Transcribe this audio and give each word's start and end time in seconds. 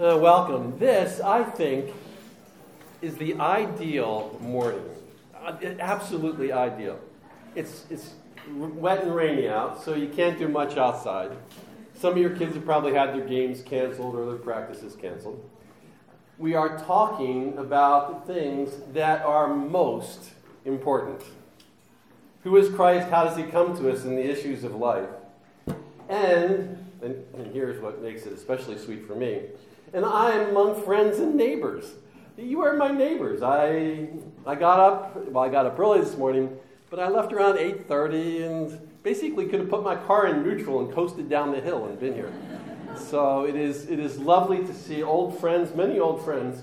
Uh, 0.00 0.16
welcome. 0.16 0.78
This, 0.78 1.20
I 1.20 1.42
think, 1.42 1.92
is 3.02 3.18
the 3.18 3.34
ideal 3.34 4.34
morning. 4.40 4.82
Uh, 5.38 5.58
absolutely 5.78 6.52
ideal. 6.52 6.98
It's, 7.54 7.84
it's 7.90 8.14
wet 8.50 9.02
and 9.02 9.14
rainy 9.14 9.46
out, 9.46 9.82
so 9.82 9.94
you 9.94 10.08
can't 10.08 10.38
do 10.38 10.48
much 10.48 10.78
outside. 10.78 11.32
Some 11.98 12.12
of 12.12 12.16
your 12.16 12.30
kids 12.30 12.54
have 12.54 12.64
probably 12.64 12.94
had 12.94 13.12
their 13.12 13.26
games 13.26 13.60
canceled 13.60 14.14
or 14.14 14.24
their 14.24 14.38
practices 14.38 14.96
canceled. 14.96 15.46
We 16.38 16.54
are 16.54 16.78
talking 16.78 17.58
about 17.58 18.26
the 18.26 18.32
things 18.32 18.70
that 18.94 19.20
are 19.26 19.54
most 19.54 20.30
important. 20.64 21.20
Who 22.44 22.56
is 22.56 22.74
Christ? 22.74 23.10
How 23.10 23.24
does 23.24 23.36
he 23.36 23.42
come 23.42 23.76
to 23.76 23.92
us 23.92 24.04
in 24.04 24.16
the 24.16 24.24
issues 24.24 24.64
of 24.64 24.74
life? 24.74 25.10
And, 26.08 26.82
and, 27.02 27.22
and 27.34 27.52
here's 27.52 27.82
what 27.82 28.00
makes 28.00 28.22
it 28.22 28.32
especially 28.32 28.78
sweet 28.78 29.06
for 29.06 29.14
me 29.14 29.42
and 29.92 30.04
I 30.04 30.32
am 30.32 30.50
among 30.50 30.82
friends 30.82 31.18
and 31.18 31.34
neighbors. 31.34 31.94
You 32.36 32.62
are 32.62 32.76
my 32.76 32.90
neighbors. 32.90 33.42
I, 33.42 34.08
I 34.46 34.54
got 34.54 34.80
up, 34.80 35.28
well, 35.28 35.44
I 35.44 35.48
got 35.48 35.66
up 35.66 35.78
early 35.78 36.00
this 36.00 36.16
morning, 36.16 36.56
but 36.88 36.98
I 36.98 37.08
left 37.08 37.32
around 37.32 37.58
8.30 37.58 38.46
and 38.46 38.88
basically 39.02 39.46
could 39.46 39.60
have 39.60 39.70
put 39.70 39.82
my 39.82 39.96
car 39.96 40.26
in 40.28 40.42
neutral 40.42 40.80
and 40.80 40.92
coasted 40.92 41.28
down 41.28 41.52
the 41.52 41.60
hill 41.60 41.86
and 41.86 41.98
been 41.98 42.14
here. 42.14 42.32
So 42.96 43.44
it 43.44 43.56
is, 43.56 43.88
it 43.88 43.98
is 43.98 44.18
lovely 44.18 44.64
to 44.64 44.74
see 44.74 45.02
old 45.02 45.38
friends, 45.38 45.74
many 45.74 45.98
old 45.98 46.24
friends, 46.24 46.62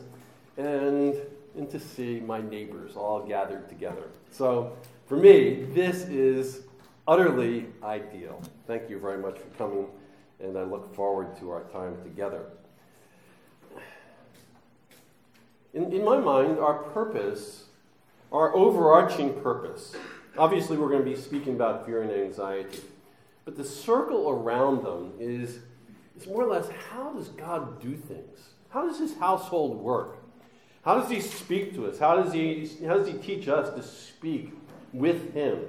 and, 0.58 1.16
and 1.56 1.70
to 1.70 1.80
see 1.80 2.20
my 2.20 2.42
neighbors 2.42 2.96
all 2.96 3.26
gathered 3.26 3.70
together. 3.70 4.04
So 4.32 4.76
for 5.06 5.18
me, 5.18 5.64
this 5.74 6.04
is 6.04 6.62
utterly 7.08 7.68
ideal. 7.84 8.42
Thank 8.66 8.90
you 8.90 9.00
very 9.00 9.18
much 9.18 9.38
for 9.38 9.48
coming, 9.58 9.88
and 10.40 10.58
I 10.58 10.64
look 10.64 10.94
forward 10.94 11.38
to 11.40 11.50
our 11.52 11.64
time 11.66 12.02
together. 12.04 12.46
In, 15.78 15.94
in 15.94 16.04
my 16.04 16.18
mind, 16.18 16.58
our 16.58 16.74
purpose, 16.74 17.66
our 18.32 18.56
overarching 18.56 19.40
purpose, 19.42 19.96
obviously 20.36 20.76
we're 20.76 20.90
going 20.90 21.06
to 21.06 21.10
be 21.10 21.16
speaking 21.16 21.54
about 21.54 21.86
fear 21.86 22.02
and 22.02 22.12
anxiety, 22.12 22.80
but 23.46 23.56
the 23.56 23.64
circle 23.64 24.28
around 24.28 24.84
them 24.84 25.14
is, 25.20 25.60
is 26.20 26.26
more 26.26 26.46
or 26.46 26.52
less 26.52 26.68
how 26.90 27.14
does 27.14 27.28
God 27.30 27.80
do 27.80 27.96
things? 27.96 28.50
How 28.70 28.88
does 28.88 28.98
his 28.98 29.18
household 29.18 29.78
work? 29.78 30.18
How 30.84 31.00
does 31.00 31.12
he 31.12 31.22
speak 31.22 31.76
to 31.76 31.86
us? 31.86 32.00
How 32.00 32.24
does 32.24 32.34
he, 32.34 32.72
how 32.84 32.98
does 32.98 33.08
he 33.08 33.14
teach 33.14 33.48
us 33.48 33.72
to 33.76 33.84
speak 33.84 34.54
with 34.94 35.32
him? 35.36 35.60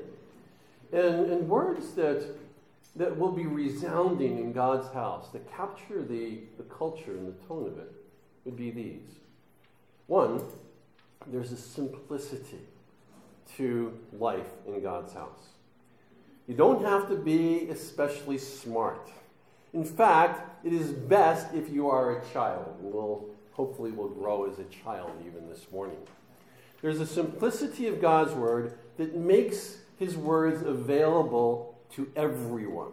And, 0.91 1.31
and 1.31 1.47
words 1.50 1.93
that, 1.93 2.34
that 2.97 3.19
will 3.19 3.33
be 3.33 3.45
resounding 3.45 4.39
in 4.39 4.55
God's 4.55 4.91
house, 4.95 5.28
that 5.34 5.55
capture 5.55 6.03
the, 6.03 6.39
the 6.56 6.62
culture 6.62 7.12
and 7.12 7.28
the 7.28 7.47
tone 7.47 7.67
of 7.67 7.78
it, 7.78 7.93
would 8.47 8.56
be 8.56 8.70
these 8.70 9.19
one, 10.09 10.42
there's 11.27 11.53
a 11.53 11.56
simplicity 11.56 12.59
to 13.56 13.97
life 14.19 14.48
in 14.67 14.83
God's 14.83 15.12
house. 15.12 15.48
You 16.48 16.55
don't 16.55 16.84
have 16.84 17.09
to 17.11 17.15
be 17.15 17.69
especially 17.70 18.39
smart. 18.39 19.11
In 19.75 19.84
fact, 19.84 20.67
it 20.67 20.73
is 20.73 20.91
best 20.91 21.55
if 21.55 21.70
you 21.70 21.89
are 21.89 22.19
a 22.19 22.25
child. 22.33 22.75
We'll 22.81 23.27
hopefully 23.53 23.91
will 23.91 24.09
grow 24.09 24.50
as 24.50 24.59
a 24.59 24.65
child 24.65 25.11
even 25.27 25.48
this 25.48 25.67
morning. 25.70 25.98
There's 26.81 27.00
a 27.00 27.06
simplicity 27.06 27.87
of 27.87 28.00
God's 28.00 28.33
word 28.33 28.78
that 28.97 29.15
makes 29.15 29.78
his 29.98 30.17
words 30.17 30.62
available 30.62 31.78
to 31.97 32.11
everyone. 32.17 32.93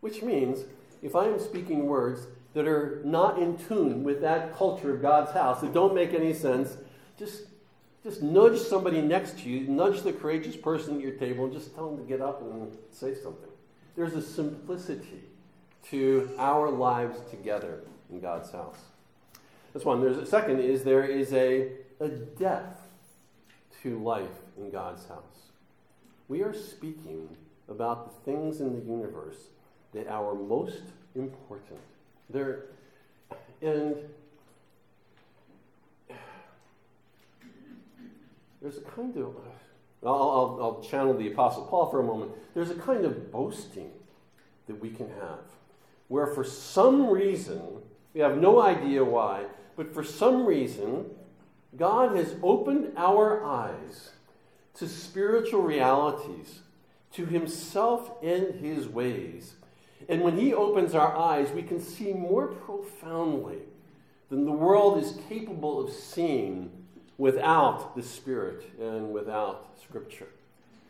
Which 0.00 0.22
means 0.22 0.60
if 1.02 1.16
I 1.16 1.26
am 1.26 1.40
speaking 1.40 1.86
words 1.86 2.26
that 2.54 2.66
are 2.66 3.00
not 3.04 3.38
in 3.38 3.56
tune 3.56 4.04
with 4.04 4.20
that 4.20 4.56
culture 4.56 4.94
of 4.94 5.02
God's 5.02 5.32
house, 5.32 5.60
that 5.60 5.72
don't 5.72 5.94
make 5.94 6.12
any 6.12 6.34
sense, 6.34 6.76
just, 7.18 7.42
just 8.02 8.22
nudge 8.22 8.58
somebody 8.58 9.00
next 9.00 9.38
to 9.40 9.48
you, 9.48 9.66
nudge 9.68 10.02
the 10.02 10.12
courageous 10.12 10.56
person 10.56 10.96
at 10.96 11.00
your 11.00 11.12
table, 11.12 11.44
and 11.44 11.52
just 11.52 11.74
tell 11.74 11.90
them 11.90 12.04
to 12.04 12.08
get 12.08 12.20
up 12.20 12.42
and 12.42 12.76
say 12.90 13.14
something. 13.14 13.48
There's 13.96 14.14
a 14.14 14.22
simplicity 14.22 15.22
to 15.90 16.30
our 16.38 16.70
lives 16.70 17.18
together 17.30 17.80
in 18.10 18.20
God's 18.20 18.50
house. 18.50 18.78
That's 19.72 19.84
one. 19.84 20.00
There's 20.00 20.18
a 20.18 20.26
second 20.26 20.60
is 20.60 20.84
there 20.84 21.04
is 21.04 21.32
a, 21.32 21.72
a 22.00 22.08
depth 22.08 22.80
to 23.82 23.98
life 23.98 24.28
in 24.56 24.70
God's 24.70 25.06
house. 25.08 25.50
We 26.28 26.42
are 26.42 26.54
speaking 26.54 27.28
about 27.68 28.24
the 28.24 28.32
things 28.32 28.60
in 28.60 28.78
the 28.78 28.84
universe 28.86 29.36
that 29.92 30.08
are 30.08 30.34
most 30.34 30.82
important. 31.14 31.80
There, 32.32 32.64
and 33.60 33.96
there's 38.62 38.78
a 38.78 38.82
kind 38.82 39.14
of, 39.18 39.36
I'll, 40.02 40.12
I'll, 40.12 40.58
I'll 40.62 40.82
channel 40.82 41.12
the 41.14 41.30
Apostle 41.30 41.66
Paul 41.66 41.90
for 41.90 42.00
a 42.00 42.02
moment. 42.02 42.32
There's 42.54 42.70
a 42.70 42.74
kind 42.74 43.04
of 43.04 43.30
boasting 43.30 43.90
that 44.66 44.80
we 44.80 44.88
can 44.90 45.08
have 45.20 45.40
where 46.08 46.26
for 46.26 46.44
some 46.44 47.10
reason, 47.10 47.60
we 48.14 48.20
have 48.20 48.38
no 48.38 48.60
idea 48.62 49.04
why, 49.04 49.44
but 49.76 49.92
for 49.92 50.04
some 50.04 50.46
reason, 50.46 51.06
God 51.76 52.16
has 52.16 52.34
opened 52.42 52.92
our 52.96 53.44
eyes 53.44 54.10
to 54.74 54.88
spiritual 54.88 55.62
realities, 55.62 56.60
to 57.12 57.26
Himself 57.26 58.10
and 58.22 58.54
His 58.54 58.88
ways 58.88 59.54
and 60.08 60.22
when 60.22 60.38
He 60.38 60.52
opens 60.52 60.94
our 60.94 61.16
eyes, 61.16 61.50
we 61.52 61.62
can 61.62 61.80
see 61.80 62.12
more 62.12 62.48
profoundly 62.48 63.58
than 64.28 64.44
the 64.44 64.52
world 64.52 65.02
is 65.02 65.18
capable 65.28 65.84
of 65.84 65.92
seeing 65.92 66.70
without 67.18 67.94
the 67.94 68.02
Spirit 68.02 68.64
and 68.80 69.12
without 69.12 69.68
Scripture. 69.82 70.28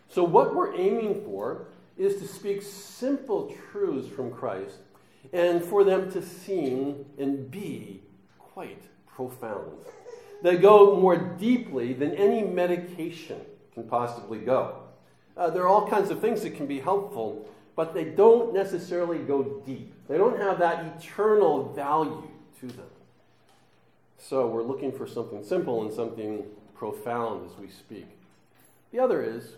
So, 0.08 0.22
what 0.24 0.54
we're 0.54 0.74
aiming 0.74 1.24
for 1.24 1.66
is 1.96 2.16
to 2.16 2.28
speak 2.28 2.62
simple 2.62 3.54
truths 3.70 4.08
from 4.08 4.30
Christ 4.30 4.76
and 5.32 5.62
for 5.62 5.84
them 5.84 6.10
to 6.12 6.22
seem 6.22 7.04
and 7.18 7.50
be 7.50 8.02
quite 8.38 8.82
profound. 9.06 9.72
They 10.42 10.56
go 10.56 10.96
more 10.96 11.16
deeply 11.16 11.92
than 11.92 12.12
any 12.14 12.42
medication 12.42 13.40
can 13.74 13.84
possibly 13.84 14.38
go. 14.38 14.76
Uh, 15.36 15.50
there 15.50 15.62
are 15.62 15.68
all 15.68 15.88
kinds 15.88 16.10
of 16.10 16.20
things 16.20 16.42
that 16.42 16.56
can 16.56 16.66
be 16.66 16.80
helpful, 16.80 17.48
but 17.74 17.94
they 17.94 18.04
don't 18.04 18.52
necessarily 18.52 19.18
go 19.18 19.62
deep. 19.66 19.92
They 20.08 20.18
don't 20.18 20.38
have 20.38 20.58
that 20.58 20.96
eternal 20.96 21.72
value 21.72 22.28
to 22.60 22.66
them. 22.66 22.86
So 24.18 24.46
we're 24.46 24.62
looking 24.62 24.92
for 24.92 25.06
something 25.06 25.42
simple 25.42 25.82
and 25.82 25.92
something 25.92 26.44
profound 26.74 27.50
as 27.50 27.58
we 27.58 27.68
speak. 27.68 28.06
The 28.92 28.98
other 28.98 29.22
is 29.22 29.54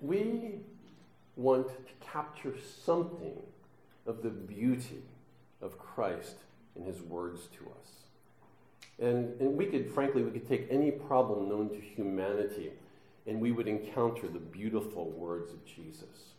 we 0.00 0.54
want 1.36 1.68
to 1.68 2.06
capture 2.06 2.54
something 2.84 3.40
of 4.06 4.22
the 4.22 4.30
beauty 4.30 5.02
of 5.60 5.78
Christ 5.78 6.36
in 6.74 6.84
his 6.84 7.00
words 7.02 7.48
to 7.58 7.64
us. 7.80 7.90
And, 8.98 9.38
and 9.40 9.56
we 9.56 9.66
could, 9.66 9.90
frankly, 9.90 10.22
we 10.22 10.30
could 10.30 10.48
take 10.48 10.66
any 10.70 10.90
problem 10.90 11.48
known 11.48 11.68
to 11.70 11.76
humanity 11.80 12.72
and 13.26 13.40
we 13.40 13.52
would 13.52 13.68
encounter 13.68 14.28
the 14.28 14.38
beautiful 14.38 15.10
words 15.10 15.52
of 15.52 15.64
Jesus. 15.66 16.35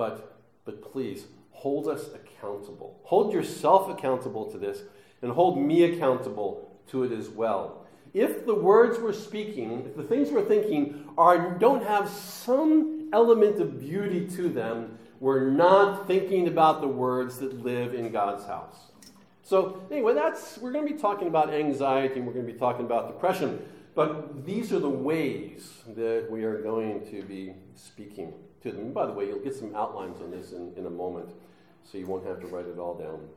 But, 0.00 0.40
but 0.64 0.80
please, 0.80 1.26
hold 1.50 1.86
us 1.86 2.08
accountable. 2.14 2.98
Hold 3.02 3.34
yourself 3.34 3.90
accountable 3.90 4.50
to 4.50 4.56
this, 4.56 4.78
and 5.20 5.30
hold 5.30 5.60
me 5.60 5.82
accountable 5.82 6.80
to 6.86 7.04
it 7.04 7.12
as 7.12 7.28
well. 7.28 7.84
If 8.14 8.46
the 8.46 8.54
words 8.54 8.98
we're 8.98 9.12
speaking, 9.12 9.84
if 9.84 9.94
the 9.94 10.02
things 10.02 10.30
we're 10.30 10.46
thinking 10.46 11.04
are, 11.18 11.50
don't 11.58 11.84
have 11.84 12.08
some 12.08 13.10
element 13.12 13.60
of 13.60 13.78
beauty 13.78 14.26
to 14.36 14.48
them, 14.48 14.98
we're 15.20 15.50
not 15.50 16.06
thinking 16.06 16.48
about 16.48 16.80
the 16.80 16.88
words 16.88 17.36
that 17.40 17.62
live 17.62 17.92
in 17.92 18.10
God's 18.10 18.46
house. 18.46 18.78
So, 19.42 19.86
anyway, 19.90 20.14
that's 20.14 20.56
we're 20.56 20.72
going 20.72 20.88
to 20.88 20.94
be 20.94 20.98
talking 20.98 21.28
about 21.28 21.52
anxiety 21.52 22.14
and 22.14 22.26
we're 22.26 22.32
going 22.32 22.46
to 22.46 22.52
be 22.54 22.58
talking 22.58 22.86
about 22.86 23.08
depression. 23.08 23.62
But 23.94 24.44
these 24.46 24.72
are 24.72 24.78
the 24.78 24.88
ways 24.88 25.72
that 25.96 26.26
we 26.30 26.44
are 26.44 26.58
going 26.62 27.06
to 27.10 27.22
be 27.22 27.54
speaking 27.74 28.32
to 28.62 28.70
them. 28.70 28.80
And 28.80 28.94
by 28.94 29.06
the 29.06 29.12
way, 29.12 29.26
you'll 29.26 29.40
get 29.40 29.54
some 29.54 29.74
outlines 29.74 30.20
on 30.20 30.30
this 30.30 30.52
in, 30.52 30.72
in 30.76 30.86
a 30.86 30.90
moment, 30.90 31.30
so 31.90 31.98
you 31.98 32.06
won't 32.06 32.26
have 32.26 32.40
to 32.40 32.46
write 32.46 32.66
it 32.66 32.78
all 32.78 32.94
down. 32.94 33.28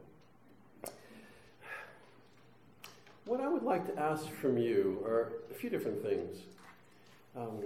What 3.26 3.40
I 3.40 3.48
would 3.48 3.64
like 3.64 3.86
to 3.94 4.02
ask 4.02 4.30
from 4.30 4.58
you 4.58 5.02
are 5.06 5.32
a 5.50 5.54
few 5.54 5.70
different 5.70 6.04
things. 6.04 6.38
Um, 7.36 7.62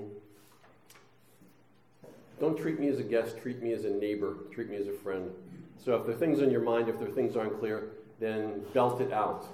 don't 2.40 2.58
treat 2.58 2.80
me 2.80 2.88
as 2.90 3.00
a 3.00 3.04
guest, 3.04 3.38
treat 3.42 3.62
me 3.62 3.74
as 3.74 3.84
a 3.84 3.90
neighbor, 3.90 4.36
treat 4.54 4.70
me 4.70 4.78
as 4.78 4.88
a 4.88 4.94
friend. 4.94 5.32
So 5.84 5.96
if 5.96 6.06
there 6.06 6.16
are 6.16 6.18
things 6.20 6.42
on 6.42 6.52
your 6.52 6.62
mind, 6.62 6.90
if 6.90 7.00
there 7.00 7.08
are 7.08 7.12
things 7.12 7.36
aren't 7.36 7.60
clear, 7.60 7.90
then 8.20 8.62
belt 8.74 9.02
it 9.02 9.12
out. 9.12 9.48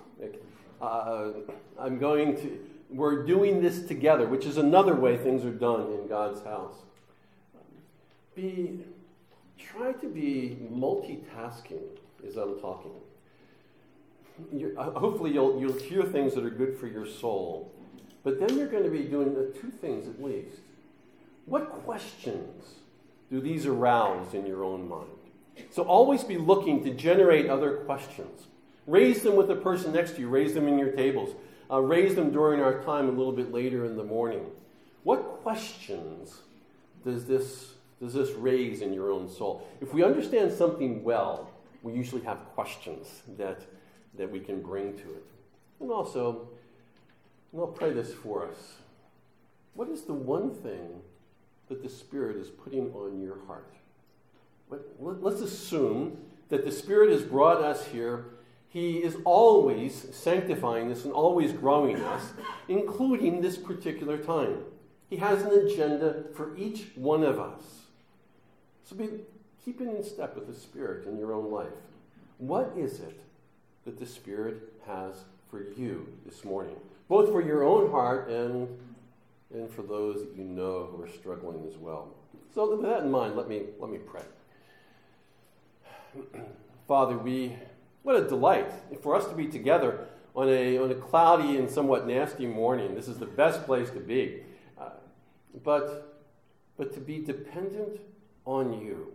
Uh, 0.82 1.32
I'm 1.80 1.98
going 1.98 2.36
to, 2.36 2.60
we're 2.94 3.26
doing 3.26 3.62
this 3.62 3.86
together, 3.86 4.28
which 4.28 4.46
is 4.46 4.58
another 4.58 4.96
way 4.96 5.18
things 5.18 5.44
are 5.44 5.52
done 5.52 5.92
in 5.92 6.08
God's 6.08 6.44
house 6.44 6.76
be 8.36 8.80
try 9.58 9.94
to 9.94 10.08
be 10.08 10.58
multitasking 10.72 11.84
as 12.28 12.38
I'm 12.38 12.60
talking. 12.60 12.92
uh, 14.78 14.92
hopefully 14.92 15.32
you'll, 15.32 15.60
you'll 15.60 15.80
hear 15.80 16.04
things 16.04 16.34
that 16.36 16.44
are 16.44 16.50
good 16.50 16.78
for 16.78 16.88
your 16.88 17.06
soul. 17.06 17.72
But 18.24 18.40
then 18.40 18.58
you're 18.58 18.68
going 18.68 18.84
to 18.84 18.90
be 18.90 19.04
doing 19.04 19.34
two 19.60 19.70
things 19.70 20.08
at 20.08 20.24
least. 20.24 20.60
What 21.46 21.70
questions 21.70 22.76
do 23.30 23.42
these 23.42 23.66
arouse 23.66 24.34
in 24.34 24.46
your 24.46 24.64
own 24.64 24.88
mind? 24.88 25.08
So 25.70 25.84
always 25.84 26.24
be 26.24 26.38
looking 26.38 26.84
to 26.84 26.94
generate 26.94 27.50
other 27.50 27.78
questions. 27.78 28.48
Raise 28.88 29.22
them 29.22 29.36
with 29.36 29.48
the 29.48 29.56
person 29.56 29.94
next 29.94 30.16
to 30.16 30.22
you, 30.22 30.30
raise 30.30 30.54
them 30.54 30.68
in 30.68 30.78
your 30.78 30.92
tables, 30.92 31.36
uh, 31.70 31.80
raise 31.80 32.16
them 32.16 32.32
during 32.32 32.62
our 32.62 32.84
time 32.84 33.08
a 33.08 33.12
little 33.12 33.32
bit 33.32 33.52
later 33.52 33.86
in 33.86 33.96
the 33.96 34.04
morning. 34.04 34.46
What 35.04 35.42
questions 35.44 36.42
does 37.04 37.26
this, 37.26 37.74
does 38.02 38.14
this 38.14 38.32
raise 38.32 38.82
in 38.82 38.94
your 38.94 39.12
own 39.12 39.30
soul? 39.30 39.68
If 39.82 39.94
we 39.94 40.04
understand 40.04 40.52
something 40.52 41.04
well, 41.04 41.50
we 41.82 41.94
usually 41.94 42.22
have 42.24 42.38
questions 42.56 43.22
that, 43.38 43.62
that 44.18 44.32
we 44.32 44.40
can 44.40 44.62
bring 44.62 44.94
to 44.94 45.04
it. 45.04 45.26
And 45.80 45.92
also, 45.92 46.48
and 47.52 47.62
I'll 47.62 47.68
pray 47.68 47.92
this 47.92 48.14
for 48.14 48.48
us. 48.48 48.76
What 49.74 49.90
is 49.90 50.04
the 50.04 50.14
one 50.14 50.52
thing 50.52 51.02
that 51.68 51.84
the 51.84 51.90
Spirit 51.90 52.38
is 52.38 52.50
putting 52.50 52.92
on 52.94 53.22
your 53.22 53.38
heart? 53.48 53.70
let's 55.00 55.42
assume 55.42 56.18
that 56.50 56.66
the 56.66 56.72
Spirit 56.72 57.12
has 57.12 57.22
brought 57.22 57.62
us 57.62 57.86
here. 57.86 58.26
He 58.74 59.04
is 59.04 59.18
always 59.24 60.08
sanctifying 60.16 60.92
us 60.92 61.06
and 61.06 61.14
always 61.14 61.52
growing 61.52 61.98
us, 61.98 62.34
including 62.68 63.40
this 63.40 63.56
particular 63.56 64.18
time. 64.18 64.64
He 65.12 65.18
has 65.18 65.44
an 65.44 65.52
agenda 65.52 66.24
for 66.34 66.58
each 66.58 66.88
one 66.96 67.22
of 67.24 67.40
us. 67.40 67.62
So 68.84 68.96
be 68.96 69.10
keeping 69.64 69.96
in 69.96 70.04
step 70.04 70.34
with 70.34 70.48
the 70.48 70.60
Spirit 70.60 71.06
in 71.06 71.20
your 71.20 71.34
own 71.34 71.52
life. 71.52 71.68
What 72.40 72.74
is 72.76 73.00
it 73.00 73.22
that 73.86 74.00
the 74.00 74.08
Spirit 74.08 74.74
has 74.88 75.18
for 75.52 75.68
you 75.78 76.08
this 76.26 76.44
morning? 76.44 76.78
Both 77.08 77.32
for 77.32 77.44
your 77.44 77.64
own 77.64 77.92
heart 77.92 78.28
and, 78.32 78.68
and 79.54 79.70
for 79.70 79.84
those 79.84 80.26
that 80.26 80.36
you 80.36 80.46
know 80.46 80.90
who 80.92 81.04
are 81.04 81.10
struggling 81.10 81.64
as 81.68 81.78
well. 81.78 82.08
So 82.56 82.76
with 82.76 82.82
that 82.82 83.04
in 83.04 83.12
mind, 83.12 83.36
let 83.36 83.48
me, 83.48 83.66
let 83.78 83.92
me 83.92 84.00
pray. 84.00 84.24
Father, 86.88 87.20
we, 87.20 87.56
what 88.04 88.16
a 88.16 88.28
delight 88.28 88.70
for 89.02 89.16
us 89.16 89.26
to 89.28 89.34
be 89.34 89.48
together 89.48 90.08
on 90.36 90.50
a, 90.50 90.78
on 90.78 90.92
a 90.92 90.96
cloudy 90.96 91.58
and 91.58 91.70
somewhat 91.70 92.06
nasty 92.06 92.46
morning. 92.46 92.96
This 92.96 93.08
is 93.08 93.18
the 93.18 93.26
best 93.26 93.66
place 93.66 93.90
to 93.92 94.00
be. 94.00 94.44
Uh, 94.80 94.90
but, 95.64 96.20
but 96.78 96.94
to 96.94 97.00
be 97.00 97.20
dependent 97.20 98.02
on 98.46 98.74
you 98.74 99.14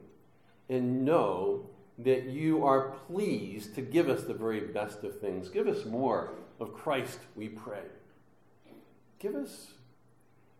and 0.69 1.05
know 1.05 1.69
that 1.99 2.25
you 2.25 2.65
are 2.65 2.91
pleased 3.09 3.75
to 3.75 3.83
give 3.83 4.09
us 4.09 4.23
the 4.23 4.35
very 4.35 4.61
best 4.61 5.03
of 5.03 5.21
things. 5.21 5.49
Give 5.49 5.67
us 5.67 5.85
more 5.85 6.31
of 6.61 6.73
Christ, 6.73 7.19
we 7.35 7.49
pray. 7.49 7.83
Give 9.19 9.35
us, 9.35 9.73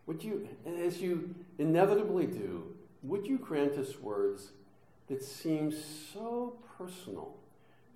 would 0.05 0.21
you, 0.21 0.49
as 0.65 1.01
you 1.01 1.33
inevitably 1.57 2.25
do, 2.25 2.75
would 3.01 3.25
you 3.25 3.37
grant 3.37 3.73
us 3.73 3.97
words 3.99 4.51
that 5.07 5.23
seem 5.23 5.71
so 5.71 6.57
personal 6.77 7.38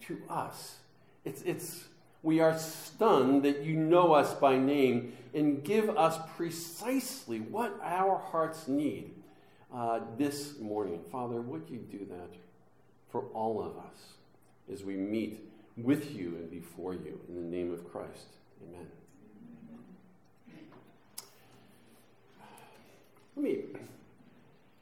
to 0.08 0.22
us? 0.30 0.78
It's, 1.26 1.42
it's, 1.44 1.86
we 2.22 2.40
are 2.40 2.58
stunned 2.58 3.44
that 3.44 3.64
you 3.64 3.76
know 3.76 4.14
us 4.14 4.34
by 4.34 4.58
name 4.58 5.14
and 5.34 5.64
give 5.64 5.90
us 5.90 6.18
precisely 6.36 7.40
what 7.40 7.80
our 7.84 8.18
hearts 8.18 8.68
need 8.68 9.12
uh, 9.74 10.00
this 10.18 10.60
morning. 10.60 11.00
Father, 11.12 11.42
would 11.42 11.64
you 11.70 11.78
do 11.78 12.06
that 12.10 12.38
for 13.12 13.24
all 13.34 13.62
of 13.62 13.78
us 13.78 14.14
as 14.72 14.84
we 14.84 14.96
meet 14.96 15.50
with 15.78 16.16
you 16.16 16.36
and 16.36 16.52
before 16.52 16.94
you 16.94 17.20
in 17.28 17.36
the 17.36 17.58
name 17.58 17.74
of 17.74 17.90
Christ? 17.92 18.28
Amen. 18.68 18.88
Let 23.36 23.44
me, 23.44 23.64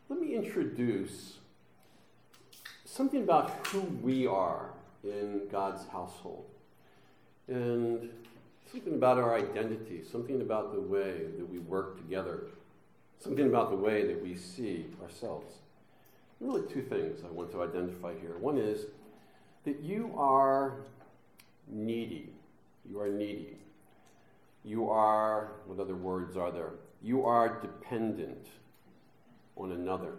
let 0.10 0.20
me 0.20 0.36
introduce 0.36 1.38
something 2.84 3.24
about 3.24 3.68
who 3.68 3.80
we 3.80 4.28
are 4.28 4.72
in 5.03 5.42
God's 5.51 5.88
household 5.88 6.45
and 7.48 8.09
something 8.71 8.94
about 8.94 9.18
our 9.18 9.36
identity, 9.36 10.01
something 10.09 10.42
about 10.42 10.74
the 10.74 10.80
way 10.80 11.25
that 11.38 11.50
we 11.50 11.59
work 11.59 11.98
together, 11.98 12.45
something 13.19 13.48
about 13.48 13.69
the 13.69 13.75
way 13.75 14.06
that 14.07 14.21
we 14.21 14.36
see 14.36 14.86
ourselves. 15.01 15.56
Really, 16.39 16.62
two 16.71 16.81
things 16.81 17.21
I 17.24 17.31
want 17.31 17.51
to 17.51 17.62
identify 17.62 18.13
here. 18.19 18.38
One 18.39 18.57
is 18.57 18.86
that 19.65 19.80
you 19.81 20.13
are 20.18 20.75
needy. 21.68 22.30
You 22.89 23.00
are 23.00 23.09
needy. 23.09 23.57
You 24.63 24.89
are, 24.89 25.51
what 25.65 25.80
other 25.80 25.95
words 25.95 26.38
are 26.38 26.51
there? 26.51 26.71
You 27.03 27.25
are 27.25 27.59
dependent 27.62 28.48
on 29.56 29.71
another. 29.71 30.13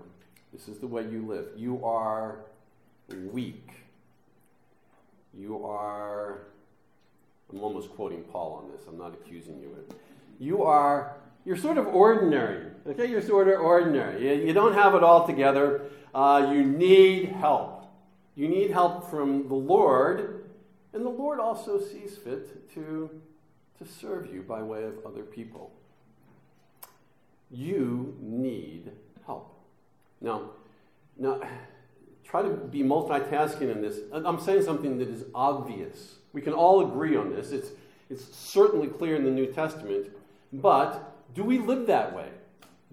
This 0.52 0.68
is 0.68 0.78
the 0.78 0.86
way 0.86 1.02
you 1.02 1.26
live. 1.26 1.46
You 1.56 1.84
are 1.84 2.40
weak. 3.32 3.70
You 5.34 5.64
are 5.64 6.46
I'm 7.52 7.62
almost 7.62 7.90
quoting 7.90 8.22
Paul 8.24 8.62
on 8.64 8.70
this. 8.72 8.80
I'm 8.88 8.96
not 8.96 9.12
accusing 9.12 9.60
you 9.60 9.72
of 9.72 9.78
it. 9.78 9.92
You 10.38 10.62
are, 10.62 11.16
you're 11.44 11.56
sort 11.56 11.76
of 11.76 11.86
ordinary. 11.88 12.70
Okay, 12.86 13.06
you're 13.06 13.22
sort 13.22 13.48
of 13.48 13.60
ordinary. 13.60 14.22
You, 14.22 14.46
you 14.46 14.52
don't 14.52 14.72
have 14.72 14.94
it 14.94 15.02
all 15.02 15.26
together. 15.26 15.82
Uh, 16.14 16.50
you 16.52 16.64
need 16.64 17.28
help. 17.28 17.86
You 18.34 18.48
need 18.48 18.70
help 18.70 19.10
from 19.10 19.48
the 19.48 19.54
Lord, 19.54 20.46
and 20.94 21.04
the 21.04 21.10
Lord 21.10 21.38
also 21.38 21.78
sees 21.78 22.16
fit 22.16 22.72
to, 22.74 23.10
to 23.78 23.86
serve 23.86 24.32
you 24.32 24.42
by 24.42 24.62
way 24.62 24.84
of 24.84 24.94
other 25.04 25.22
people. 25.22 25.70
You 27.50 28.16
need 28.18 28.90
help. 29.26 29.60
Now, 30.22 30.50
now, 31.18 31.42
try 32.32 32.42
to 32.42 32.48
be 32.48 32.82
multitasking 32.82 33.70
in 33.70 33.80
this. 33.80 34.00
I'm 34.12 34.40
saying 34.40 34.64
something 34.64 34.98
that 34.98 35.08
is 35.08 35.24
obvious 35.34 36.16
we 36.32 36.40
can 36.40 36.52
all 36.52 36.86
agree 36.86 37.16
on 37.16 37.30
this. 37.30 37.52
It's, 37.52 37.70
it's 38.08 38.34
certainly 38.34 38.88
clear 38.88 39.16
in 39.16 39.24
the 39.24 39.30
New 39.30 39.46
Testament. 39.46 40.08
But 40.52 41.14
do 41.34 41.44
we 41.44 41.58
live 41.58 41.86
that 41.86 42.14
way? 42.14 42.28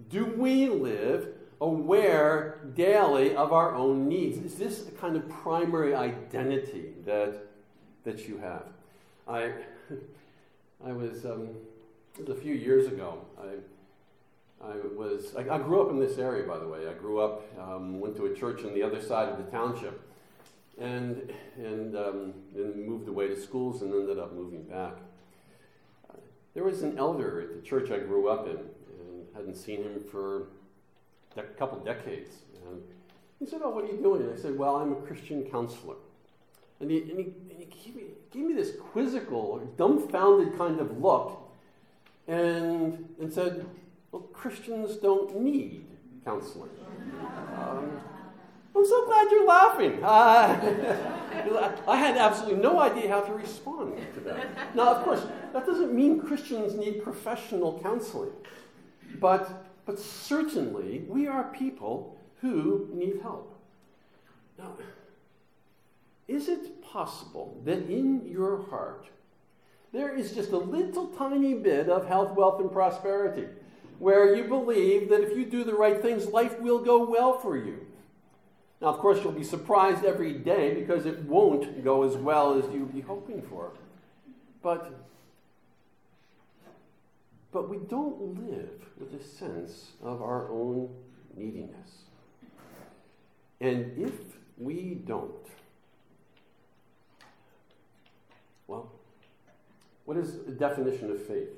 Do 0.08 0.24
we 0.24 0.68
live 0.68 1.28
aware 1.60 2.60
daily 2.74 3.34
of 3.34 3.52
our 3.52 3.74
own 3.74 4.08
needs? 4.08 4.38
Is 4.38 4.56
this 4.56 4.88
a 4.88 4.90
kind 4.92 5.16
of 5.16 5.28
primary 5.28 5.94
identity 5.94 6.94
that, 7.04 7.46
that 8.04 8.28
you 8.28 8.38
have? 8.38 8.64
I, 9.28 9.52
I 10.86 10.92
was, 10.92 11.24
um, 11.24 11.48
was 12.18 12.28
a 12.28 12.34
few 12.34 12.54
years 12.54 12.86
ago. 12.86 13.18
I, 13.38 13.56
I 14.62 14.74
was, 14.94 15.34
I, 15.36 15.54
I, 15.54 15.58
grew 15.58 15.80
up 15.80 15.90
in 15.90 15.98
this 15.98 16.18
area, 16.18 16.46
by 16.46 16.58
the 16.58 16.68
way. 16.68 16.86
I 16.86 16.92
grew 16.92 17.20
up, 17.20 17.42
um, 17.58 17.98
went 17.98 18.16
to 18.16 18.26
a 18.26 18.34
church 18.34 18.62
on 18.64 18.74
the 18.74 18.82
other 18.82 19.00
side 19.00 19.28
of 19.30 19.38
the 19.38 19.50
township 19.50 20.00
and, 20.78 21.32
and 21.56 21.96
um, 21.96 22.34
then 22.54 22.86
moved 22.86 23.08
away 23.08 23.28
to 23.28 23.40
schools 23.40 23.80
and 23.82 23.92
ended 23.92 24.18
up 24.18 24.34
moving 24.34 24.62
back. 24.64 24.94
There 26.54 26.64
was 26.64 26.82
an 26.82 26.98
elder 26.98 27.40
at 27.40 27.54
the 27.54 27.66
church 27.66 27.90
I 27.90 27.98
grew 27.98 28.28
up 28.28 28.46
in 28.46 28.56
and 28.56 29.26
hadn't 29.34 29.56
seen 29.56 29.82
him 29.82 30.02
for 30.10 30.48
a 31.36 31.42
couple 31.42 31.78
decades. 31.78 32.34
And 32.66 32.82
he 33.38 33.46
said, 33.46 33.60
Oh, 33.62 33.70
what 33.70 33.84
are 33.84 33.88
you 33.88 33.98
doing? 33.98 34.22
And 34.22 34.32
I 34.32 34.36
said, 34.36 34.58
Well, 34.58 34.76
I'm 34.76 34.92
a 34.92 34.96
Christian 34.96 35.44
counselor. 35.44 35.96
And 36.80 36.90
he, 36.90 36.98
and 37.02 37.18
he, 37.18 37.24
and 37.50 37.58
he 37.58 37.66
gave, 37.66 37.94
me, 37.94 38.02
gave 38.30 38.44
me 38.44 38.54
this 38.54 38.72
quizzical, 38.92 39.58
dumbfounded 39.76 40.56
kind 40.56 40.80
of 40.80 40.98
look 40.98 41.38
and, 42.26 43.08
and 43.20 43.32
said, 43.32 43.66
Well, 44.12 44.22
Christians 44.32 44.96
don't 44.96 45.40
need 45.40 45.86
counseling. 46.24 46.70
Um, 47.56 48.00
I'm 48.74 48.86
so 48.86 49.06
glad 49.06 49.30
you're 49.30 49.46
laughing. 49.46 50.02
Uh, 50.02 51.72
I 51.88 51.96
had 51.96 52.16
absolutely 52.16 52.60
no 52.60 52.80
idea 52.80 53.08
how 53.08 53.20
to 53.20 53.32
respond 53.32 53.96
to 54.14 54.20
that. 54.20 54.74
Now, 54.74 54.94
of 54.94 55.04
course, 55.04 55.24
that 55.52 55.66
doesn't 55.66 55.92
mean 55.92 56.20
Christians 56.20 56.74
need 56.74 57.02
professional 57.02 57.80
counseling, 57.82 58.32
but, 59.20 59.66
but 59.86 59.98
certainly 59.98 61.04
we 61.08 61.26
are 61.26 61.44
people 61.44 62.16
who 62.40 62.88
need 62.92 63.20
help. 63.22 63.56
Now, 64.58 64.72
is 66.26 66.48
it 66.48 66.82
possible 66.82 67.60
that 67.64 67.88
in 67.88 68.26
your 68.26 68.62
heart 68.70 69.06
there 69.92 70.14
is 70.16 70.32
just 70.32 70.52
a 70.52 70.58
little 70.58 71.08
tiny 71.08 71.54
bit 71.54 71.88
of 71.88 72.06
health, 72.06 72.36
wealth, 72.36 72.60
and 72.60 72.70
prosperity 72.70 73.46
where 74.00 74.34
you 74.34 74.44
believe 74.44 75.08
that 75.10 75.20
if 75.20 75.36
you 75.38 75.44
do 75.44 75.62
the 75.62 75.74
right 75.74 76.02
things, 76.02 76.26
life 76.26 76.58
will 76.58 76.80
go 76.80 77.08
well 77.08 77.38
for 77.38 77.56
you? 77.56 77.86
Now, 78.80 78.88
of 78.88 78.98
course, 78.98 79.22
you'll 79.22 79.32
be 79.32 79.44
surprised 79.44 80.04
every 80.04 80.32
day 80.32 80.74
because 80.74 81.06
it 81.06 81.20
won't 81.24 81.84
go 81.84 82.02
as 82.02 82.16
well 82.16 82.58
as 82.58 82.64
you'd 82.72 82.92
be 82.92 83.02
hoping 83.02 83.42
for. 83.42 83.72
But, 84.62 84.92
but 87.52 87.68
we 87.68 87.76
don't 87.76 88.50
live 88.50 88.70
with 88.98 89.14
a 89.14 89.22
sense 89.22 89.92
of 90.02 90.22
our 90.22 90.50
own 90.50 90.88
neediness. 91.36 92.04
And 93.60 93.96
if 93.98 94.14
we 94.58 95.02
don't, 95.06 95.46
well, 98.66 98.92
What 100.10 100.16
is 100.18 100.38
the 100.44 100.52
definition 100.52 101.10
of 101.12 101.22
faith? 101.24 101.50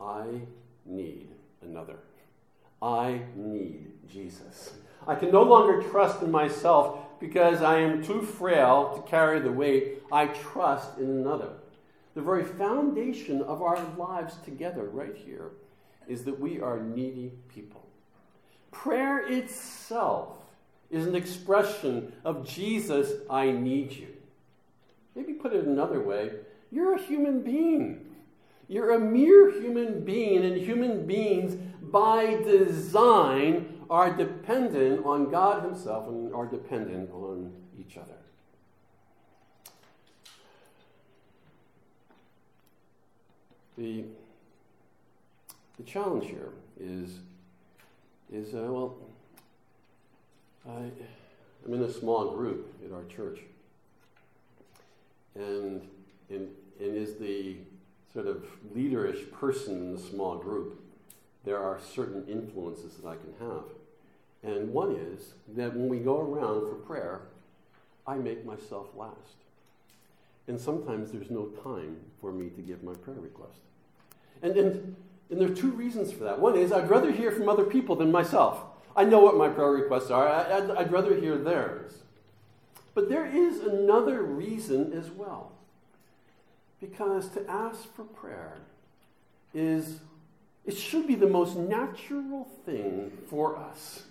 I 0.00 0.24
need 0.84 1.28
another. 1.62 1.98
I 2.80 3.22
need 3.36 3.86
Jesus. 4.08 4.72
I 5.06 5.14
can 5.14 5.30
no 5.30 5.42
longer 5.42 5.82
trust 5.82 6.22
in 6.22 6.30
myself 6.30 6.98
because 7.20 7.62
I 7.62 7.78
am 7.78 8.02
too 8.02 8.22
frail 8.22 8.92
to 8.94 9.10
carry 9.10 9.40
the 9.40 9.52
weight. 9.52 10.02
I 10.10 10.26
trust 10.26 10.98
in 10.98 11.08
another. 11.08 11.50
The 12.14 12.22
very 12.22 12.44
foundation 12.44 13.42
of 13.42 13.62
our 13.62 13.78
lives 13.96 14.36
together, 14.44 14.84
right 14.84 15.16
here, 15.16 15.50
is 16.08 16.24
that 16.24 16.38
we 16.38 16.60
are 16.60 16.80
needy 16.80 17.32
people. 17.48 17.86
Prayer 18.70 19.26
itself 19.26 20.28
is 20.90 21.06
an 21.06 21.14
expression 21.14 22.12
of 22.24 22.46
Jesus, 22.46 23.12
I 23.30 23.50
need 23.50 23.92
you. 23.92 24.08
Maybe 25.14 25.32
put 25.32 25.52
it 25.52 25.64
another 25.64 26.00
way 26.00 26.32
you're 26.72 26.94
a 26.94 27.02
human 27.02 27.42
being. 27.42 28.00
You're 28.72 28.92
a 28.92 28.98
mere 28.98 29.50
human 29.50 30.02
being, 30.02 30.46
and 30.46 30.56
human 30.56 31.06
beings, 31.06 31.56
by 31.82 32.36
design, 32.42 33.80
are 33.90 34.16
dependent 34.16 35.04
on 35.04 35.30
God 35.30 35.62
Himself 35.62 36.08
and 36.08 36.32
are 36.32 36.46
dependent 36.46 37.10
on 37.10 37.52
each 37.78 37.98
other. 37.98 38.14
The, 43.76 44.04
the 45.76 45.82
challenge 45.84 46.24
here 46.24 46.52
is, 46.80 47.18
is 48.32 48.54
uh, 48.54 48.72
well, 48.72 48.96
I, 50.66 50.90
I'm 51.66 51.74
in 51.74 51.82
a 51.82 51.92
small 51.92 52.30
group 52.30 52.74
at 52.86 52.90
our 52.90 53.04
church. 53.04 53.40
And, 55.34 55.82
and, 56.30 56.48
and 56.80 56.96
is 56.96 57.16
the 57.16 57.56
sort 58.12 58.26
of 58.26 58.44
leaderish 58.74 59.30
person 59.32 59.74
in 59.76 59.92
the 59.94 60.00
small 60.00 60.36
group, 60.36 60.80
there 61.44 61.58
are 61.58 61.80
certain 61.80 62.26
influences 62.28 62.94
that 62.96 63.08
I 63.08 63.16
can 63.16 63.34
have. 63.40 63.64
And 64.42 64.72
one 64.72 64.92
is 64.92 65.34
that 65.56 65.74
when 65.74 65.88
we 65.88 65.98
go 65.98 66.20
around 66.20 66.68
for 66.68 66.74
prayer, 66.74 67.22
I 68.06 68.16
make 68.16 68.44
myself 68.44 68.88
last. 68.96 69.16
And 70.48 70.60
sometimes 70.60 71.12
there's 71.12 71.30
no 71.30 71.46
time 71.62 71.96
for 72.20 72.32
me 72.32 72.50
to 72.50 72.62
give 72.62 72.82
my 72.82 72.94
prayer 72.94 73.18
request. 73.20 73.58
And, 74.42 74.56
and, 74.56 74.96
and 75.30 75.40
there 75.40 75.50
are 75.50 75.54
two 75.54 75.70
reasons 75.70 76.12
for 76.12 76.24
that. 76.24 76.40
One 76.40 76.56
is 76.56 76.72
I'd 76.72 76.90
rather 76.90 77.12
hear 77.12 77.30
from 77.30 77.48
other 77.48 77.64
people 77.64 77.94
than 77.94 78.10
myself. 78.10 78.58
I 78.96 79.04
know 79.04 79.20
what 79.20 79.36
my 79.36 79.48
prayer 79.48 79.70
requests 79.70 80.10
are, 80.10 80.28
I, 80.28 80.80
I'd 80.80 80.92
rather 80.92 81.18
hear 81.18 81.38
theirs. 81.38 81.92
But 82.94 83.08
there 83.08 83.24
is 83.24 83.60
another 83.60 84.22
reason 84.22 84.92
as 84.92 85.10
well. 85.10 85.51
Because 86.82 87.28
to 87.30 87.48
ask 87.48 87.94
for 87.94 88.02
prayer 88.02 88.56
is, 89.54 90.00
it 90.66 90.76
should 90.76 91.06
be 91.06 91.14
the 91.14 91.28
most 91.28 91.56
natural 91.56 92.48
thing 92.66 93.12
for 93.30 93.56
us. 93.56 94.02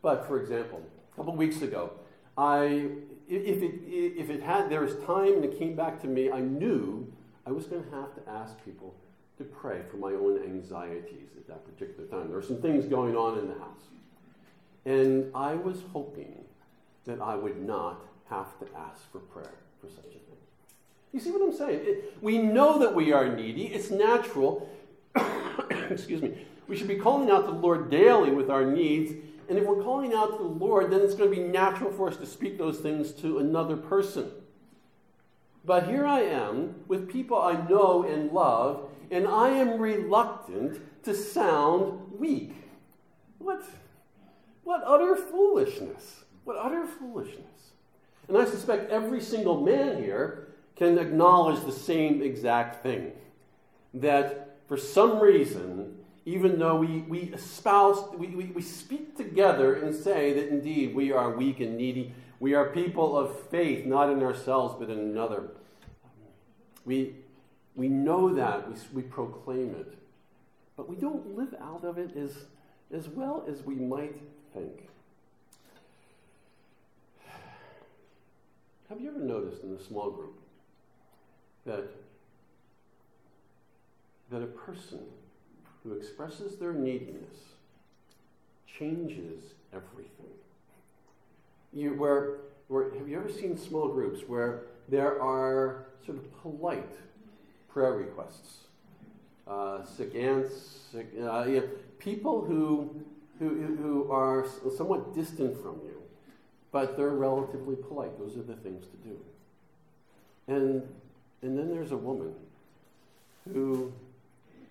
But 0.00 0.28
for 0.28 0.40
example, 0.40 0.80
a 1.12 1.16
couple 1.16 1.34
weeks 1.34 1.62
ago, 1.62 1.90
I, 2.38 2.90
if 3.28 3.62
it, 3.62 3.80
if 3.84 4.30
it 4.30 4.44
had, 4.44 4.70
there 4.70 4.82
was 4.82 4.94
time 5.04 5.34
and 5.34 5.44
it 5.44 5.58
came 5.58 5.74
back 5.74 6.00
to 6.02 6.06
me, 6.06 6.30
I 6.30 6.40
knew 6.40 7.12
I 7.44 7.50
was 7.50 7.66
going 7.66 7.82
to 7.82 7.90
have 7.90 8.14
to 8.14 8.30
ask 8.30 8.54
people 8.64 8.94
to 9.38 9.44
pray 9.44 9.80
for 9.90 9.96
my 9.96 10.12
own 10.12 10.40
anxieties 10.44 11.30
at 11.36 11.48
that 11.48 11.64
particular 11.64 12.08
time. 12.08 12.28
There 12.28 12.36
were 12.36 12.42
some 12.42 12.62
things 12.62 12.84
going 12.84 13.16
on 13.16 13.40
in 13.40 13.48
the 13.48 13.54
house. 13.54 13.82
And 14.84 15.34
I 15.34 15.54
was 15.54 15.82
hoping 15.92 16.44
that 17.06 17.20
I 17.20 17.34
would 17.34 17.60
not 17.60 18.04
have 18.30 18.56
to 18.60 18.66
ask 18.76 19.10
for 19.10 19.18
prayer 19.18 19.54
for 19.80 19.88
such 19.88 20.06
a 20.06 20.10
thing. 20.10 20.25
You 21.16 21.22
see 21.22 21.30
what 21.30 21.40
I'm 21.40 21.56
saying? 21.56 21.80
It, 21.82 22.18
we 22.20 22.36
know 22.36 22.78
that 22.78 22.94
we 22.94 23.10
are 23.10 23.26
needy, 23.34 23.68
it's 23.68 23.90
natural. 23.90 24.68
Excuse 25.90 26.20
me. 26.20 26.44
We 26.68 26.76
should 26.76 26.88
be 26.88 26.96
calling 26.96 27.30
out 27.30 27.46
to 27.46 27.52
the 27.52 27.58
Lord 27.58 27.88
daily 27.90 28.32
with 28.32 28.50
our 28.50 28.66
needs. 28.66 29.12
And 29.48 29.56
if 29.56 29.64
we're 29.64 29.82
calling 29.82 30.12
out 30.12 30.32
to 30.32 30.36
the 30.36 30.50
Lord, 30.50 30.90
then 30.90 31.00
it's 31.00 31.14
going 31.14 31.30
to 31.30 31.34
be 31.34 31.42
natural 31.42 31.90
for 31.90 32.08
us 32.08 32.18
to 32.18 32.26
speak 32.26 32.58
those 32.58 32.80
things 32.80 33.12
to 33.12 33.38
another 33.38 33.78
person. 33.78 34.30
But 35.64 35.86
here 35.86 36.04
I 36.04 36.20
am 36.20 36.84
with 36.86 37.10
people 37.10 37.40
I 37.40 37.66
know 37.66 38.02
and 38.02 38.30
love, 38.30 38.90
and 39.10 39.26
I 39.26 39.48
am 39.48 39.80
reluctant 39.80 40.82
to 41.04 41.14
sound 41.14 42.12
weak. 42.18 42.52
What, 43.38 43.64
what 44.64 44.82
utter 44.84 45.16
foolishness! 45.16 46.24
What 46.44 46.58
utter 46.58 46.86
foolishness. 46.86 47.70
And 48.28 48.36
I 48.36 48.44
suspect 48.44 48.90
every 48.90 49.22
single 49.22 49.62
man 49.62 50.02
here 50.02 50.46
can 50.76 50.98
acknowledge 50.98 51.64
the 51.64 51.72
same 51.72 52.22
exact 52.22 52.82
thing. 52.82 53.12
That 53.94 54.58
for 54.68 54.76
some 54.76 55.18
reason, 55.20 55.96
even 56.26 56.58
though 56.58 56.76
we, 56.76 57.00
we 57.02 57.20
espouse, 57.32 58.14
we, 58.14 58.28
we, 58.28 58.44
we 58.46 58.62
speak 58.62 59.16
together 59.16 59.74
and 59.74 59.94
say 59.94 60.34
that 60.34 60.48
indeed 60.48 60.94
we 60.94 61.12
are 61.12 61.30
weak 61.30 61.60
and 61.60 61.76
needy, 61.76 62.12
we 62.38 62.54
are 62.54 62.66
people 62.66 63.16
of 63.16 63.40
faith, 63.48 63.86
not 63.86 64.10
in 64.10 64.22
ourselves, 64.22 64.74
but 64.78 64.90
in 64.90 64.98
another. 64.98 65.44
We, 66.84 67.14
we 67.74 67.88
know 67.88 68.34
that, 68.34 68.68
we, 68.68 68.76
we 68.92 69.02
proclaim 69.02 69.74
it, 69.74 69.94
but 70.76 70.88
we 70.88 70.96
don't 70.96 71.34
live 71.36 71.54
out 71.60 71.84
of 71.84 71.96
it 71.96 72.14
as, 72.16 72.32
as 72.92 73.08
well 73.08 73.44
as 73.48 73.62
we 73.62 73.74
might 73.74 74.20
think. 74.52 74.88
Have 78.90 79.00
you 79.00 79.08
ever 79.08 79.18
noticed 79.18 79.62
in 79.62 79.72
a 79.74 79.82
small 79.82 80.10
group 80.10 80.38
that, 81.66 81.84
that 84.30 84.42
a 84.42 84.46
person 84.46 85.00
who 85.82 85.94
expresses 85.94 86.56
their 86.56 86.72
neediness 86.72 87.34
changes 88.66 89.42
everything? 89.72 90.32
You, 91.72 91.94
where, 91.94 92.38
where, 92.68 92.94
have 92.94 93.08
you 93.08 93.18
ever 93.18 93.30
seen 93.30 93.58
small 93.58 93.88
groups 93.88 94.20
where 94.26 94.62
there 94.88 95.20
are 95.20 95.86
sort 96.04 96.18
of 96.18 96.42
polite 96.42 96.96
prayer 97.68 97.92
requests? 97.92 98.58
Uh, 99.46 99.84
sick 99.84 100.14
aunts, 100.14 100.80
sick, 100.90 101.08
uh, 101.22 101.46
people 101.98 102.44
who, 102.44 103.04
who, 103.38 103.76
who 103.76 104.10
are 104.10 104.46
somewhat 104.76 105.14
distant 105.14 105.60
from 105.62 105.80
you 105.84 105.96
but 106.76 106.94
they're 106.94 107.08
relatively 107.08 107.74
polite. 107.74 108.18
Those 108.18 108.36
are 108.36 108.42
the 108.42 108.56
things 108.56 108.84
to 108.84 108.96
do. 109.08 109.18
And, 110.46 110.82
and 111.46 111.56
then 111.56 111.70
there's 111.70 111.92
a 111.92 111.96
woman 111.96 112.34
who 113.52 113.92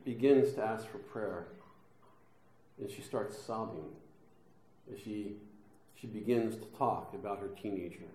begins 0.04 0.54
to 0.56 0.62
ask 0.62 0.86
for 0.86 0.98
prayer, 0.98 1.46
and 2.78 2.92
she 2.92 3.02
starts 3.02 3.38
sobbing 3.42 3.88
as 4.94 5.00
she, 5.00 5.38
she 6.00 6.06
begins 6.06 6.58
to 6.58 6.66
talk 6.78 7.14
about 7.14 7.40
her 7.40 7.48
teenager, 7.48 8.10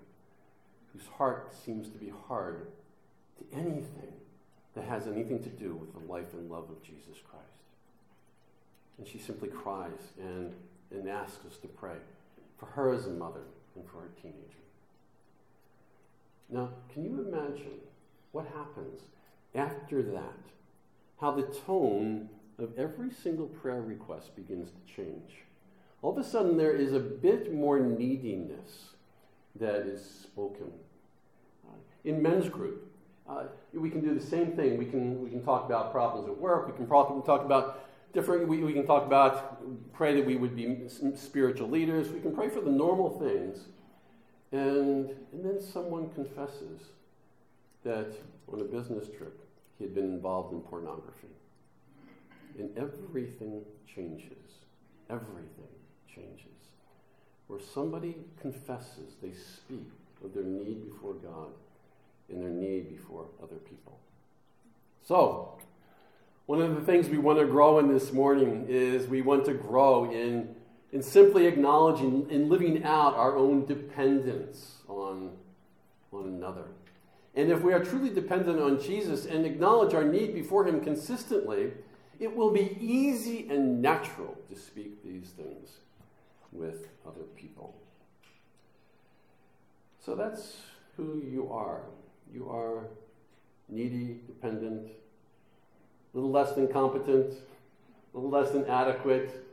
whose 0.93 1.07
heart 1.17 1.55
seems 1.64 1.88
to 1.88 1.97
be 1.97 2.12
hard 2.29 2.67
to 3.38 3.59
anything 3.59 4.12
that 4.75 4.85
has 4.85 5.07
anything 5.07 5.43
to 5.43 5.49
do 5.49 5.75
with 5.75 5.95
the 5.95 6.12
life 6.12 6.35
and 6.35 6.50
love 6.50 6.69
of 6.69 6.83
Jesus 6.83 7.17
Christ. 7.31 7.47
And 8.99 9.09
she 9.09 9.19
simply 9.19 9.49
cries 9.49 10.12
and, 10.21 10.52
and 10.90 11.09
asks 11.09 11.47
us 11.47 11.57
to 11.62 11.69
pray 11.69 11.97
for 12.59 12.67
her 12.67 12.93
as 12.93 13.07
a 13.07 13.11
mother 13.11 13.45
and 13.75 13.87
for 13.87 14.02
her 14.02 14.11
teenager. 14.21 14.37
Now, 16.50 16.69
can 16.93 17.05
you 17.05 17.26
imagine 17.26 17.81
what 18.32 18.46
happens 18.46 19.00
after 19.54 20.02
that? 20.02 20.38
How 21.20 21.32
the 21.32 21.42
tone 21.66 22.28
of 22.62 22.78
every 22.78 23.10
single 23.10 23.46
prayer 23.46 23.80
request 23.80 24.37
begins 24.37 24.70
to 24.70 24.94
change. 24.94 25.44
All 26.02 26.12
of 26.12 26.18
a 26.18 26.25
sudden, 26.25 26.56
there 26.56 26.72
is 26.72 26.92
a 26.92 27.00
bit 27.00 27.52
more 27.52 27.78
neediness 27.78 28.90
that 29.56 29.87
is 29.87 30.02
spoken. 30.02 30.72
Uh, 31.66 31.75
in 32.04 32.22
men's 32.22 32.49
group, 32.49 32.90
uh, 33.28 33.44
we 33.72 33.90
can 33.90 34.00
do 34.00 34.14
the 34.14 34.25
same 34.25 34.52
thing. 34.52 34.78
We 34.78 34.87
can, 34.87 35.22
we 35.22 35.30
can 35.30 35.42
talk 35.42 35.66
about 35.66 35.92
problems 35.92 36.28
at 36.28 36.37
work. 36.37 36.66
We 36.68 36.72
can 36.72 36.87
talk, 36.87 37.26
talk 37.26 37.44
about 37.44 37.87
different, 38.12 38.49
we, 38.49 38.62
we 38.62 38.72
can 38.72 38.87
talk 38.87 39.04
about, 39.04 39.92
pray 39.92 40.14
that 40.14 40.25
we 40.25 40.37
would 40.37 40.56
be 40.56 40.78
spiritual 41.14 41.68
leaders. 41.68 42.08
We 42.08 42.20
can 42.20 42.34
pray 42.34 42.49
for 42.49 42.60
the 42.60 42.70
normal 42.70 43.18
things. 43.18 43.66
And, 44.52 45.10
and 45.32 45.44
then 45.44 45.60
someone 45.60 46.10
confesses 46.10 46.80
that 47.84 48.12
on 48.52 48.60
a 48.60 48.64
business 48.64 49.08
trip, 49.16 49.40
he 49.78 49.84
had 49.84 49.94
been 49.94 50.04
involved 50.04 50.52
in 50.52 50.60
pornography. 50.60 51.28
And 52.58 52.76
everything 52.76 53.62
changes. 53.87 54.37
Everything 55.08 55.49
changes. 56.14 56.46
Where 57.46 57.60
somebody 57.60 58.16
confesses, 58.40 59.14
they 59.22 59.32
speak 59.32 59.88
of 60.25 60.34
their 60.34 60.44
need 60.44 60.90
before 60.90 61.14
God 61.14 61.49
and 62.28 62.42
their 62.42 62.50
need 62.50 62.90
before 62.90 63.26
other 63.42 63.56
people. 63.56 63.99
So, 65.02 65.58
one 66.46 66.60
of 66.60 66.75
the 66.75 66.82
things 66.82 67.08
we 67.08 67.18
want 67.18 67.38
to 67.38 67.46
grow 67.46 67.78
in 67.78 67.92
this 67.92 68.12
morning 68.12 68.66
is 68.68 69.06
we 69.06 69.22
want 69.22 69.44
to 69.46 69.54
grow 69.54 70.10
in, 70.10 70.54
in 70.92 71.02
simply 71.02 71.46
acknowledging 71.46 72.26
and 72.30 72.49
living 72.49 72.84
out 72.84 73.14
our 73.14 73.37
own 73.37 73.66
dependence 73.66 74.78
on, 74.88 75.30
on 76.12 76.25
another. 76.25 76.66
And 77.34 77.50
if 77.50 77.62
we 77.62 77.72
are 77.72 77.84
truly 77.84 78.10
dependent 78.10 78.60
on 78.60 78.80
Jesus 78.80 79.25
and 79.25 79.46
acknowledge 79.46 79.94
our 79.94 80.04
need 80.04 80.34
before 80.34 80.66
Him 80.66 80.80
consistently, 80.80 81.72
it 82.18 82.34
will 82.34 82.50
be 82.50 82.76
easy 82.80 83.49
and 83.49 83.80
natural 83.80 84.37
to 84.49 84.58
speak 84.58 85.02
these 85.04 85.30
things 85.30 85.78
with 86.52 86.88
other 87.06 87.25
people. 87.37 87.75
So 90.04 90.14
that's 90.14 90.56
who 90.96 91.22
you 91.25 91.50
are. 91.52 91.82
You 92.32 92.49
are 92.50 92.88
needy, 93.68 94.20
dependent, 94.26 94.88
a 96.12 96.16
little 96.16 96.30
less 96.30 96.52
than 96.52 96.68
competent, 96.68 97.34
a 98.12 98.18
little 98.18 98.30
less 98.30 98.50
than 98.50 98.66
adequate, 98.66 99.46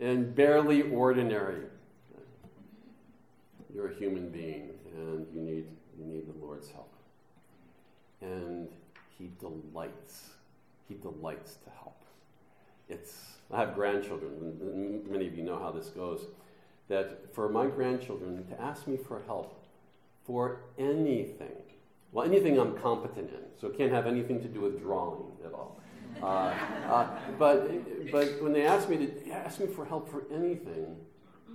and 0.00 0.34
barely 0.34 0.82
ordinary. 0.82 1.62
You're 3.74 3.92
a 3.92 3.94
human 3.94 4.30
being, 4.30 4.70
and 4.96 5.26
you 5.32 5.40
need, 5.40 5.66
you 5.98 6.06
need 6.06 6.26
the 6.26 6.44
Lord's 6.44 6.70
help. 6.70 6.89
And 8.20 8.68
He 9.18 9.30
delights. 9.38 10.30
He 10.88 10.94
delights 10.94 11.56
to 11.64 11.70
help. 11.70 12.02
It's, 12.88 13.36
I 13.52 13.58
have 13.60 13.74
grandchildren, 13.74 14.32
and 14.60 15.06
many 15.06 15.26
of 15.26 15.36
you 15.36 15.44
know 15.44 15.58
how 15.58 15.70
this 15.70 15.88
goes. 15.88 16.26
That 16.88 17.32
for 17.34 17.48
my 17.48 17.66
grandchildren 17.66 18.44
to 18.48 18.60
ask 18.60 18.86
me 18.88 18.96
for 18.96 19.22
help 19.26 19.64
for 20.26 20.60
anything, 20.76 21.56
well, 22.12 22.26
anything 22.26 22.58
I'm 22.58 22.76
competent 22.78 23.30
in, 23.30 23.42
so 23.60 23.68
it 23.68 23.78
can't 23.78 23.92
have 23.92 24.06
anything 24.06 24.40
to 24.42 24.48
do 24.48 24.60
with 24.60 24.80
drawing 24.80 25.24
at 25.46 25.52
all. 25.52 25.80
Uh, 26.20 26.26
uh, 26.26 27.18
but, 27.38 27.70
but 28.10 28.42
when 28.42 28.52
they 28.52 28.66
ask 28.66 28.88
me 28.88 28.96
to 28.96 29.30
ask 29.30 29.60
me 29.60 29.66
for 29.66 29.84
help 29.84 30.10
for 30.10 30.24
anything, 30.32 30.96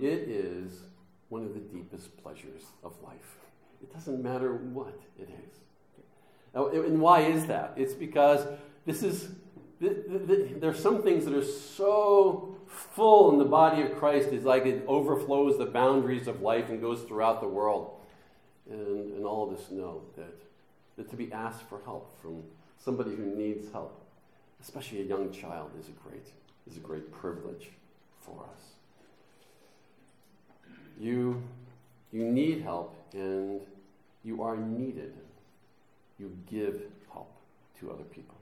it 0.00 0.28
is 0.28 0.80
one 1.28 1.42
of 1.42 1.54
the 1.54 1.60
deepest 1.60 2.16
pleasures 2.22 2.62
of 2.82 2.94
life. 3.02 3.36
It 3.82 3.92
doesn't 3.92 4.22
matter 4.22 4.54
what 4.54 4.98
it 5.18 5.28
is. 5.28 5.54
Now, 6.56 6.68
and 6.68 7.00
why 7.02 7.20
is 7.20 7.46
that? 7.46 7.74
It's 7.76 7.92
because 7.92 8.46
this 8.86 9.02
is 9.02 9.28
the, 9.78 9.90
the, 9.90 10.58
the, 10.58 10.74
some 10.74 11.02
things 11.02 11.26
that 11.26 11.34
are 11.34 11.44
so 11.44 12.56
full 12.66 13.30
in 13.32 13.38
the 13.38 13.44
body 13.44 13.82
of 13.82 13.94
Christ, 13.98 14.30
it's 14.32 14.46
like 14.46 14.64
it 14.64 14.82
overflows 14.88 15.58
the 15.58 15.66
boundaries 15.66 16.26
of 16.26 16.40
life 16.40 16.70
and 16.70 16.80
goes 16.80 17.02
throughout 17.02 17.42
the 17.42 17.46
world. 17.48 18.00
And, 18.70 19.12
and 19.12 19.26
all 19.26 19.46
of 19.46 19.58
us 19.58 19.70
know 19.70 20.00
that, 20.16 20.34
that 20.96 21.10
to 21.10 21.16
be 21.16 21.30
asked 21.30 21.62
for 21.68 21.80
help 21.84 22.18
from 22.22 22.42
somebody 22.82 23.14
who 23.14 23.26
needs 23.26 23.70
help, 23.70 24.02
especially 24.62 25.02
a 25.02 25.04
young 25.04 25.30
child, 25.30 25.72
is 25.78 25.88
a 25.88 26.08
great, 26.08 26.26
is 26.66 26.78
a 26.78 26.80
great 26.80 27.12
privilege 27.12 27.68
for 28.22 28.46
us. 28.50 28.62
You, 30.98 31.42
you 32.12 32.24
need 32.24 32.62
help 32.62 32.96
and 33.12 33.60
you 34.24 34.42
are 34.42 34.56
needed. 34.56 35.12
You 36.18 36.36
give 36.50 36.82
help 37.12 37.36
to 37.80 37.90
other 37.90 38.04
people. 38.04 38.36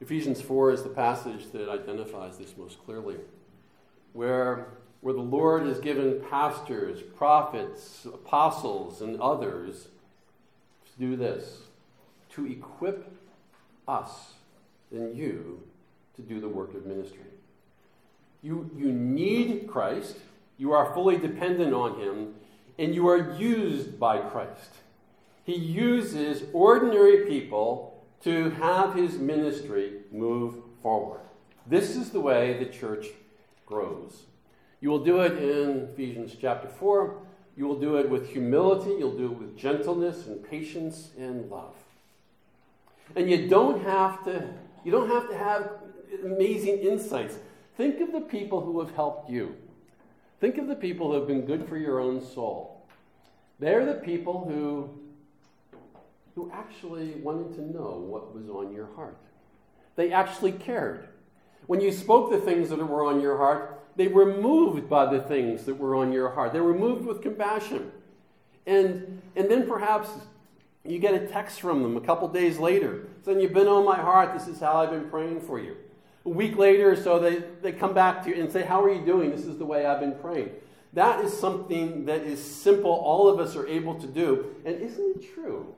Ephesians 0.00 0.40
4 0.40 0.72
is 0.72 0.82
the 0.82 0.88
passage 0.90 1.50
that 1.52 1.68
identifies 1.68 2.36
this 2.36 2.56
most 2.56 2.84
clearly, 2.84 3.16
where, 4.12 4.68
where 5.00 5.14
the 5.14 5.20
Lord 5.20 5.66
has 5.66 5.80
given 5.80 6.20
pastors, 6.28 7.00
prophets, 7.02 8.04
apostles, 8.04 9.00
and 9.00 9.20
others 9.20 9.88
to 10.86 10.98
do 10.98 11.16
this 11.16 11.60
to 12.36 12.46
equip 12.46 13.10
us 13.88 14.34
and 14.90 15.16
you 15.16 15.62
to 16.14 16.22
do 16.22 16.40
the 16.40 16.48
work 16.48 16.74
of 16.74 16.84
ministry. 16.86 17.20
You, 18.42 18.70
you 18.76 18.92
need 18.92 19.66
Christ, 19.66 20.16
you 20.58 20.72
are 20.72 20.92
fully 20.92 21.16
dependent 21.16 21.72
on 21.72 21.98
Him, 21.98 22.34
and 22.78 22.94
you 22.94 23.08
are 23.08 23.34
used 23.36 23.98
by 23.98 24.18
Christ. 24.18 24.70
He 25.46 25.54
uses 25.54 26.42
ordinary 26.52 27.24
people 27.24 28.04
to 28.24 28.50
have 28.50 28.96
his 28.96 29.16
ministry 29.16 30.00
move 30.10 30.56
forward. 30.82 31.20
This 31.68 31.94
is 31.94 32.10
the 32.10 32.20
way 32.20 32.58
the 32.58 32.66
church 32.66 33.06
grows. 33.64 34.24
You 34.80 34.90
will 34.90 35.04
do 35.04 35.20
it 35.20 35.38
in 35.38 35.88
Ephesians 35.92 36.34
chapter 36.40 36.66
4. 36.66 37.16
You 37.56 37.68
will 37.68 37.78
do 37.78 37.96
it 37.96 38.10
with 38.10 38.30
humility, 38.30 38.96
you'll 38.98 39.16
do 39.16 39.26
it 39.26 39.38
with 39.38 39.56
gentleness 39.56 40.26
and 40.26 40.42
patience 40.42 41.10
and 41.16 41.48
love. 41.48 41.76
And 43.14 43.30
you 43.30 43.48
don't 43.48 43.84
have 43.84 44.24
to 44.24 44.48
you 44.84 44.90
don't 44.90 45.08
have 45.08 45.28
to 45.30 45.38
have 45.38 45.70
amazing 46.24 46.78
insights. 46.78 47.36
Think 47.76 48.00
of 48.00 48.10
the 48.10 48.20
people 48.20 48.60
who 48.60 48.80
have 48.80 48.94
helped 48.96 49.30
you. 49.30 49.54
Think 50.40 50.58
of 50.58 50.66
the 50.66 50.74
people 50.74 51.08
who 51.08 51.14
have 51.14 51.28
been 51.28 51.46
good 51.46 51.68
for 51.68 51.76
your 51.76 52.00
own 52.00 52.20
soul. 52.20 52.84
They're 53.60 53.86
the 53.86 53.94
people 53.94 54.44
who 54.44 55.05
who 56.36 56.50
actually 56.52 57.12
wanted 57.22 57.54
to 57.56 57.62
know 57.62 58.04
what 58.06 58.34
was 58.34 58.48
on 58.50 58.70
your 58.72 58.88
heart. 58.94 59.16
They 59.96 60.12
actually 60.12 60.52
cared. 60.52 61.08
When 61.66 61.80
you 61.80 61.90
spoke 61.90 62.30
the 62.30 62.38
things 62.38 62.68
that 62.68 62.76
were 62.76 63.04
on 63.06 63.22
your 63.22 63.38
heart, 63.38 63.80
they 63.96 64.08
were 64.08 64.38
moved 64.38 64.88
by 64.88 65.06
the 65.06 65.22
things 65.22 65.64
that 65.64 65.74
were 65.74 65.96
on 65.96 66.12
your 66.12 66.28
heart. 66.28 66.52
They 66.52 66.60
were 66.60 66.78
moved 66.78 67.06
with 67.06 67.22
compassion. 67.22 67.90
And, 68.66 69.22
and 69.34 69.50
then 69.50 69.66
perhaps 69.66 70.10
you 70.84 70.98
get 70.98 71.14
a 71.14 71.26
text 71.26 71.62
from 71.62 71.82
them 71.82 71.96
a 71.96 72.02
couple 72.02 72.28
days 72.28 72.58
later 72.58 73.08
saying, 73.24 73.40
You've 73.40 73.54
been 73.54 73.66
on 73.66 73.86
my 73.86 73.96
heart. 73.96 74.34
This 74.34 74.46
is 74.46 74.60
how 74.60 74.76
I've 74.76 74.90
been 74.90 75.08
praying 75.08 75.40
for 75.40 75.58
you. 75.58 75.74
A 76.26 76.28
week 76.28 76.58
later 76.58 76.90
or 76.90 76.96
so, 76.96 77.18
they, 77.18 77.42
they 77.62 77.72
come 77.72 77.94
back 77.94 78.22
to 78.24 78.30
you 78.30 78.42
and 78.42 78.52
say, 78.52 78.62
How 78.62 78.84
are 78.84 78.92
you 78.92 79.04
doing? 79.06 79.30
This 79.30 79.46
is 79.46 79.56
the 79.56 79.64
way 79.64 79.86
I've 79.86 80.00
been 80.00 80.16
praying. 80.16 80.50
That 80.92 81.24
is 81.24 81.32
something 81.32 82.04
that 82.04 82.22
is 82.22 82.44
simple, 82.44 82.90
all 82.90 83.26
of 83.26 83.40
us 83.40 83.56
are 83.56 83.66
able 83.66 83.94
to 84.00 84.06
do. 84.06 84.54
And 84.66 84.80
isn't 84.82 85.16
it 85.16 85.34
true 85.34 85.74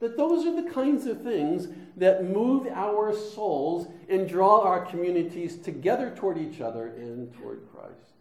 that 0.00 0.16
those 0.16 0.46
are 0.46 0.62
the 0.62 0.70
kinds 0.70 1.06
of 1.06 1.22
things 1.22 1.68
that 1.96 2.24
move 2.24 2.66
our 2.68 3.14
souls 3.14 3.86
and 4.08 4.28
draw 4.28 4.62
our 4.62 4.84
communities 4.86 5.56
together 5.56 6.12
toward 6.16 6.38
each 6.38 6.60
other 6.60 6.88
and 6.96 7.32
toward 7.34 7.60
Christ. 7.72 8.14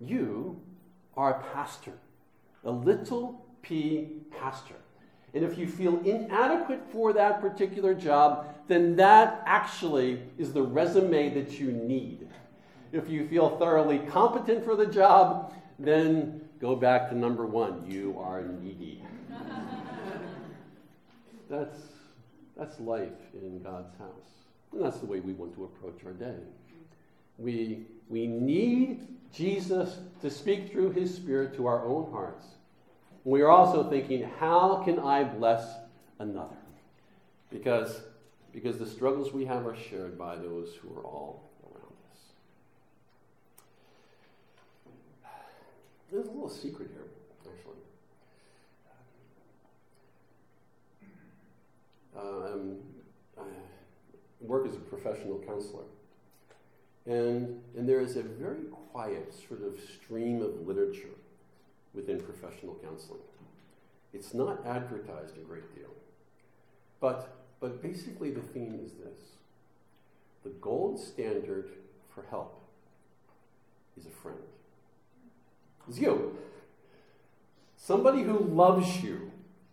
You 0.00 0.60
are 1.16 1.34
a 1.34 1.54
pastor, 1.54 1.92
a 2.64 2.70
little 2.70 3.44
p 3.62 4.08
pastor. 4.30 4.74
And 5.34 5.44
if 5.44 5.58
you 5.58 5.66
feel 5.66 6.00
inadequate 6.00 6.80
for 6.90 7.12
that 7.12 7.40
particular 7.40 7.94
job, 7.94 8.54
then 8.66 8.96
that 8.96 9.42
actually 9.44 10.22
is 10.38 10.52
the 10.52 10.62
resume 10.62 11.34
that 11.34 11.60
you 11.60 11.70
need. 11.70 12.26
If 12.92 13.10
you 13.10 13.28
feel 13.28 13.58
thoroughly 13.58 13.98
competent 13.98 14.64
for 14.64 14.74
the 14.74 14.86
job, 14.86 15.52
then 15.78 16.40
go 16.58 16.74
back 16.74 17.10
to 17.10 17.14
number 17.14 17.44
one 17.44 17.84
you 17.86 18.16
are 18.18 18.42
needy. 18.42 18.97
That's, 21.48 21.78
that's 22.56 22.78
life 22.80 23.08
in 23.34 23.62
God's 23.62 23.96
house. 23.98 24.10
And 24.72 24.84
that's 24.84 24.98
the 24.98 25.06
way 25.06 25.20
we 25.20 25.32
want 25.32 25.54
to 25.54 25.64
approach 25.64 26.00
our 26.04 26.12
day. 26.12 26.36
We, 27.38 27.86
we 28.08 28.26
need 28.26 29.06
Jesus 29.32 29.98
to 30.20 30.30
speak 30.30 30.70
through 30.70 30.92
his 30.92 31.14
Spirit 31.14 31.54
to 31.56 31.66
our 31.66 31.86
own 31.86 32.10
hearts. 32.10 32.44
We 33.24 33.42
are 33.42 33.50
also 33.50 33.88
thinking, 33.88 34.28
how 34.38 34.82
can 34.84 34.98
I 34.98 35.24
bless 35.24 35.74
another? 36.18 36.56
Because, 37.50 38.00
because 38.52 38.78
the 38.78 38.86
struggles 38.86 39.32
we 39.32 39.44
have 39.44 39.66
are 39.66 39.76
shared 39.76 40.18
by 40.18 40.36
those 40.36 40.74
who 40.76 40.98
are 40.98 41.04
all 41.04 41.48
around 41.62 41.92
us. 42.12 42.20
There's 46.10 46.26
a 46.26 46.30
little 46.30 46.48
secret 46.48 46.90
here. 46.92 46.97
Um, 52.18 52.76
I 53.38 53.44
work 54.40 54.66
as 54.66 54.74
a 54.74 54.80
professional 54.80 55.38
counselor. 55.46 55.84
And, 57.06 57.60
and 57.76 57.88
there 57.88 58.00
is 58.00 58.16
a 58.16 58.22
very 58.22 58.64
quiet 58.92 59.32
sort 59.48 59.62
of 59.62 59.78
stream 59.80 60.42
of 60.42 60.66
literature 60.66 61.14
within 61.94 62.20
professional 62.20 62.76
counseling. 62.82 63.20
It's 64.12 64.34
not 64.34 64.64
advertised 64.66 65.36
a 65.36 65.40
great 65.40 65.74
deal. 65.74 65.90
But, 67.00 67.36
but 67.60 67.82
basically, 67.82 68.30
the 68.30 68.40
theme 68.40 68.80
is 68.84 68.92
this 68.92 69.18
the 70.44 70.50
gold 70.60 70.98
standard 70.98 71.68
for 72.14 72.24
help 72.30 72.60
is 73.96 74.06
a 74.06 74.10
friend. 74.10 74.38
It's 75.88 75.98
you. 75.98 76.36
Somebody 77.76 78.22
who 78.22 78.38
loves 78.38 79.02
you. 79.02 79.32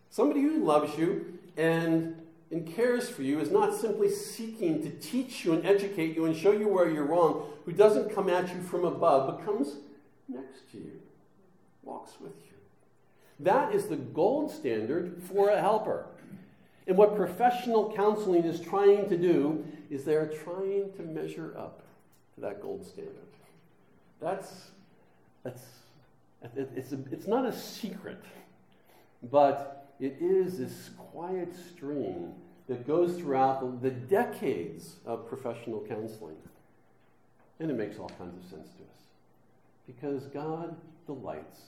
Somebody 0.10 0.42
who 0.42 0.64
loves 0.64 0.98
you 0.98 1.40
and 1.58 2.16
and 2.52 2.68
cares 2.76 3.10
for 3.10 3.24
you 3.24 3.40
is 3.40 3.52
not 3.52 3.74
simply 3.74 4.10
seeking 4.10 4.82
to 4.84 4.90
teach 4.90 5.44
you 5.44 5.54
and 5.54 5.66
educate 5.66 6.16
you 6.16 6.26
and 6.26 6.36
show 6.36 6.52
you 6.52 6.68
where 6.68 6.90
you're 6.90 7.06
wrong, 7.06 7.48
who 7.66 7.72
doesn't 7.72 8.14
come 8.14 8.30
at 8.30 8.54
you 8.54 8.62
from 8.62 8.86
above, 8.86 9.28
but 9.28 9.46
comes 9.46 9.78
next 10.28 10.72
to 10.72 10.78
you, 10.78 11.02
walks 11.84 12.14
with 12.20 12.34
you. 12.46 12.56
That 13.40 13.74
is 13.74 13.88
the 13.88 13.98
gold 13.98 14.52
standard 14.52 15.22
for 15.24 15.50
a 15.50 15.60
helper. 15.60 16.06
And 16.88 16.98
what 16.98 17.16
professional 17.16 17.94
counseling 17.96 18.44
is 18.44 18.60
trying 18.60 19.10
to 19.10 19.18
do 19.18 19.66
is 19.90 20.04
they're 20.04 20.28
trying 20.28 20.94
to 20.98 21.02
measure 21.02 21.54
up 21.58 21.82
to 22.36 22.42
that 22.42 22.62
gold 22.62 22.86
standard. 22.86 23.14
That's, 24.22 24.70
that's 25.44 25.64
it's, 26.56 26.92
a, 26.92 27.00
it's 27.12 27.28
not 27.28 27.46
a 27.46 27.54
secret, 27.54 28.22
but 29.32 29.85
it 30.00 30.18
is 30.20 30.58
this 30.58 30.90
quiet 30.98 31.56
stream 31.56 32.34
that 32.68 32.88
goes 32.88 33.18
throughout 33.18 33.82
the, 33.82 33.92
decades 33.92 34.96
of 35.06 35.28
professional 35.28 35.86
counseling. 35.88 36.36
And 37.60 37.70
it 37.70 37.78
makes 37.78 37.98
all 37.98 38.10
kinds 38.10 38.36
of 38.36 38.50
sense 38.50 38.70
to 38.74 38.84
us. 38.84 39.04
Because 39.88 40.26
God 40.26 40.76
delights 41.06 41.60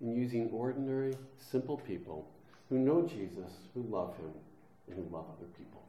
in 0.00 0.16
using 0.16 0.48
ordinary, 0.50 1.14
simple 1.38 1.76
people 1.76 2.26
who 2.68 2.78
know 2.78 3.02
Jesus, 3.02 3.52
who 3.74 3.82
love 3.82 4.16
him, 4.16 4.30
and 4.88 4.96
who 4.96 5.14
love 5.14 5.26
other 5.36 5.48
people, 5.56 5.82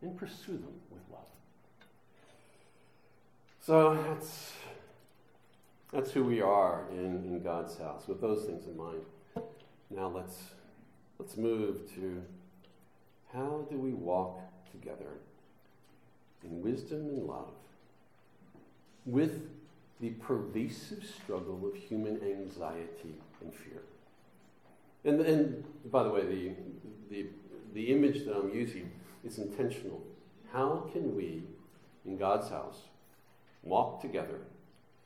and 0.00 0.16
pursue 0.16 0.52
them 0.52 0.74
with 0.90 1.02
love. 1.10 1.20
So 3.60 3.94
that's, 4.08 4.52
that's 5.92 6.10
who 6.10 6.24
we 6.24 6.40
are 6.40 6.84
in, 6.90 7.24
in 7.24 7.42
God's 7.42 7.78
house, 7.78 8.08
with 8.08 8.20
those 8.20 8.44
things 8.44 8.66
in 8.66 8.76
mind. 8.76 9.02
Now 9.90 10.08
let's, 10.08 10.36
let's 11.18 11.36
move 11.36 11.92
to 11.94 12.22
how 13.32 13.66
do 13.70 13.78
we 13.78 13.92
walk 13.92 14.40
together 14.70 15.18
in 16.44 16.62
wisdom 16.62 16.98
and 16.98 17.26
love 17.26 17.52
with 19.06 19.48
the 20.00 20.10
pervasive 20.10 21.04
struggle 21.04 21.66
of 21.66 21.74
human 21.74 22.20
anxiety 22.22 23.14
and 23.40 23.54
fear? 23.54 23.82
And, 25.04 25.20
and 25.20 25.64
by 25.90 26.02
the 26.02 26.10
way, 26.10 26.22
the, 26.22 26.52
the, 27.10 27.26
the 27.72 27.92
image 27.92 28.24
that 28.24 28.36
I'm 28.36 28.52
using 28.54 28.90
is 29.24 29.38
intentional. 29.38 30.02
How 30.52 30.88
can 30.92 31.16
we, 31.16 31.44
in 32.04 32.18
God's 32.18 32.50
house, 32.50 32.82
walk 33.62 34.00
together, 34.00 34.40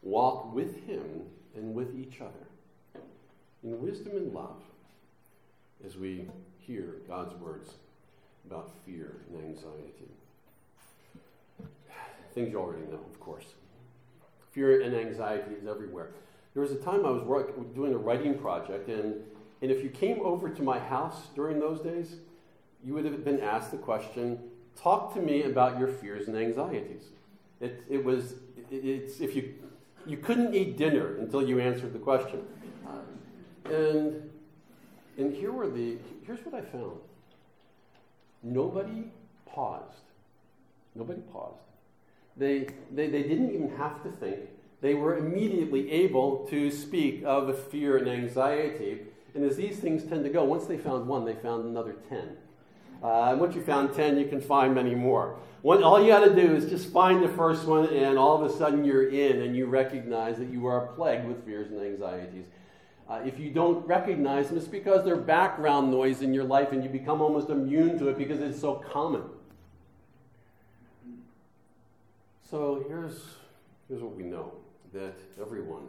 walk 0.03 0.53
with 0.53 0.85
Him 0.87 1.23
and 1.55 1.75
with 1.75 1.97
each 1.99 2.21
other 2.21 2.47
in 3.62 3.81
wisdom 3.81 4.16
and 4.16 4.33
love 4.33 4.62
as 5.85 5.97
we 5.97 6.27
hear 6.59 6.97
God's 7.09 7.35
words 7.35 7.75
about 8.47 8.71
fear 8.85 9.17
and 9.29 9.43
anxiety. 9.45 10.11
Things 12.35 12.51
you 12.51 12.59
already 12.59 12.87
know, 12.91 13.01
of 13.12 13.21
course. 13.21 13.47
Fear 14.53 14.83
and 14.83 14.95
anxiety 14.95 15.55
is 15.55 15.67
everywhere. 15.67 16.11
There 16.55 16.62
was 16.62 16.73
a 16.73 16.77
time 16.77 17.05
I 17.05 17.11
was 17.11 17.23
work, 17.23 17.75
doing 17.75 17.93
a 17.93 17.99
writing 17.99 18.39
project, 18.39 18.89
and, 18.89 19.15
and 19.62 19.71
if 19.71 19.83
you 19.83 19.91
came 19.91 20.21
over 20.21 20.49
to 20.49 20.62
my 20.62 20.79
house 20.79 21.29
during 21.35 21.59
those 21.59 21.81
days, 21.81 22.17
you 22.85 22.95
would 22.95 23.05
have 23.05 23.25
been 23.25 23.41
asked 23.41 23.71
the 23.71 23.79
question 23.79 24.39
talk 24.77 25.15
to 25.15 25.21
me 25.21 25.45
about 25.45 25.79
your 25.79 25.89
fears 25.89 26.29
and 26.29 26.37
anxieties. 26.37 27.05
It, 27.61 27.83
it 27.89 28.05
was, 28.05 28.35
it, 28.71 28.85
it's, 28.85 29.21
if 29.21 29.35
you, 29.35 29.55
you 30.07 30.19
couldn't 30.19 30.55
eat 30.55 30.77
dinner 30.77 31.17
until 31.17 31.47
you 31.47 31.59
answered 31.59 31.95
the 31.95 31.99
question. 31.99 32.43
And, 33.65 34.31
and 35.18 35.35
here 35.35 35.52
were 35.52 35.68
the, 35.68 35.98
here's 36.26 36.44
what 36.44 36.55
I 36.55 36.61
found 36.61 36.98
nobody 38.42 39.05
paused. 39.46 40.02
Nobody 40.94 41.20
paused. 41.33 41.57
They, 42.37 42.68
they, 42.92 43.09
they 43.09 43.22
didn't 43.22 43.52
even 43.55 43.76
have 43.76 44.02
to 44.02 44.11
think. 44.11 44.40
They 44.81 44.94
were 44.94 45.16
immediately 45.16 45.90
able 45.90 46.46
to 46.48 46.70
speak 46.70 47.22
of 47.24 47.46
the 47.46 47.55
fear 47.55 47.96
and 47.96 48.09
anxiety. 48.09 49.00
And 49.35 49.44
as 49.44 49.57
these 49.57 49.79
things 49.79 50.05
tend 50.05 50.24
to 50.24 50.31
go, 50.31 50.44
once 50.44 50.66
they 50.66 50.79
found 50.79 51.07
one, 51.07 51.24
they 51.24 51.35
found 51.35 51.64
another 51.64 51.96
10. 52.09 52.37
Uh, 53.02 53.31
and 53.31 53.40
once 53.40 53.55
you 53.55 53.62
found 53.62 53.94
10, 53.94 54.18
you 54.18 54.26
can 54.26 54.40
find 54.40 54.74
many 54.74 54.94
more. 54.94 55.38
One, 55.62 55.83
all 55.83 56.00
you 56.00 56.09
got 56.09 56.24
to 56.24 56.35
do 56.35 56.55
is 56.55 56.66
just 56.66 56.92
find 56.92 57.22
the 57.22 57.29
first 57.29 57.64
one, 57.64 57.88
and 57.88 58.18
all 58.18 58.42
of 58.42 58.50
a 58.50 58.57
sudden 58.57 58.85
you're 58.85 59.09
in 59.09 59.42
and 59.42 59.57
you 59.57 59.66
recognize 59.66 60.38
that 60.38 60.48
you 60.48 60.66
are 60.66 60.87
plagued 60.88 61.26
with 61.26 61.44
fears 61.44 61.70
and 61.70 61.81
anxieties. 61.81 62.44
Uh, 63.09 63.21
if 63.25 63.38
you 63.38 63.51
don't 63.51 63.87
recognize 63.87 64.49
them, 64.49 64.59
it's 64.59 64.66
because 64.66 65.05
they're 65.05 65.16
background 65.16 65.90
noise 65.90 66.23
in 66.23 66.35
your 66.35 66.45
life 66.45 66.73
and 66.73 66.83
you 66.83 66.90
become 66.90 67.21
almost 67.21 67.51
immune 67.51 67.99
to 67.99 68.09
it 68.09 68.19
because 68.19 68.40
it's 68.40 68.61
so 68.61 68.75
common. 68.75 69.23
So 72.51 72.85
here's, 72.88 73.21
here's 73.88 74.03
what 74.03 74.16
we 74.16 74.25
know 74.25 74.53
that 74.92 75.14
everyone 75.40 75.87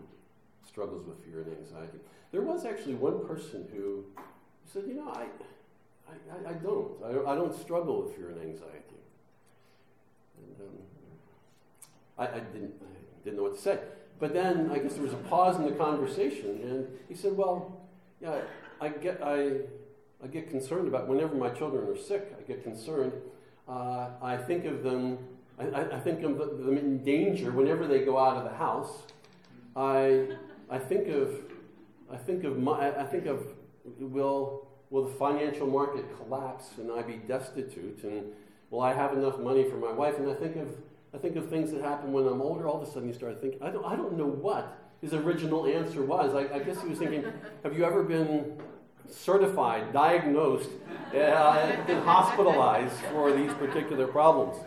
struggles 0.68 1.06
with 1.08 1.24
fear 1.26 1.42
and 1.42 1.58
anxiety. 1.58 1.98
There 2.32 2.42
was 2.42 2.66
actually 2.66 2.96
one 2.96 3.26
person 3.26 3.68
who 3.74 4.06
said, 4.72 4.84
You 4.88 4.96
know, 4.96 5.10
I, 5.10 5.26
I, 6.10 6.50
I 6.50 6.54
don't. 6.54 6.92
I, 7.04 7.32
I, 7.32 7.36
don't 7.36 7.56
struggle 7.60 8.04
with 8.04 8.16
fear 8.16 8.30
and 8.30 8.42
anxiety. 8.42 9.00
And, 10.38 10.68
um, 10.68 10.76
I, 12.18 12.28
I, 12.28 12.40
didn't, 12.40 12.74
I 12.82 13.24
didn't 13.24 13.38
know 13.38 13.44
what 13.44 13.56
to 13.56 13.62
say. 13.62 13.80
But 14.20 14.34
then 14.34 14.72
I 14.72 14.80
guess 14.80 14.94
there 14.94 15.04
was 15.04 15.14
a 15.14 15.18
pause 15.18 15.58
in 15.58 15.66
the 15.66 15.72
conversation, 15.72 16.60
and 16.64 16.88
he 17.08 17.16
said, 17.16 17.38
"Well, 17.38 17.82
yeah, 18.22 18.42
I 18.82 18.90
get 18.90 19.22
I, 19.24 19.52
I 20.24 20.28
get 20.28 20.50
concerned 20.50 20.88
about 20.88 21.08
whenever 21.08 21.36
my 21.36 21.50
children 21.50 21.88
are 21.88 21.98
sick. 21.98 22.36
I 22.38 22.42
get 22.44 22.64
concerned. 22.64 23.14
Uh, 23.68 24.10
I 24.22 24.38
think 24.38 24.66
of 24.66 24.84
them. 24.84 25.20
I, 25.60 25.82
I 25.82 26.00
think 26.00 26.24
of 26.24 26.38
them 26.38 26.78
in 26.78 27.04
danger 27.04 27.52
whenever 27.52 27.88
they 27.88 28.06
go 28.06 28.18
out 28.18 28.38
of 28.38 28.44
the 28.44 28.58
house. 28.58 29.04
I 29.76 30.30
I 30.70 30.80
think 30.80 31.08
of 31.08 31.34
I 32.12 32.18
think 32.18 32.44
of 32.44 32.58
my 32.58 33.00
I 33.00 33.06
think 33.06 33.26
of 33.26 33.46
will 34.00 34.68
will 34.90 35.06
the 35.06 35.14
financial 35.14 35.68
market 35.68 36.06
collapse 36.18 36.70
and 36.78 36.92
I 36.92 37.02
be 37.02 37.16
destitute 37.16 38.04
and 38.04 38.26
will 38.70 38.82
I 38.82 38.94
have 38.94 39.14
enough 39.14 39.40
money 39.40 39.70
for 39.70 39.78
my 39.78 39.92
wife? 39.92 40.18
And 40.18 40.30
I 40.30 40.34
think 40.34 40.56
of 40.56 40.70
I 41.14 41.18
think 41.18 41.36
of 41.36 41.50
things 41.50 41.72
that 41.72 41.82
happen 41.82 42.12
when 42.12 42.28
I'm 42.28 42.42
older. 42.42 42.68
All 42.68 42.82
of 42.82 42.88
a 42.88 42.92
sudden, 42.92 43.08
you 43.08 43.14
start 43.14 43.40
thinking, 43.42 43.62
I 43.62 43.70
don't, 43.70 43.86
I 43.86 43.96
don't 43.96 44.18
know 44.18 44.28
what 44.28 44.78
his 45.02 45.14
original 45.14 45.66
answer 45.66 46.04
was. 46.04 46.36
I, 46.36 46.56
I 46.56 46.60
guess 46.60 46.82
he 46.82 46.90
was 46.90 47.00
thinking, 47.00 47.24
Have 47.64 47.78
you 47.78 47.86
ever 47.86 48.04
been 48.04 48.60
certified, 49.10 49.94
diagnosed, 49.94 50.70
uh, 51.16 51.76
hospitalized 52.02 52.98
for 53.12 53.32
these 53.32 53.54
particular 53.54 54.08
problems? 54.08 54.58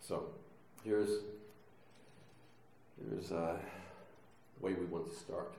So, 0.00 0.26
here's, 0.84 1.10
here's 3.08 3.30
uh, 3.30 3.56
the 4.58 4.66
way 4.66 4.74
we 4.74 4.84
want 4.86 5.08
to 5.08 5.16
start. 5.16 5.54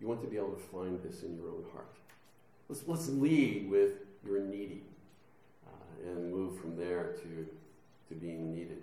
You 0.00 0.06
want 0.06 0.22
to 0.22 0.28
be 0.28 0.36
able 0.36 0.52
to 0.52 0.62
find 0.72 1.02
this 1.02 1.24
in 1.24 1.34
your 1.34 1.48
own 1.48 1.64
heart. 1.72 1.86
Let's, 2.68 2.84
let's 2.86 3.08
lead 3.08 3.68
with 3.68 3.92
your 4.24 4.40
needy 4.40 4.82
and 6.04 6.32
move 6.32 6.60
from 6.60 6.76
there 6.76 7.14
to, 7.22 7.46
to 8.08 8.14
being 8.14 8.54
needed. 8.54 8.82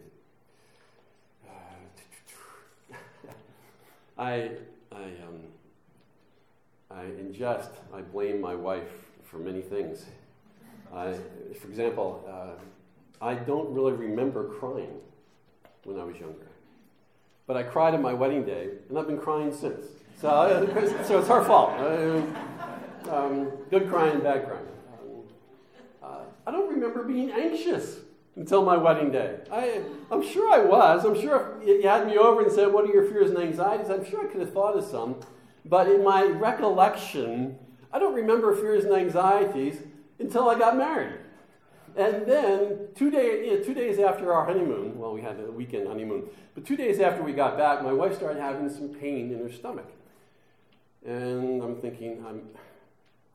I, 4.18 4.52
I, 4.92 5.04
um, 5.04 5.40
I 6.92 7.04
ingest, 7.04 7.70
I 7.94 8.02
blame 8.02 8.42
my 8.42 8.54
wife 8.54 8.90
for 9.24 9.38
many 9.38 9.62
things. 9.62 10.06
I, 10.94 11.14
for 11.58 11.68
example, 11.70 12.26
uh, 12.30 13.26
I 13.26 13.36
don't 13.36 13.74
really 13.74 13.94
remember 13.94 14.50
crying 14.60 14.92
when 15.86 15.98
I 16.00 16.04
was 16.04 16.18
younger. 16.18 16.48
But 17.48 17.56
I 17.56 17.64
cried 17.64 17.94
on 17.94 18.02
my 18.02 18.14
wedding 18.14 18.44
day, 18.44 18.70
and 18.90 19.00
I've 19.00 19.08
been 19.08 19.18
crying 19.18 19.54
since. 19.56 19.86
So, 20.20 20.28
uh, 20.28 21.06
so 21.06 21.20
it's 21.20 21.30
her 21.30 21.44
fault. 21.46 21.72
Uh, 21.80 22.22
um, 23.10 23.52
good 23.70 23.88
crying, 23.88 24.20
bad 24.20 24.46
crying. 24.46 24.66
I 26.50 26.52
don't 26.52 26.68
remember 26.68 27.04
being 27.04 27.30
anxious 27.30 27.98
until 28.36 28.66
my 28.66 28.76
wedding 28.76 29.12
day. 29.12 29.38
I, 29.52 29.84
I'm 30.10 30.24
sure 30.24 30.52
I 30.52 30.58
was. 30.58 31.06
I'm 31.06 31.14
sure 31.14 31.60
if 31.62 31.84
you 31.84 31.88
had 31.88 32.08
me 32.08 32.18
over 32.18 32.42
and 32.42 32.52
said, 32.52 32.74
What 32.74 32.90
are 32.90 32.92
your 32.92 33.04
fears 33.04 33.30
and 33.30 33.38
anxieties? 33.38 33.92
I'm 33.92 34.04
sure 34.04 34.28
I 34.28 34.32
could 34.32 34.42
have 34.42 34.52
thought 34.52 34.76
of 34.76 34.84
some. 34.84 35.18
But 35.64 35.88
in 35.88 36.04
my 36.04 36.24
recollection, 36.24 37.60
I 37.94 38.00
don't 38.00 38.16
remember 38.16 38.56
fears 38.56 38.84
and 38.84 38.96
anxieties 38.96 39.84
until 40.18 40.50
I 40.50 40.58
got 40.58 40.76
married. 40.76 41.20
And 41.96 42.26
then, 42.26 42.88
two, 42.96 43.12
day, 43.12 43.46
you 43.46 43.60
know, 43.60 43.64
two 43.64 43.76
days 43.76 44.00
after 44.00 44.34
our 44.34 44.44
honeymoon, 44.44 44.98
well, 44.98 45.14
we 45.14 45.22
had 45.22 45.40
a 45.40 45.52
weekend 45.52 45.88
honeymoon, 45.88 46.30
but 46.56 46.66
two 46.66 46.76
days 46.76 47.00
after 47.00 47.22
we 47.22 47.32
got 47.32 47.60
back, 47.60 47.84
my 47.84 47.94
wife 47.94 48.16
started 48.16 48.42
having 48.42 48.70
some 48.70 48.90
pain 48.90 49.32
in 49.32 49.38
her 49.38 49.52
stomach. 49.52 49.92
And 51.06 51.62
I'm 51.62 51.76
thinking, 51.76 52.26
I'm, 52.28 52.42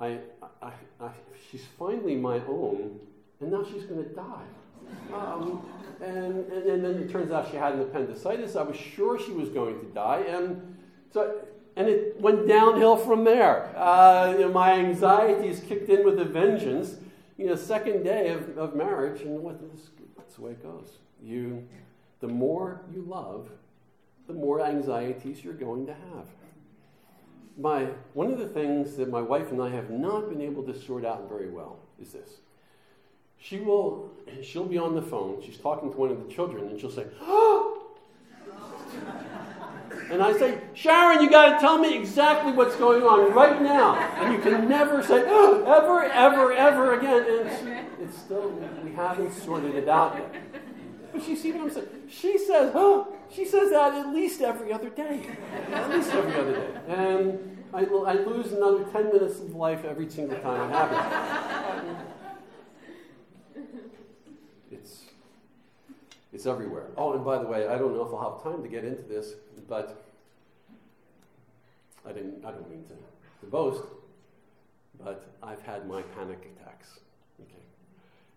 I, 0.01 0.19
I, 0.63 0.73
I, 1.01 1.11
she's 1.51 1.65
finally 1.79 2.17
my 2.17 2.39
own, 2.49 2.99
and 3.41 3.53
now 3.53 3.65
she's 3.65 3.85
going 3.85 4.03
to 4.03 4.11
die. 4.11 4.45
Um, 5.13 5.67
and, 6.01 6.51
and, 6.51 6.67
and, 6.67 6.85
then 6.85 6.95
it 6.97 7.11
turns 7.11 7.31
out 7.31 7.51
she 7.51 7.57
had 7.57 7.75
an 7.75 7.81
appendicitis. 7.81 8.57
I 8.57 8.63
was 8.63 8.77
sure 8.77 9.19
she 9.19 9.33
was 9.33 9.49
going 9.49 9.81
to 9.81 9.87
die, 9.87 10.25
and 10.29 10.77
so 11.13 11.41
and 11.77 11.89
it 11.89 12.21
went 12.21 12.47
downhill 12.47 12.97
from 12.97 13.25
there. 13.25 13.75
Uh, 13.77 14.33
you 14.33 14.41
know, 14.41 14.53
my 14.53 14.73
anxieties 14.73 15.61
kicked 15.67 15.89
in 15.89 16.05
with 16.05 16.19
a 16.21 16.25
vengeance. 16.25 16.97
You 17.37 17.47
know, 17.47 17.57
second 17.57 18.05
day 18.05 18.29
of, 18.29 18.57
of 18.59 18.77
marriage, 18.77 19.23
and 19.23 19.41
what 19.41 19.61
that's 20.17 20.37
the 20.37 20.43
way 20.43 20.53
it 20.53 20.63
goes. 20.63 20.99
You, 21.23 21.67
the 22.21 22.29
more 22.29 22.83
you 22.93 23.03
love, 23.03 23.49
the 24.27 24.35
more 24.35 24.65
anxieties 24.65 25.43
you're 25.43 25.55
going 25.55 25.87
to 25.87 25.95
have 25.95 26.27
my, 27.59 27.85
one 28.15 28.31
of 28.31 28.39
the 28.39 28.49
things 28.49 28.97
that 28.97 29.09
my 29.09 29.21
wife 29.21 29.51
and 29.51 29.63
I 29.63 29.71
have 29.71 29.91
not 29.91 30.29
been 30.29 30.41
able 30.41 30.63
to 30.65 30.79
sort 30.79 31.05
out 31.05 31.29
very 31.29 31.49
well 31.49 31.79
is 32.01 32.13
this. 32.13 32.29
She 33.39 33.59
will, 33.59 34.11
she'll 34.43 34.67
be 34.67 34.79
on 34.79 34.95
the 34.95 35.03
phone, 35.03 35.43
she's 35.45 35.59
talking 35.59 35.91
to 35.93 35.97
one 35.97 36.11
of 36.11 36.27
the 36.27 36.33
children, 36.33 36.69
and 36.69 36.81
she'll 36.81 36.91
say, 36.91 37.07
oh! 37.21 37.71
And 40.11 40.23
I 40.23 40.37
say, 40.37 40.59
Sharon, 40.75 41.23
you 41.23 41.31
got 41.31 41.55
to 41.55 41.61
tell 41.61 41.79
me 41.79 41.97
exactly 41.97 42.53
what's 42.53 42.77
going 42.77 43.03
on 43.03 43.33
right 43.33 43.61
now. 43.63 43.97
And 43.97 44.35
you 44.35 44.41
can 44.41 44.69
never 44.69 45.03
say, 45.03 45.25
oh, 45.27 45.65
ever, 45.65 46.05
ever, 46.05 46.53
ever 46.53 46.99
again. 46.99 47.25
And 47.27 47.49
it's, 47.49 48.01
it's 48.01 48.19
still, 48.19 48.51
we 48.83 48.93
haven't 48.93 49.33
sorted 49.33 49.75
it 49.75 49.89
out 49.89 50.17
yet. 50.17 50.35
But 51.13 51.23
she 51.23 51.35
see 51.35 51.53
what 51.53 51.63
I'm 51.63 51.71
saying? 51.71 51.87
She 52.09 52.39
says, 52.39 52.73
oh, 52.75 53.14
she 53.31 53.45
says 53.45 53.71
that 53.71 53.95
at 53.95 54.13
least 54.13 54.41
every 54.41 54.73
other 54.73 54.91
day. 54.91 55.27
At 55.73 55.91
least 55.91 56.11
every 56.11 56.35
other 56.35 56.53
day. 56.53 56.81
And 56.89 57.65
I, 57.73 57.81
I 57.81 58.13
lose 58.15 58.53
another 58.53 58.85
10 58.85 59.13
minutes 59.13 59.41
of 59.41 59.55
life 59.55 59.85
every 59.85 60.09
single 60.09 60.39
time 60.39 60.71
it 60.71 60.73
happens. 60.73 61.99
It's, 64.71 65.03
it's 66.33 66.47
everywhere. 66.47 66.87
Oh, 66.97 67.15
and 67.15 67.25
by 67.25 67.39
the 67.39 67.47
way, 67.47 67.67
I 67.67 67.77
don't 67.79 67.95
know 67.95 68.05
if 68.07 68.13
I'll 68.13 68.35
have 68.35 68.43
time 68.43 68.63
to 68.63 68.69
get 68.69 68.85
into 68.85 69.03
this, 69.03 69.35
but 69.69 70.05
I 72.07 72.13
didn't. 72.13 72.45
I 72.45 72.51
don't 72.51 72.69
mean 72.69 72.85
to, 72.85 72.95
to 73.41 73.51
boast, 73.51 73.83
but 75.03 75.27
I've 75.43 75.63
had 75.63 75.89
my 75.89 76.03
panic 76.03 76.51
attacks. 76.57 77.01
Okay, 77.41 77.65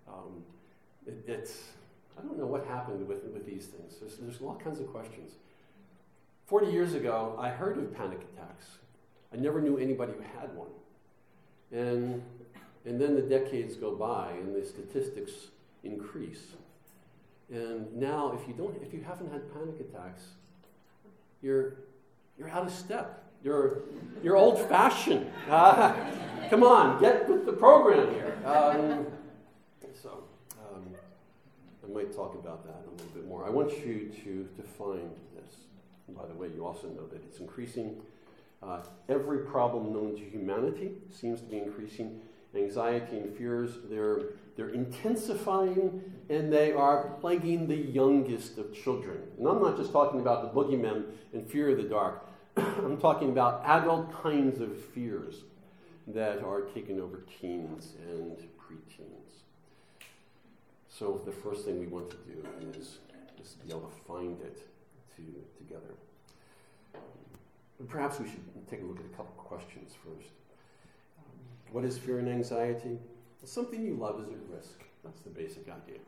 um, 0.08 0.44
it, 1.06 1.24
it's. 1.28 1.64
I 2.18 2.22
don't 2.24 2.38
know 2.38 2.46
what 2.46 2.66
happened 2.66 3.08
with, 3.08 3.24
with 3.26 3.46
these 3.46 3.66
things. 3.66 3.96
There's, 4.00 4.18
there's 4.18 4.42
all 4.42 4.56
kinds 4.56 4.80
of 4.80 4.88
questions. 4.88 5.34
Forty 6.46 6.72
years 6.72 6.94
ago, 6.94 7.38
I 7.40 7.50
heard 7.50 7.78
of 7.78 7.94
panic 7.96 8.20
attacks. 8.34 8.66
I 9.34 9.38
never 9.38 9.62
knew 9.62 9.78
anybody 9.78 10.14
who 10.14 10.22
had 10.40 10.56
one, 10.56 10.70
and 11.72 12.24
and 12.86 13.00
then 13.02 13.16
the 13.16 13.22
decades 13.22 13.76
go 13.76 13.94
by, 13.94 14.32
and 14.32 14.56
the 14.56 14.66
statistics 14.66 15.32
increase. 15.84 16.44
And 17.52 17.94
now, 17.96 18.38
if 18.40 18.48
you 18.48 18.54
don't, 18.54 18.76
if 18.82 18.94
you 18.94 19.02
haven't 19.06 19.32
had 19.32 19.54
panic 19.54 19.80
attacks, 19.80 20.24
you're 21.42 21.76
you're 22.38 22.50
out 22.50 22.66
of 22.66 22.74
step. 22.74 23.24
You're 23.44 23.80
you're 24.24 24.38
old-fashioned. 24.38 25.30
Uh, 25.50 25.94
come 26.50 26.64
on, 26.64 27.00
get 27.00 27.30
with 27.30 27.46
the 27.46 27.54
program 27.54 28.14
here. 28.14 28.38
Um, 28.46 29.06
so, 30.02 30.24
um, 30.60 30.86
might 32.08 32.16
talk 32.16 32.36
about 32.36 32.66
that 32.66 32.86
a 32.88 32.92
little 32.92 33.08
bit 33.14 33.28
more. 33.28 33.46
I 33.46 33.50
want 33.50 33.72
you 33.86 34.12
to 34.24 34.48
define 34.56 35.10
this. 35.36 35.56
And 36.08 36.16
by 36.16 36.26
the 36.26 36.34
way, 36.34 36.48
you 36.56 36.66
also 36.66 36.88
know 36.88 37.06
that 37.08 37.24
it's 37.24 37.40
increasing. 37.40 38.02
Uh, 38.64 38.80
every 39.10 39.40
problem 39.40 39.94
known 39.94 40.16
to 40.16 40.22
humanity 40.22 40.92
seems 41.12 41.42
to 41.42 41.48
be 41.48 41.58
increasing. 41.58 42.22
Anxiety 42.56 43.18
and 43.18 43.38
fears, 43.38 43.72
they're 43.90 44.22
they're 44.56 44.70
intensifying 44.70 46.02
and 46.30 46.52
they 46.52 46.72
are 46.72 47.10
plaguing 47.20 47.68
the 47.68 47.76
youngest 47.76 48.58
of 48.58 48.74
children. 48.74 49.20
And 49.38 49.48
I'm 49.48 49.62
not 49.62 49.78
just 49.78 49.92
talking 49.92 50.20
about 50.20 50.42
the 50.42 50.60
boogeymen 50.60 51.04
and 51.34 51.48
fear 51.48 51.70
of 51.70 51.78
the 51.78 51.84
dark, 51.84 52.28
I'm 52.58 52.98
talking 52.98 53.30
about 53.30 53.62
adult 53.66 54.12
kinds 54.24 54.60
of 54.60 54.76
fears 54.96 55.44
that 56.08 56.44
are 56.44 56.62
taking 56.62 57.00
over 57.00 57.24
teens 57.40 57.94
and 58.10 58.38
preteens. 58.58 59.28
So 60.98 61.22
the 61.26 61.32
first 61.32 61.64
thing 61.66 61.80
we 61.80 61.86
want 61.86 62.10
to 62.10 62.18
do 62.18 62.44
is, 62.72 62.98
is 63.40 63.54
be 63.64 63.70
able 63.70 63.82
to 63.82 64.02
find 64.08 64.42
it 64.42 64.58
to, 65.16 65.22
together. 65.64 65.94
perhaps 67.88 68.20
we 68.20 68.28
should 68.28 68.42
take 68.68 68.82
a 68.82 68.86
look 68.86 69.00
at 69.00 69.06
a 69.06 69.10
couple 69.10 69.32
questions 69.38 69.94
first. 70.04 70.32
What 71.72 71.86
is 71.86 72.00
fear 72.00 72.18
and 72.18 72.28
anxiety? 72.28 72.98
Something 73.44 73.86
you 73.86 73.94
love 73.94 74.20
is 74.22 74.30
at 74.30 74.40
risk. 74.50 74.82
That's 75.04 75.22
the 75.22 75.30
basic 75.30 75.68
idea. 75.70 76.00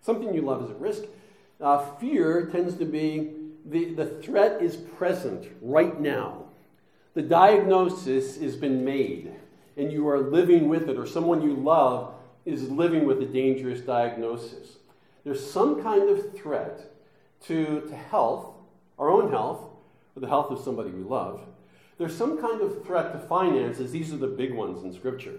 Something 0.00 0.32
you 0.32 0.40
love 0.40 0.64
is 0.64 0.70
at 0.70 0.80
risk. 0.80 1.02
Uh, 1.60 1.84
fear 1.96 2.46
tends 2.46 2.74
to 2.76 2.86
be 2.86 3.32
the, 3.66 3.92
the 3.92 4.06
threat 4.22 4.62
is 4.62 4.76
present 4.76 5.46
right 5.60 6.00
now. 6.00 6.46
The 7.12 7.22
diagnosis 7.22 8.40
has 8.40 8.56
been 8.56 8.82
made, 8.82 9.34
and 9.76 9.92
you 9.92 10.08
are 10.08 10.18
living 10.18 10.70
with 10.70 10.88
it, 10.88 10.98
or 10.98 11.06
someone 11.06 11.42
you 11.42 11.54
love 11.54 12.14
is 12.44 12.68
living 12.70 13.06
with 13.06 13.22
a 13.22 13.26
dangerous 13.26 13.80
diagnosis. 13.80 14.76
There's 15.24 15.44
some 15.48 15.82
kind 15.82 16.08
of 16.08 16.36
threat 16.36 16.92
to, 17.46 17.82
to 17.88 17.96
health, 17.96 18.54
our 18.98 19.10
own 19.10 19.30
health, 19.30 19.64
or 20.16 20.20
the 20.20 20.28
health 20.28 20.50
of 20.50 20.60
somebody 20.60 20.90
we 20.90 21.02
love. 21.02 21.42
There's 21.98 22.16
some 22.16 22.40
kind 22.40 22.60
of 22.60 22.84
threat 22.84 23.12
to 23.12 23.18
finances. 23.18 23.92
These 23.92 24.12
are 24.12 24.16
the 24.16 24.26
big 24.26 24.54
ones 24.54 24.82
in 24.82 24.92
Scripture. 24.92 25.38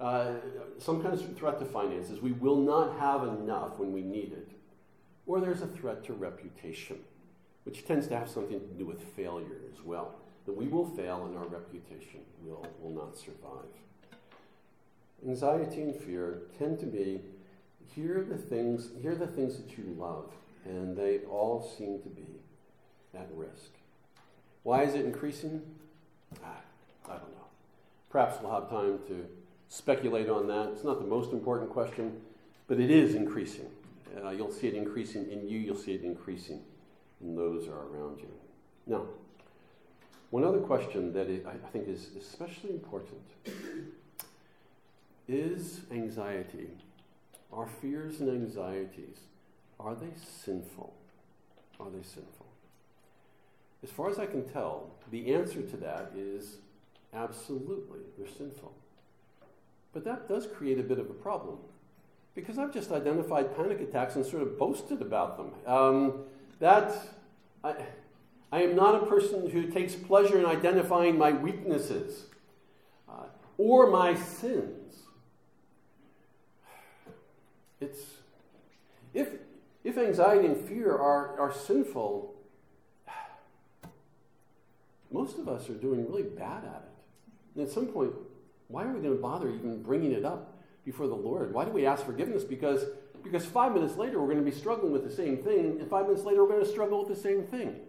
Uh, 0.00 0.32
some 0.78 1.00
kind 1.02 1.14
of 1.14 1.36
threat 1.36 1.58
to 1.60 1.64
finances. 1.64 2.20
We 2.20 2.32
will 2.32 2.56
not 2.60 2.98
have 2.98 3.22
enough 3.22 3.78
when 3.78 3.92
we 3.92 4.02
need 4.02 4.32
it. 4.32 4.48
Or 5.26 5.40
there's 5.40 5.62
a 5.62 5.66
threat 5.66 6.04
to 6.04 6.12
reputation, 6.12 6.98
which 7.64 7.86
tends 7.86 8.08
to 8.08 8.18
have 8.18 8.28
something 8.28 8.60
to 8.60 8.66
do 8.66 8.84
with 8.84 9.02
failure 9.14 9.60
as 9.72 9.82
well. 9.82 10.16
That 10.46 10.56
we 10.56 10.66
will 10.66 10.84
fail 10.84 11.24
and 11.26 11.38
our 11.38 11.46
reputation 11.46 12.20
will, 12.42 12.66
will 12.80 12.90
not 12.90 13.16
survive. 13.16 13.70
Anxiety 15.26 15.82
and 15.82 15.96
fear 15.96 16.42
tend 16.58 16.78
to 16.80 16.86
be 16.86 17.20
here 17.94 18.20
are 18.20 18.24
the 18.24 18.36
things, 18.36 18.90
here 19.00 19.12
are 19.12 19.16
the 19.16 19.26
things 19.26 19.56
that 19.56 19.78
you 19.78 19.94
love, 19.98 20.30
and 20.64 20.96
they 20.96 21.20
all 21.30 21.62
seem 21.78 22.00
to 22.02 22.08
be 22.08 22.26
at 23.14 23.28
risk. 23.34 23.70
Why 24.64 24.82
is 24.82 24.94
it 24.94 25.04
increasing? 25.04 25.62
Ah, 26.44 26.60
I 27.06 27.12
don't 27.12 27.30
know. 27.30 27.46
Perhaps 28.10 28.42
we'll 28.42 28.52
have 28.52 28.68
time 28.68 28.98
to 29.08 29.26
speculate 29.68 30.28
on 30.28 30.46
that. 30.48 30.70
It's 30.72 30.84
not 30.84 31.00
the 31.00 31.06
most 31.06 31.32
important 31.32 31.70
question, 31.70 32.20
but 32.66 32.80
it 32.80 32.90
is 32.90 33.14
increasing. 33.14 33.66
Uh, 34.24 34.30
you'll 34.30 34.52
see 34.52 34.68
it 34.68 34.74
increasing 34.74 35.30
in 35.30 35.48
you, 35.48 35.58
you'll 35.58 35.76
see 35.76 35.92
it 35.92 36.02
increasing 36.02 36.60
in 37.20 37.34
those 37.34 37.66
are 37.68 37.86
around 37.88 38.20
you. 38.20 38.28
Now, 38.86 39.06
one 40.30 40.44
other 40.44 40.58
question 40.58 41.12
that 41.12 41.28
I 41.28 41.70
think 41.72 41.88
is 41.88 42.10
especially 42.18 42.70
important 42.70 43.20
is 45.28 45.80
anxiety. 45.90 46.68
Our 47.52 47.66
fears 47.66 48.20
and 48.20 48.30
anxieties, 48.30 49.18
are 49.78 49.94
they 49.94 50.12
sinful? 50.44 50.94
Are 51.80 51.90
they 51.90 52.02
sinful? 52.02 52.46
As 53.82 53.90
far 53.90 54.08
as 54.08 54.18
I 54.18 54.26
can 54.26 54.48
tell, 54.48 54.90
the 55.10 55.34
answer 55.34 55.62
to 55.62 55.76
that 55.76 56.12
is 56.16 56.56
absolutely, 57.12 58.00
they're 58.16 58.26
sinful. 58.26 58.72
But 59.92 60.04
that 60.04 60.28
does 60.28 60.46
create 60.46 60.78
a 60.78 60.82
bit 60.82 60.98
of 60.98 61.10
a 61.10 61.14
problem 61.14 61.58
because 62.34 62.58
I've 62.58 62.72
just 62.72 62.90
identified 62.90 63.56
panic 63.56 63.80
attacks 63.80 64.16
and 64.16 64.26
sort 64.26 64.42
of 64.42 64.58
boasted 64.58 65.00
about 65.00 65.36
them. 65.36 65.52
Um, 65.66 66.24
that, 66.58 66.92
I, 67.62 67.74
I 68.50 68.62
am 68.62 68.74
not 68.74 69.02
a 69.02 69.06
person 69.06 69.48
who 69.50 69.66
takes 69.66 69.94
pleasure 69.94 70.38
in 70.38 70.46
identifying 70.46 71.16
my 71.16 71.32
weaknesses 71.32 72.24
uh, 73.08 73.26
or 73.56 73.90
my 73.90 74.14
sins. 74.14 74.83
It's, 77.80 78.00
if, 79.12 79.28
if 79.82 79.98
anxiety 79.98 80.46
and 80.46 80.56
fear 80.68 80.92
are, 80.92 81.38
are 81.38 81.52
sinful, 81.52 82.34
most 85.10 85.38
of 85.38 85.48
us 85.48 85.68
are 85.70 85.74
doing 85.74 86.06
really 86.06 86.22
bad 86.22 86.64
at 86.64 86.82
it. 86.86 87.54
And 87.54 87.66
at 87.66 87.72
some 87.72 87.86
point, 87.86 88.12
why 88.68 88.84
are 88.84 88.92
we 88.92 89.00
going 89.00 89.14
to 89.14 89.22
bother 89.22 89.48
even 89.48 89.82
bringing 89.82 90.12
it 90.12 90.24
up 90.24 90.58
before 90.84 91.06
the 91.06 91.14
Lord? 91.14 91.52
Why 91.52 91.64
do 91.64 91.70
we 91.70 91.86
ask 91.86 92.04
forgiveness? 92.04 92.42
Because, 92.42 92.84
because 93.22 93.44
five 93.44 93.72
minutes 93.72 93.96
later 93.96 94.20
we're 94.20 94.32
going 94.32 94.44
to 94.44 94.50
be 94.50 94.56
struggling 94.56 94.92
with 94.92 95.04
the 95.04 95.14
same 95.14 95.36
thing, 95.36 95.78
and 95.80 95.88
five 95.88 96.06
minutes 96.06 96.24
later 96.24 96.42
we're 96.42 96.50
going 96.50 96.64
to 96.64 96.70
struggle 96.70 97.04
with 97.04 97.16
the 97.16 97.22
same 97.22 97.44
thing. 97.44 97.80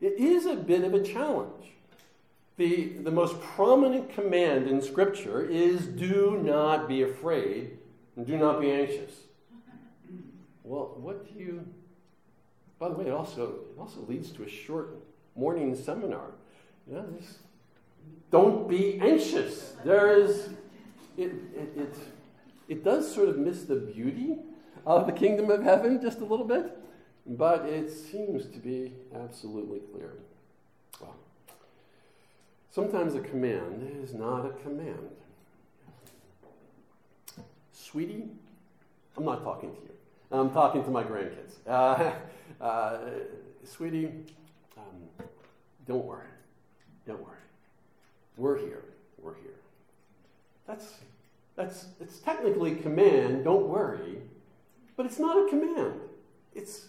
It 0.00 0.14
is 0.18 0.46
a 0.46 0.54
bit 0.54 0.84
of 0.84 0.94
a 0.94 1.02
challenge. 1.02 1.72
The, 2.56 2.92
the 3.02 3.10
most 3.10 3.40
prominent 3.40 4.10
command 4.14 4.68
in 4.68 4.82
Scripture 4.82 5.44
is 5.44 5.86
do 5.86 6.40
not 6.44 6.86
be 6.86 7.02
afraid 7.02 7.78
and 8.16 8.26
do 8.26 8.36
not 8.36 8.60
be 8.60 8.70
anxious. 8.70 9.12
Well, 10.64 10.94
what 10.96 11.32
do 11.32 11.38
you. 11.38 11.66
By 12.78 12.88
the 12.88 12.94
way, 12.94 13.06
it 13.06 13.12
also, 13.12 13.54
it 13.74 13.78
also 13.78 14.00
leads 14.08 14.30
to 14.32 14.42
a 14.42 14.48
short 14.48 14.96
morning 15.36 15.74
seminar. 15.74 16.32
You 16.88 16.94
know, 16.94 17.06
don't 18.30 18.68
be 18.68 18.98
anxious. 19.00 19.74
There 19.84 20.18
is, 20.18 20.48
it, 21.16 21.32
it, 21.54 21.72
it, 21.76 21.94
it 22.68 22.84
does 22.84 23.12
sort 23.12 23.28
of 23.28 23.38
miss 23.38 23.64
the 23.64 23.76
beauty 23.76 24.38
of 24.86 25.06
the 25.06 25.12
kingdom 25.12 25.50
of 25.50 25.62
heaven 25.62 26.00
just 26.00 26.20
a 26.20 26.24
little 26.24 26.46
bit, 26.46 26.76
but 27.26 27.66
it 27.66 27.90
seems 27.90 28.46
to 28.46 28.58
be 28.58 28.92
absolutely 29.14 29.80
clear. 29.92 30.14
Well, 31.00 31.14
sometimes 32.70 33.14
a 33.14 33.20
command 33.20 33.88
is 34.02 34.12
not 34.12 34.44
a 34.44 34.50
command. 34.50 35.10
Sweetie, 37.72 38.24
I'm 39.16 39.24
not 39.24 39.42
talking 39.42 39.70
to 39.70 39.76
you. 39.76 39.90
I'm 40.30 40.50
talking 40.50 40.82
to 40.84 40.90
my 40.90 41.02
grandkids. 41.02 41.54
Uh, 41.66 42.12
uh, 42.60 42.98
sweetie, 43.64 44.10
um, 44.76 45.26
don't 45.86 46.04
worry. 46.04 46.26
Don't 47.06 47.20
worry. 47.20 47.36
We're 48.36 48.58
here. 48.58 48.84
We're 49.20 49.34
here. 49.34 49.52
That's, 50.66 50.94
that's, 51.56 51.86
it's 52.00 52.18
technically 52.18 52.76
command, 52.76 53.44
don't 53.44 53.68
worry, 53.68 54.18
but 54.96 55.06
it's 55.06 55.18
not 55.18 55.46
a 55.46 55.50
command. 55.50 56.00
It's, 56.54 56.88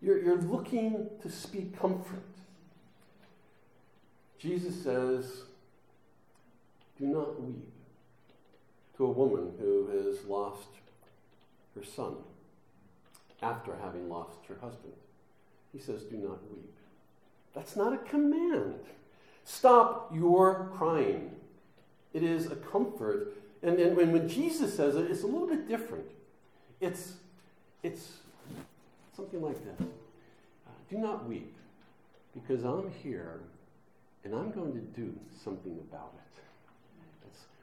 you're, 0.00 0.22
you're 0.22 0.40
looking 0.40 1.08
to 1.22 1.30
speak 1.30 1.78
comfort. 1.78 2.22
Jesus 4.38 4.82
says, 4.84 5.42
Do 6.96 7.06
not 7.06 7.40
weep 7.42 7.72
to 8.98 9.06
a 9.06 9.10
woman 9.10 9.52
who 9.58 9.88
has 9.88 10.24
lost 10.26 10.68
her 11.74 11.84
son 11.84 12.16
after 13.40 13.74
having 13.82 14.08
lost 14.08 14.38
her 14.48 14.56
husband. 14.60 14.92
He 15.72 15.78
says, 15.78 16.02
Do 16.02 16.16
not 16.16 16.42
weep. 16.50 16.74
That's 17.54 17.76
not 17.76 17.92
a 17.92 17.98
command. 17.98 18.80
Stop 19.44 20.12
your 20.14 20.70
crying. 20.74 21.30
It 22.12 22.22
is 22.22 22.50
a 22.50 22.56
comfort. 22.56 23.34
And, 23.62 23.78
and 23.78 23.96
when, 23.96 24.12
when 24.12 24.28
Jesus 24.28 24.74
says 24.74 24.96
it, 24.96 25.10
it's 25.10 25.22
a 25.22 25.26
little 25.26 25.48
bit 25.48 25.68
different. 25.68 26.06
It's, 26.80 27.14
it's 27.82 28.12
something 29.16 29.40
like 29.40 29.56
this 29.64 29.86
Do 30.90 30.98
not 30.98 31.28
weep, 31.28 31.54
because 32.34 32.64
I'm 32.64 32.90
here 33.02 33.40
and 34.24 34.34
I'm 34.34 34.50
going 34.50 34.72
to 34.72 35.00
do 35.00 35.14
something 35.44 35.78
about 35.90 36.12
it. 36.16 36.42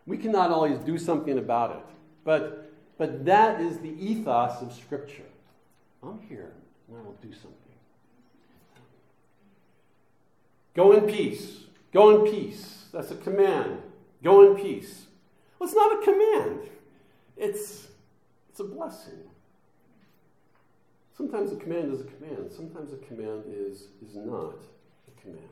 We 0.05 0.17
cannot 0.17 0.51
always 0.51 0.77
do 0.79 0.97
something 0.97 1.37
about 1.37 1.71
it, 1.71 1.95
but, 2.23 2.71
but 2.97 3.25
that 3.25 3.59
is 3.59 3.79
the 3.79 3.89
ethos 3.89 4.61
of 4.61 4.71
Scripture. 4.73 5.23
I'm 6.03 6.19
here 6.29 6.53
and 6.87 6.97
I 6.97 7.01
will 7.01 7.17
do 7.21 7.31
something. 7.31 7.51
Go 10.75 10.91
in 10.91 11.07
peace. 11.07 11.63
Go 11.91 12.25
in 12.25 12.31
peace. 12.31 12.85
That's 12.91 13.11
a 13.11 13.15
command. 13.15 13.81
Go 14.23 14.51
in 14.51 14.61
peace. 14.61 15.05
Well, 15.59 15.67
it's 15.67 15.75
not 15.75 16.01
a 16.01 16.05
command, 16.05 16.69
it's, 17.37 17.87
it's 18.49 18.59
a 18.59 18.63
blessing. 18.63 19.19
Sometimes 21.15 21.51
a 21.53 21.55
command 21.55 21.93
is 21.93 22.01
a 22.01 22.03
command, 22.03 22.51
sometimes 22.51 22.91
a 22.91 22.97
command 22.97 23.43
is, 23.47 23.87
is 24.05 24.15
not 24.15 24.55
a 25.07 25.21
command. 25.21 25.47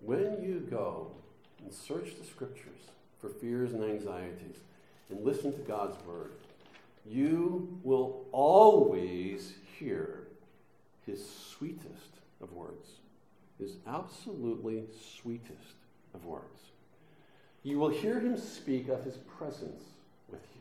When 0.00 0.42
you 0.42 0.66
go 0.70 1.12
and 1.62 1.72
search 1.72 2.18
the 2.18 2.26
scriptures 2.26 2.90
for 3.20 3.28
fears 3.28 3.72
and 3.72 3.84
anxieties 3.84 4.58
and 5.10 5.24
listen 5.24 5.52
to 5.52 5.60
God's 5.60 5.96
word, 6.06 6.32
you 7.06 7.78
will 7.82 8.24
always 8.32 9.54
hear 9.78 10.28
his 11.06 11.24
sweetest 11.28 12.20
of 12.40 12.52
words, 12.52 12.88
his 13.58 13.76
absolutely 13.86 14.84
sweetest 15.20 15.76
of 16.14 16.24
words. 16.24 16.44
You 17.62 17.78
will 17.78 17.90
hear 17.90 18.20
him 18.20 18.36
speak 18.36 18.88
of 18.88 19.04
his 19.04 19.16
presence 19.16 19.82
with 20.28 20.42
you, 20.54 20.60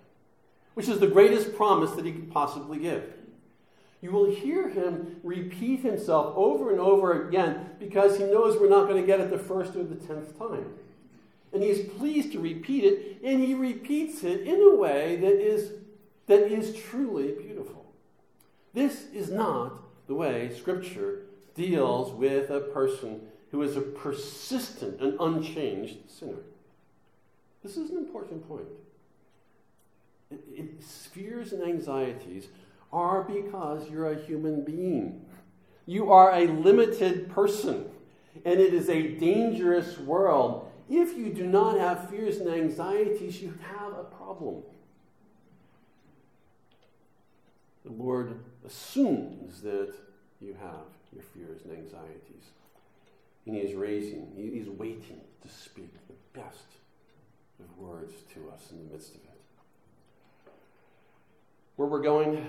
which 0.76 0.88
is 0.88 1.00
the 1.00 1.08
greatest 1.08 1.56
promise 1.56 1.92
that 1.92 2.06
he 2.06 2.12
could 2.12 2.32
possibly 2.32 2.80
give. 2.80 3.04
You 4.02 4.12
will 4.12 4.32
hear 4.32 4.70
him 4.70 5.18
repeat 5.24 5.82
himself 5.82 6.34
over 6.36 6.72
and 6.72 6.80
over 6.80 7.28
again 7.28 7.70
because 7.80 8.18
he 8.18 8.24
knows 8.24 8.60
we're 8.60 8.70
not 8.70 8.88
going 8.88 9.00
to 9.00 9.06
get 9.06 9.20
it 9.20 9.30
the 9.30 9.38
first 9.38 9.76
or 9.76 9.84
the 9.84 9.96
tenth 9.96 10.38
time. 10.40 10.66
And 11.54 11.62
he 11.62 11.70
is 11.70 11.90
pleased 11.98 12.32
to 12.32 12.40
repeat 12.40 12.84
it, 12.84 13.20
and 13.24 13.44
he 13.44 13.54
repeats 13.54 14.24
it 14.24 14.42
in 14.42 14.62
a 14.62 14.76
way 14.76 15.18
that 15.18 15.40
is, 15.40 15.74
that 16.28 16.52
is 16.52 16.76
truly 16.76 17.34
beautiful. 17.34 17.86
This 18.74 19.08
is 19.14 19.30
not 19.30 19.74
the 20.08 20.16
way 20.16 20.54
Scripture 20.56 21.24
deals 21.56 22.14
with 22.14 22.50
a 22.50 22.62
person 22.62 23.22
who 23.52 23.62
is 23.64 23.76
a 23.76 23.82
persistent 23.82 25.02
and 25.02 25.20
unchanged 25.20 26.10
sinner. 26.10 26.44
This 27.64 27.78
is 27.78 27.92
an 27.92 27.98
important 27.98 28.48
point. 28.48 28.68
It, 30.32 30.40
it, 30.56 30.84
fears 30.84 31.52
and 31.52 31.62
anxieties 31.62 32.48
are 32.94 33.24
because 33.24 33.90
you're 33.90 34.12
a 34.12 34.22
human 34.22 34.64
being. 34.64 35.26
You 35.86 36.12
are 36.12 36.32
a 36.34 36.48
limited 36.48 37.30
person, 37.30 37.90
and 38.46 38.60
it 38.60 38.74
is 38.74 38.90
a 38.90 39.16
dangerous 39.16 39.98
world. 39.98 40.71
If 40.94 41.18
you 41.18 41.30
do 41.30 41.48
not 41.48 41.80
have 41.80 42.10
fears 42.10 42.40
and 42.40 42.50
anxieties, 42.50 43.42
you 43.42 43.58
have 43.80 43.94
a 43.94 44.04
problem. 44.04 44.62
The 47.86 47.94
Lord 47.94 48.38
assumes 48.68 49.62
that 49.62 49.94
you 50.42 50.54
have 50.60 50.84
your 51.14 51.24
fears 51.24 51.62
and 51.64 51.78
anxieties. 51.78 52.44
And 53.46 53.56
He 53.56 53.62
is 53.62 53.74
raising, 53.74 54.34
He 54.36 54.60
is 54.60 54.68
waiting 54.68 55.22
to 55.42 55.48
speak 55.48 55.94
the 56.10 56.40
best 56.42 56.66
of 57.58 57.78
words 57.78 58.12
to 58.34 58.52
us 58.54 58.70
in 58.72 58.80
the 58.80 58.94
midst 58.94 59.16
of 59.16 59.22
it. 59.22 60.52
Where 61.78 61.88
we're 61.88 62.02
going, 62.02 62.46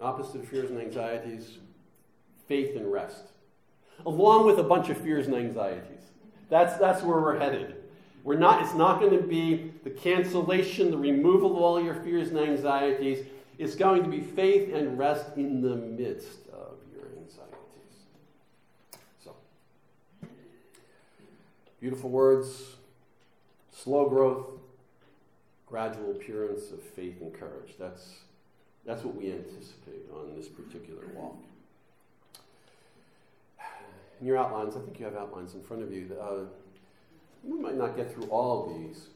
opposite 0.00 0.40
of 0.40 0.48
fears 0.48 0.68
and 0.68 0.80
anxieties, 0.80 1.58
faith 2.48 2.74
and 2.74 2.90
rest, 2.90 3.28
along 4.04 4.46
with 4.46 4.58
a 4.58 4.64
bunch 4.64 4.88
of 4.88 4.96
fears 4.96 5.28
and 5.28 5.36
anxieties. 5.36 6.10
That's, 6.50 6.76
that's 6.78 7.04
where 7.04 7.20
we're 7.20 7.38
headed. 7.38 7.82
We're 8.24 8.38
not, 8.38 8.62
it's 8.62 8.74
not 8.74 9.00
going 9.00 9.12
to 9.12 9.22
be 9.22 9.70
the 9.84 9.90
cancellation, 9.90 10.90
the 10.90 10.96
removal 10.96 11.54
of 11.54 11.62
all 11.62 11.80
your 11.80 11.94
fears 11.94 12.30
and 12.30 12.38
anxieties. 12.38 13.26
It's 13.58 13.76
going 13.76 14.02
to 14.02 14.08
be 14.08 14.20
faith 14.20 14.74
and 14.74 14.98
rest 14.98 15.36
in 15.36 15.60
the 15.60 15.76
midst 15.76 16.48
of 16.50 16.78
your 16.96 17.04
anxieties. 17.18 17.98
So, 19.22 19.36
beautiful 21.80 22.08
words, 22.08 22.76
slow 23.70 24.08
growth, 24.08 24.46
gradual 25.66 26.12
appearance 26.12 26.70
of 26.70 26.82
faith 26.82 27.20
and 27.20 27.32
courage. 27.32 27.74
That's 27.78 28.08
that's 28.86 29.02
what 29.02 29.16
we 29.16 29.32
anticipate 29.32 30.10
on 30.14 30.34
this 30.36 30.46
particular 30.48 31.02
walk. 31.14 31.36
In 34.20 34.26
your 34.26 34.36
outlines, 34.36 34.76
I 34.76 34.80
think 34.80 34.98
you 34.98 35.06
have 35.06 35.16
outlines 35.16 35.54
in 35.54 35.62
front 35.62 35.82
of 35.82 35.92
you. 35.92 36.14
Uh, 36.20 36.44
we 37.46 37.58
might 37.58 37.76
not 37.76 37.96
get 37.96 38.12
through 38.12 38.24
all 38.24 38.66
of 38.66 38.78
these. 38.78 39.08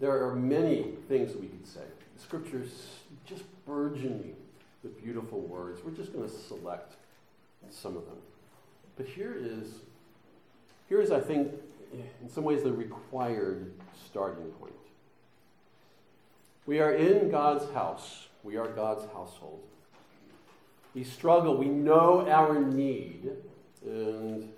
There 0.00 0.26
are 0.26 0.34
many 0.34 0.88
things 1.08 1.34
we 1.36 1.46
could 1.46 1.66
say. 1.66 1.80
The 2.16 2.22
scriptures 2.22 2.88
just 3.24 3.44
burgeoning 3.64 4.36
with 4.82 5.02
beautiful 5.02 5.40
words. 5.40 5.80
We're 5.84 5.92
just 5.92 6.12
going 6.12 6.28
to 6.28 6.34
select 6.34 6.94
some 7.70 7.96
of 7.96 8.04
them. 8.06 8.18
But 8.96 9.06
here 9.06 9.34
is, 9.38 9.68
here 10.88 11.00
is, 11.00 11.10
I 11.10 11.20
think, 11.20 11.52
in 12.20 12.28
some 12.28 12.44
ways, 12.44 12.62
the 12.62 12.72
required 12.72 13.72
starting 14.04 14.46
point. 14.60 14.74
We 16.66 16.80
are 16.80 16.92
in 16.92 17.30
God's 17.30 17.72
house. 17.72 18.28
We 18.42 18.56
are 18.56 18.68
God's 18.68 19.04
household. 19.12 19.60
We 20.94 21.04
struggle. 21.04 21.56
We 21.56 21.68
know 21.68 22.28
our 22.28 22.60
need. 22.60 23.30
And, 23.84 24.50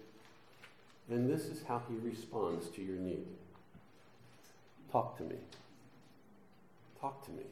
and 1.11 1.31
this 1.31 1.47
is 1.47 1.63
how 1.67 1.83
He 1.89 1.97
responds 1.97 2.69
to 2.71 2.83
your 2.83 2.97
need. 2.97 3.27
Talk 4.91 5.17
to 5.19 5.25
me. 5.25 5.37
Talk 7.01 7.25
to 7.27 7.31
me. 7.33 7.45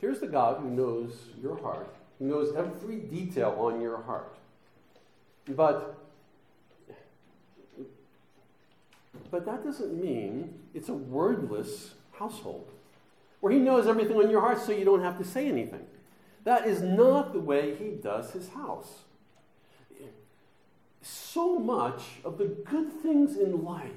Here's 0.00 0.20
the 0.20 0.26
God 0.26 0.60
who 0.60 0.70
knows 0.70 1.26
your 1.40 1.60
heart, 1.60 1.94
who 2.18 2.26
knows 2.26 2.54
every 2.56 2.96
detail 2.96 3.56
on 3.58 3.80
your 3.80 4.02
heart. 4.02 4.36
But, 5.48 5.96
but 9.30 9.44
that 9.46 9.64
doesn't 9.64 10.00
mean 10.00 10.58
it's 10.74 10.88
a 10.88 10.94
wordless 10.94 11.94
household 12.12 12.68
where 13.40 13.52
he 13.52 13.58
knows 13.58 13.86
everything 13.86 14.16
on 14.16 14.30
your 14.30 14.40
heart 14.40 14.60
so 14.60 14.72
you 14.72 14.84
don't 14.84 15.02
have 15.02 15.18
to 15.18 15.24
say 15.24 15.48
anything. 15.48 15.84
That 16.44 16.66
is 16.66 16.80
not 16.80 17.32
the 17.32 17.40
way 17.40 17.74
he 17.74 17.90
does 17.90 18.30
his 18.32 18.48
house. 18.50 19.02
So 21.02 21.58
much 21.58 22.02
of 22.24 22.38
the 22.38 22.46
good 22.46 22.92
things 23.02 23.36
in 23.36 23.64
life, 23.64 23.90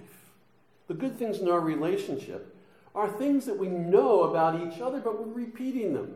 the 0.88 0.94
good 0.94 1.18
things 1.18 1.40
in 1.40 1.50
our 1.50 1.60
relationship, 1.60 2.56
are 2.96 3.08
things 3.08 3.46
that 3.46 3.58
we 3.58 3.68
know 3.68 4.24
about 4.24 4.68
each 4.68 4.82
other, 4.82 5.00
but 5.00 5.20
we're 5.20 5.34
repeating 5.34 5.94
them. 5.94 6.16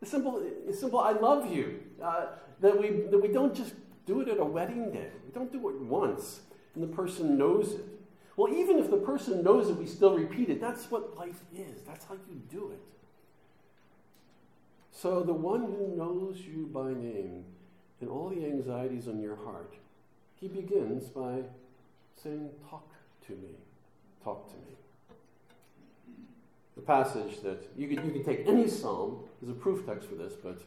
The 0.00 0.06
simple, 0.06 0.42
simple 0.72 1.00
I 1.00 1.12
love 1.12 1.52
you, 1.52 1.80
uh, 2.02 2.26
that, 2.60 2.80
we, 2.80 2.90
that 3.10 3.18
we 3.18 3.28
don't 3.28 3.54
just 3.54 3.74
do 4.06 4.20
it 4.20 4.28
at 4.28 4.38
a 4.38 4.44
wedding 4.44 4.90
day. 4.90 5.08
We 5.24 5.32
don't 5.32 5.50
do 5.50 5.68
it 5.68 5.80
once, 5.80 6.40
and 6.74 6.82
the 6.82 6.94
person 6.94 7.36
knows 7.36 7.72
it. 7.74 7.84
Well, 8.36 8.52
even 8.52 8.78
if 8.78 8.90
the 8.90 8.96
person 8.96 9.42
knows 9.42 9.68
it, 9.68 9.76
we 9.76 9.86
still 9.86 10.16
repeat 10.16 10.48
it. 10.48 10.60
That's 10.60 10.90
what 10.90 11.16
life 11.16 11.40
is. 11.54 11.82
That's 11.86 12.04
how 12.04 12.14
you 12.14 12.40
do 12.50 12.70
it. 12.72 12.80
So, 14.90 15.22
the 15.22 15.32
one 15.32 15.62
who 15.62 15.94
knows 15.96 16.38
you 16.40 16.66
by 16.72 16.92
name 16.92 17.44
and 18.00 18.08
all 18.10 18.28
the 18.28 18.44
anxieties 18.44 19.08
on 19.08 19.20
your 19.20 19.36
heart, 19.36 19.74
he 20.42 20.48
begins 20.48 21.04
by 21.04 21.38
saying, 22.20 22.50
Talk 22.68 22.88
to 23.26 23.32
me. 23.32 23.54
Talk 24.24 24.50
to 24.50 24.56
me. 24.56 24.74
The 26.74 26.82
passage 26.82 27.40
that 27.42 27.62
you 27.78 27.86
could, 27.86 28.04
you 28.04 28.10
could 28.10 28.24
take 28.24 28.46
any 28.46 28.66
psalm, 28.66 29.20
there's 29.40 29.56
a 29.56 29.58
proof 29.58 29.86
text 29.86 30.08
for 30.08 30.16
this, 30.16 30.32
but, 30.32 30.60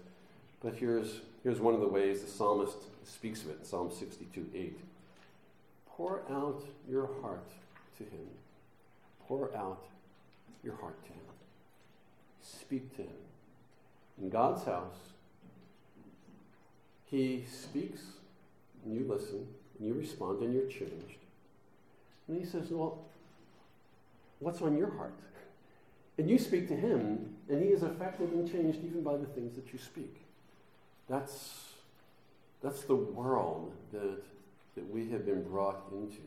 but 0.64 0.76
here's, 0.76 1.20
here's 1.44 1.60
one 1.60 1.74
of 1.74 1.82
the 1.82 1.88
ways 1.88 2.22
the 2.22 2.32
psalmist 2.32 2.78
speaks 3.04 3.42
of 3.42 3.50
it 3.50 3.58
in 3.60 3.66
Psalm 3.66 3.92
62 3.92 4.50
8. 4.56 4.80
Pour 5.88 6.22
out 6.32 6.64
your 6.90 7.10
heart 7.22 7.50
to 7.98 8.04
Him. 8.04 8.28
Pour 9.28 9.54
out 9.58 9.84
your 10.64 10.76
heart 10.78 11.04
to 11.04 11.10
Him. 11.10 11.20
Speak 12.42 12.96
to 12.96 13.02
Him. 13.02 13.10
In 14.22 14.30
God's 14.30 14.64
house, 14.64 14.96
He 17.08 17.44
speaks 17.52 18.02
and 18.86 18.96
you 18.96 19.06
listen, 19.10 19.48
and 19.78 19.88
you 19.88 19.94
respond, 19.94 20.42
and 20.42 20.54
you're 20.54 20.68
changed. 20.68 21.20
And 22.28 22.38
he 22.38 22.46
says, 22.46 22.70
Well, 22.70 23.00
what's 24.40 24.62
on 24.62 24.78
your 24.78 24.92
heart? 24.92 25.14
And 26.18 26.30
you 26.30 26.38
speak 26.38 26.68
to 26.70 26.76
him, 26.76 27.36
and 27.50 27.62
he 27.62 27.70
is 27.70 27.84
affected 27.84 28.32
and 28.32 28.50
changed 28.50 28.80
even 28.86 29.04
by 29.04 29.18
the 29.18 29.26
things 29.26 29.56
that 29.56 29.74
you 29.74 29.80
speak. 29.80 30.16
That's, 31.10 31.66
that's 32.64 32.84
the 32.84 32.96
world 32.96 33.74
that, 33.92 34.24
that 34.76 34.94
we 34.94 35.10
have 35.10 35.26
been 35.26 35.44
brought 35.44 35.84
into. 35.92 36.22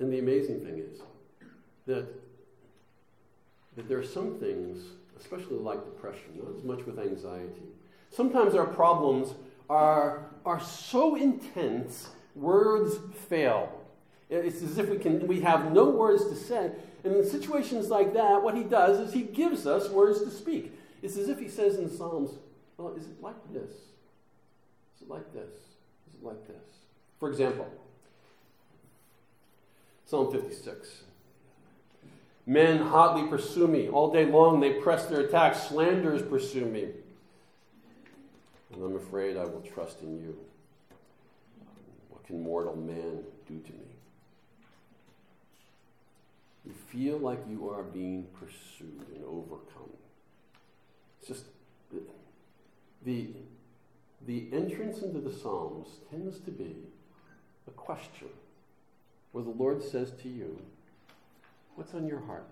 And 0.00 0.12
the 0.12 0.18
amazing 0.18 0.64
thing 0.64 0.78
is 0.78 1.00
that, 1.86 2.06
that 3.76 3.88
there 3.88 3.98
are 3.98 4.04
some 4.04 4.38
things, 4.40 4.82
especially 5.20 5.58
like 5.58 5.84
depression, 5.84 6.40
not 6.42 6.56
as 6.56 6.64
much 6.64 6.84
with 6.84 6.98
anxiety. 6.98 7.68
Sometimes 8.12 8.54
our 8.54 8.66
problems 8.66 9.34
are, 9.70 10.26
are 10.44 10.60
so 10.60 11.16
intense, 11.16 12.10
words 12.34 12.98
fail. 13.28 13.80
It's 14.28 14.62
as 14.62 14.78
if 14.78 14.88
we, 14.88 14.98
can, 14.98 15.26
we 15.26 15.40
have 15.40 15.72
no 15.72 15.88
words 15.88 16.26
to 16.26 16.36
say. 16.36 16.72
And 17.04 17.16
in 17.16 17.28
situations 17.28 17.88
like 17.88 18.14
that, 18.14 18.42
what 18.42 18.56
he 18.56 18.62
does 18.64 19.00
is 19.00 19.12
he 19.12 19.22
gives 19.22 19.66
us 19.66 19.88
words 19.90 20.20
to 20.22 20.30
speak. 20.30 20.72
It's 21.02 21.16
as 21.16 21.28
if 21.28 21.38
he 21.38 21.48
says 21.48 21.76
in 21.76 21.90
Psalms, 21.90 22.30
well, 22.76 22.94
is 22.94 23.06
it 23.06 23.20
like 23.20 23.52
this? 23.52 23.70
Is 23.70 25.02
it 25.02 25.08
like 25.08 25.32
this? 25.32 25.50
Is 26.08 26.14
it 26.14 26.24
like 26.24 26.46
this? 26.46 26.56
For 27.18 27.28
example, 27.30 27.68
Psalm 30.06 30.30
56. 30.30 31.02
Men 32.46 32.78
hotly 32.78 33.26
pursue 33.28 33.66
me. 33.66 33.88
All 33.88 34.12
day 34.12 34.26
long 34.26 34.60
they 34.60 34.74
press 34.74 35.06
their 35.06 35.20
attacks. 35.20 35.68
Slanders 35.68 36.22
pursue 36.22 36.66
me. 36.66 36.88
And 38.72 38.82
I'm 38.82 38.96
afraid 38.96 39.36
I 39.36 39.44
will 39.44 39.60
trust 39.60 40.02
in 40.02 40.16
you. 40.16 40.36
What 42.08 42.26
can 42.26 42.42
mortal 42.42 42.76
man 42.76 43.20
do 43.46 43.58
to 43.58 43.72
me? 43.72 43.78
You 46.64 46.72
feel 46.72 47.18
like 47.18 47.40
you 47.50 47.68
are 47.68 47.82
being 47.82 48.26
pursued 48.38 49.06
and 49.14 49.24
overcome. 49.24 49.90
It's 51.18 51.28
just 51.28 51.44
the, 53.04 53.28
the 54.26 54.48
entrance 54.52 55.02
into 55.02 55.20
the 55.20 55.32
Psalms 55.32 55.88
tends 56.10 56.38
to 56.40 56.50
be 56.50 56.76
a 57.66 57.70
question 57.72 58.28
where 59.32 59.44
the 59.44 59.50
Lord 59.50 59.82
says 59.82 60.12
to 60.22 60.28
you, 60.28 60.58
What's 61.74 61.94
on 61.94 62.06
your 62.06 62.20
heart? 62.20 62.46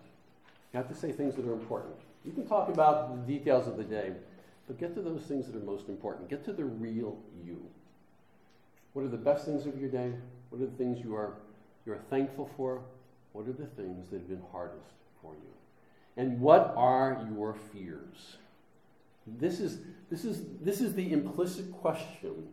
You 0.73 0.79
have 0.79 0.89
to 0.89 0.95
say 0.95 1.13
things 1.13 1.35
that 1.37 1.47
are 1.47 1.53
important. 1.53 1.95
You 2.25 2.33
can 2.33 2.47
talk 2.47 2.69
about 2.69 3.27
the 3.27 3.33
details 3.33 3.67
of 3.67 3.77
the 3.77 3.85
day, 3.85 4.13
but 4.67 4.79
get 4.79 4.95
to 4.95 5.03
those 5.03 5.23
things 5.23 5.47
that 5.47 5.57
are 5.57 5.65
most 5.65 5.89
important. 5.89 6.29
Get 6.29 6.45
to 6.45 6.53
the 6.53 6.65
real 6.65 7.19
you. 7.45 7.61
What 8.93 9.05
are 9.05 9.09
the 9.09 9.17
best 9.17 9.45
things 9.45 9.67
of 9.67 9.81
your 9.81 9.91
day? 9.91 10.13
What 10.51 10.61
are 10.61 10.67
the 10.67 10.77
things 10.77 11.01
you 11.05 11.15
are 11.15 11.35
you're 11.87 11.99
thankful 12.11 12.51
for? 12.57 12.83
What 13.33 13.47
are 13.49 13.53
the 13.53 13.67
things 13.67 14.11
that 14.11 14.19
have 14.19 14.29
been 14.29 14.43
hardest 14.53 14.95
for 15.23 15.33
you? 15.35 15.51
And 16.17 16.41
what 16.41 16.75
are 16.77 17.27
your 17.35 17.55
fears? 17.73 18.37
This 19.27 19.61
is, 19.61 19.79
this 20.11 20.25
is, 20.25 20.43
this 20.61 20.81
is 20.81 20.95
the 20.95 21.13
implicit 21.13 21.71
question 21.73 22.49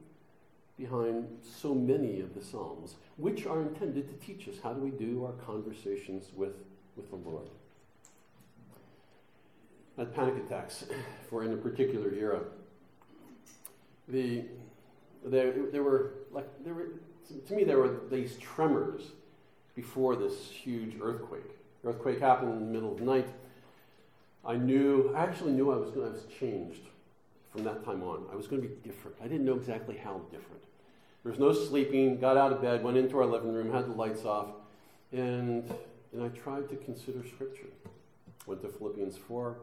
behind 0.77 1.27
so 1.41 1.73
many 1.73 2.21
of 2.21 2.35
the 2.35 2.43
Psalms, 2.43 2.95
which 3.17 3.45
are 3.47 3.61
intended 3.61 4.07
to 4.07 4.25
teach 4.25 4.47
us 4.47 4.55
how 4.61 4.73
do 4.73 4.81
we 4.81 4.91
do 4.91 5.25
our 5.25 5.33
conversations 5.33 6.29
with, 6.35 6.53
with 6.95 7.09
the 7.09 7.15
Lord. 7.15 7.47
At 9.97 10.13
panic 10.13 10.35
attacks, 10.45 10.85
for 11.29 11.43
in 11.43 11.53
a 11.53 11.57
particular 11.57 12.13
era, 12.13 12.41
the, 14.07 14.45
there, 15.25 15.53
there 15.71 15.83
were 15.83 16.11
like 16.31 16.47
there 16.63 16.73
were 16.73 16.89
to 17.47 17.53
me 17.55 17.63
there 17.63 17.79
were 17.79 18.01
these 18.09 18.37
tremors 18.37 19.11
before 19.75 20.15
this 20.15 20.49
huge 20.49 20.95
earthquake. 21.01 21.57
The 21.81 21.89
earthquake 21.89 22.19
happened 22.19 22.53
in 22.53 22.59
the 22.59 22.71
middle 22.71 22.91
of 22.91 22.99
the 22.99 23.05
night. 23.05 23.27
I 24.45 24.55
knew, 24.55 25.13
I 25.15 25.23
actually 25.23 25.51
knew 25.51 25.71
I 25.71 25.77
was, 25.77 25.93
I 25.95 26.09
was 26.09 26.23
changed 26.39 26.81
from 27.51 27.63
that 27.65 27.83
time 27.83 28.01
on. 28.01 28.25
I 28.31 28.35
was 28.35 28.47
going 28.47 28.61
to 28.61 28.67
be 28.67 28.75
different. 28.87 29.17
I 29.21 29.27
didn't 29.27 29.45
know 29.45 29.55
exactly 29.55 29.97
how 29.97 30.21
different. 30.31 30.63
There 31.23 31.31
was 31.31 31.39
no 31.39 31.51
sleeping, 31.53 32.19
got 32.19 32.37
out 32.37 32.53
of 32.53 32.61
bed, 32.61 32.83
went 32.83 32.97
into 32.97 33.17
our 33.19 33.25
living 33.25 33.53
room, 33.53 33.71
had 33.71 33.87
the 33.87 33.93
lights 33.93 34.23
off, 34.23 34.47
and, 35.11 35.69
and 36.13 36.23
I 36.23 36.29
tried 36.29 36.69
to 36.69 36.75
consider 36.77 37.19
Scripture. 37.27 37.67
Went 38.45 38.61
to 38.61 38.69
Philippians 38.69 39.17
4, 39.17 39.57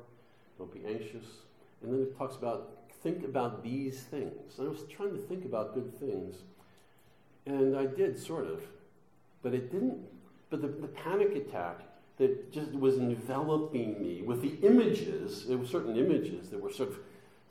don't 0.58 0.72
be 0.72 0.86
anxious. 0.86 1.24
And 1.82 1.92
then 1.92 2.00
it 2.02 2.16
talks 2.16 2.36
about, 2.36 2.72
think 3.02 3.24
about 3.24 3.62
these 3.62 4.02
things. 4.02 4.58
And 4.58 4.66
I 4.66 4.70
was 4.70 4.84
trying 4.90 5.12
to 5.12 5.18
think 5.18 5.44
about 5.44 5.74
good 5.74 5.98
things. 5.98 6.36
And 7.46 7.76
I 7.76 7.86
did, 7.86 8.18
sort 8.18 8.46
of. 8.46 8.62
But 9.42 9.54
it 9.54 9.70
didn't, 9.70 9.98
but 10.50 10.62
the, 10.62 10.68
the 10.68 10.88
panic 10.88 11.34
attack 11.36 11.80
that 12.16 12.52
just 12.52 12.72
was 12.72 12.96
enveloping 12.96 14.00
me 14.00 14.22
with 14.22 14.40
the 14.40 14.54
images, 14.66 15.46
there 15.46 15.58
were 15.58 15.66
certain 15.66 15.96
images 15.96 16.48
that 16.50 16.60
were 16.60 16.72
sort 16.72 16.90
of 16.90 16.98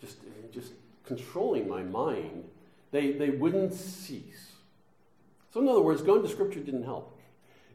just, 0.02 0.18
just 0.52 0.72
controlling 1.06 1.68
my 1.68 1.84
mind, 1.84 2.46
they, 2.92 3.12
they 3.12 3.30
wouldn't 3.30 3.74
cease. 3.74 4.54
So, 5.54 5.62
in 5.62 5.68
other 5.68 5.82
words, 5.82 6.02
going 6.02 6.24
to 6.24 6.30
Scripture 6.30 6.62
didn't 6.62 6.84
help. 6.84 7.20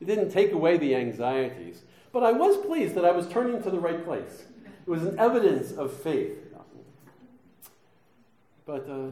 It 0.00 0.06
didn't 0.06 0.30
take 0.30 0.52
away 0.52 0.78
the 0.78 0.94
anxieties. 0.94 1.82
But 2.12 2.22
I 2.22 2.32
was 2.32 2.56
pleased 2.66 2.94
that 2.94 3.04
I 3.04 3.12
was 3.12 3.28
turning 3.28 3.62
to 3.62 3.70
the 3.70 3.78
right 3.78 4.04
place. 4.04 4.44
It 4.88 4.92
was 4.92 5.02
an 5.02 5.18
evidence 5.18 5.72
of 5.72 5.92
faith. 5.92 6.38
But, 8.64 8.88
uh, 8.88 9.10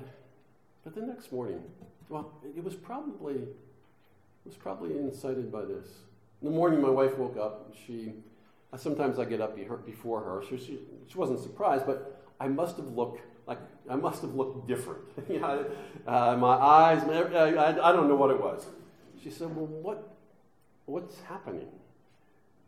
but 0.83 0.95
the 0.95 1.03
next 1.03 1.31
morning, 1.31 1.63
well, 2.09 2.33
it 2.57 2.65
was 2.65 2.75
probably 2.75 3.43
was 4.47 4.55
probably 4.55 4.97
incited 4.97 5.53
by 5.53 5.67
this. 5.67 5.87
In 6.41 6.49
the 6.49 6.55
morning, 6.55 6.81
my 6.81 6.89
wife 6.89 7.19
woke 7.19 7.37
up. 7.37 7.75
She, 7.87 8.15
sometimes 8.75 9.19
I 9.19 9.27
get 9.27 9.43
up 9.43 9.55
before 9.85 10.23
her, 10.23 10.43
so 10.49 10.57
she, 10.57 10.79
she 11.09 11.19
wasn't 11.19 11.41
surprised, 11.41 11.85
but 11.85 12.25
I 12.41 12.49
must 12.49 12.79
have 12.79 12.89
looked 12.89 13.21
like 13.47 13.59
I 13.91 13.97
must 13.97 14.23
have 14.23 14.35
looked 14.35 14.67
different. 14.67 15.03
uh, 16.07 16.37
my 16.39 16.55
eyes, 16.55 17.03
I, 17.05 17.77
I 17.83 17.93
don't 17.93 18.09
know 18.09 18.17
what 18.17 18.31
it 18.31 18.41
was. 18.41 18.65
She 19.23 19.31
said, 19.31 19.55
"Well, 19.55 19.67
what, 19.67 20.17
what's 20.87 21.21
happening?" 21.21 21.69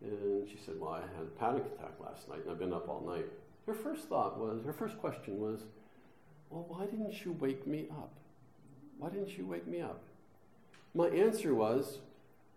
And 0.03 0.49
she 0.49 0.59
said, 0.65 0.81
"Well, 0.81 0.93
I 0.93 1.01
had 1.01 1.23
a 1.23 1.39
panic 1.39 1.65
attack 1.67 1.95
last 2.01 2.29
night, 2.29 2.41
and 2.43 2.51
I've 2.51 2.59
been 2.59 2.73
up 2.73 2.89
all 2.89 3.01
night." 3.01 3.27
Her 3.67 3.75
first 3.75 4.09
thought 4.09 4.39
was, 4.39 4.65
her 4.65 4.73
first 4.73 4.99
question 4.99 5.41
was, 5.41 5.61
"Well, 6.51 6.65
why 6.69 6.87
didn't 6.87 7.25
you 7.25 7.33
wake 7.33 7.67
me 7.67 7.89
up? 7.91 8.13
Why 8.99 9.11
didn't 9.11 9.37
you 9.37 9.47
wake 9.47 9.67
me 9.67 9.81
up?" 9.81 10.01
My 10.95 11.09
answer 11.09 11.55
was, 11.55 11.99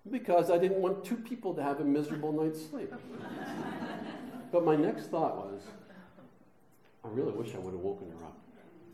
because 0.09 0.49
I 0.49 0.57
didn't 0.57 0.81
want 0.81 1.03
two 1.03 1.17
people 1.17 1.53
to 1.55 1.63
have 1.63 1.79
a 1.79 1.83
miserable 1.83 2.31
night's 2.31 2.63
sleep. 2.65 2.93
but 4.51 4.63
my 4.63 4.75
next 4.75 5.07
thought 5.07 5.35
was, 5.37 5.61
I 7.03 7.07
really 7.09 7.31
wish 7.31 7.53
I 7.53 7.59
would 7.59 7.73
have 7.73 7.81
woken 7.81 8.09
her 8.09 8.25
up. 8.25 8.37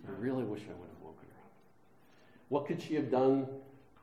I 0.07 0.11
really 0.19 0.43
wish 0.43 0.61
I 0.61 0.73
would 0.73 0.89
have 0.89 1.01
woken 1.01 1.27
her 1.29 1.43
up. 1.43 1.51
What 2.49 2.65
could 2.65 2.81
she 2.81 2.95
have 2.95 3.11
done? 3.11 3.47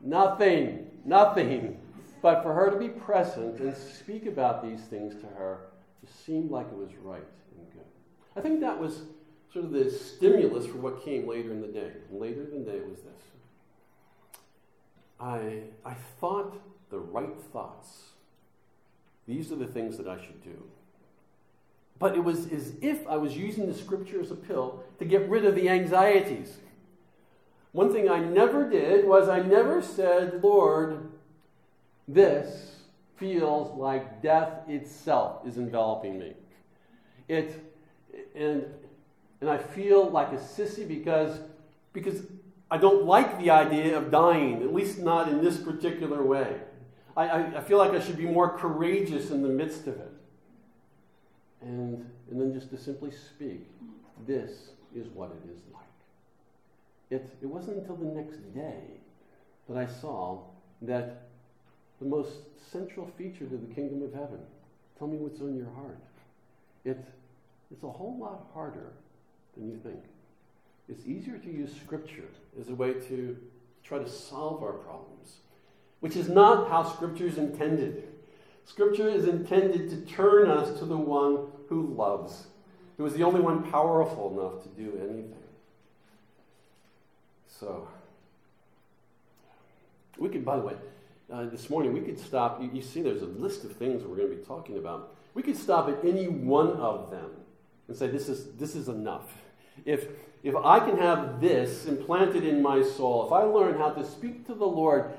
Nothing. 0.01 0.87
Nothing. 1.05 1.79
But 2.25 2.43
for 2.43 2.55
her 2.55 2.71
to 2.71 2.79
be 2.79 2.89
present 2.89 3.61
and 3.61 3.77
speak 3.77 4.25
about 4.25 4.63
these 4.63 4.81
things 4.81 5.15
to 5.17 5.27
her 5.37 5.59
just 6.03 6.25
seemed 6.25 6.51
like 6.51 6.67
it 6.69 6.75
was 6.75 6.89
right 7.03 7.23
and 7.59 7.71
good. 7.71 7.85
I 8.35 8.41
think 8.41 8.63
that 8.63 8.81
was 8.81 9.03
sort 9.53 9.67
of 9.67 9.73
the 9.73 9.91
stimulus 9.91 10.65
for 10.65 10.79
what 10.79 11.05
came 11.05 11.29
later 11.29 11.53
in 11.53 11.61
the 11.61 11.69
day. 11.69 11.91
And 12.11 12.19
later 12.19 12.45
in 12.45 12.65
the 12.65 12.71
day 12.71 12.81
was 12.81 13.01
this. 13.01 13.23
I, 15.21 15.65
I 15.85 15.93
thought 16.19 16.59
the 16.89 16.99
right 16.99 17.39
thoughts. 17.53 18.05
These 19.29 19.53
are 19.53 19.57
the 19.57 19.67
things 19.67 19.99
that 19.99 20.09
I 20.09 20.17
should 20.17 20.43
do. 20.43 20.63
But 21.99 22.17
it 22.17 22.25
was 22.25 22.51
as 22.51 22.73
if 22.81 23.07
I 23.07 23.19
was 23.19 23.37
using 23.37 23.67
the 23.67 23.75
scripture 23.75 24.23
as 24.23 24.31
a 24.31 24.35
pill 24.35 24.83
to 24.99 25.05
get 25.05 25.29
rid 25.29 25.45
of 25.45 25.55
the 25.55 25.69
anxieties. 25.69 26.57
One 27.73 27.93
thing 27.93 28.09
I 28.09 28.21
never 28.21 28.67
did 28.67 29.07
was 29.07 29.29
I 29.29 29.41
never 29.41 29.83
said, 29.83 30.43
Lord, 30.43 31.04
this 32.09 32.77
feels 33.17 33.77
like 33.79 34.23
death 34.23 34.69
itself 34.69 35.47
is 35.47 35.57
enveloping 35.57 36.19
me. 36.19 36.33
It, 37.29 37.73
and, 38.35 38.65
and 39.41 39.51
I 39.51 39.59
feel 39.59 40.11
like 40.11 40.33
a 40.33 40.37
sissy 40.37 40.87
because, 40.87 41.39
because 41.93 42.23
I 42.71 42.77
don't 42.77 43.05
like 43.05 43.39
the 43.39 43.51
idea 43.51 43.97
of 43.97 44.11
dying, 44.11 44.63
at 44.63 44.75
least 44.75 44.99
not 44.99 45.29
in 45.29 45.43
this 45.43 45.57
particular 45.57 46.23
way. 46.23 46.57
I, 47.17 47.29
I, 47.29 47.59
I, 47.59 47.61
feel 47.61 47.79
like 47.79 47.93
I 47.93 48.01
should 48.01 48.17
be 48.17 48.27
more 48.27 48.59
courageous 48.59 49.31
in 49.31 49.43
the 49.43 49.49
midst 49.49 49.87
of 49.87 49.95
it. 49.95 50.13
And, 51.63 52.11
and 52.31 52.41
then 52.41 52.53
just 52.53 52.71
to 52.71 52.77
simply 52.77 53.13
speak, 53.13 53.67
this 54.27 54.71
is 54.95 55.07
what 55.09 55.31
it 55.31 55.51
is 55.51 55.61
like. 55.73 55.83
It, 57.11 57.31
it 57.41 57.47
wasn't 57.47 57.79
until 57.79 57.97
the 57.97 58.07
next 58.07 58.39
day 58.55 58.81
that 59.69 59.77
I 59.77 59.87
saw 59.87 60.41
that 60.83 61.29
the 62.05 62.11
most 62.11 62.33
central 62.71 63.11
feature 63.17 63.47
to 63.47 63.57
the 63.57 63.75
kingdom 63.75 64.03
of 64.03 64.13
heaven, 64.13 64.39
tell 64.99 65.09
me 65.09 65.17
what's 65.17 65.41
on 65.41 65.57
your 65.57 65.71
heart. 65.75 65.99
It, 66.85 67.03
it's 67.73 67.83
a 67.83 67.89
whole 67.89 68.19
lot 68.19 68.47
harder 68.53 68.93
than 69.57 69.71
you 69.71 69.79
think. 69.79 70.01
It's 70.87 71.07
easier 71.07 71.39
to 71.39 71.51
use 71.51 71.71
Scripture 71.75 72.29
as 72.61 72.69
a 72.69 72.75
way 72.75 72.93
to 72.93 73.37
try 73.83 73.99
to 73.99 74.09
solve 74.09 74.63
our 74.63 74.75
problems, 74.75 75.39
which 76.01 76.15
is 76.15 76.29
not 76.29 76.69
how 76.69 76.83
Scripture 76.83 77.27
is 77.27 77.39
intended. 77.39 78.05
Scripture 78.67 79.09
is 79.09 79.27
intended 79.27 79.89
to 79.89 79.97
turn 80.15 80.51
us 80.51 80.79
to 80.79 80.85
the 80.85 80.97
one 80.97 81.47
who 81.71 81.95
loves, 81.95 82.49
who 82.99 83.07
is 83.07 83.15
the 83.15 83.23
only 83.23 83.41
one 83.41 83.63
powerful 83.71 84.31
enough 84.39 84.63
to 84.63 84.69
do 84.69 84.99
anything. 84.99 85.35
So, 87.49 87.89
we 90.19 90.29
could, 90.29 90.45
by 90.45 90.57
the 90.57 90.63
way, 90.63 90.75
uh, 91.33 91.45
this 91.47 91.71
morning 91.71 91.93
we 91.93 92.01
could 92.01 92.19
stop. 92.19 92.61
You, 92.63 92.71
you 92.73 92.83
see, 92.83 93.03
there's 93.03 93.23
a 93.23 93.27
list 93.27 93.65
of 93.65 93.77
things 93.77 94.03
we're 94.03 94.17
going 94.17 94.31
to 94.31 94.37
be 94.37 94.43
talking 94.43 94.79
about. 94.79 95.15
We 95.35 95.43
could 95.43 95.57
stop 95.57 95.89
at 95.89 96.05
any 96.05 96.29
one 96.29 96.73
of 96.73 97.11
them 97.11 97.31
and 97.89 97.97
say, 97.97 98.09
"This 98.09 98.29
is 98.29 98.53
this 98.55 98.75
is 98.75 98.89
enough." 98.89 99.35
If 99.85 100.09
if 100.43 100.55
I 100.55 100.79
can 100.81 100.99
have 100.99 101.41
this 101.41 101.87
implanted 101.87 102.45
in 102.45 102.63
my 102.63 102.83
soul, 102.83 103.27
if 103.27 103.33
I 103.33 103.43
learn 103.43 103.79
how 103.79 103.91
to 103.91 104.05
speak 104.05 104.47
to 104.47 104.55
the 104.55 104.67
Lord 104.67 105.13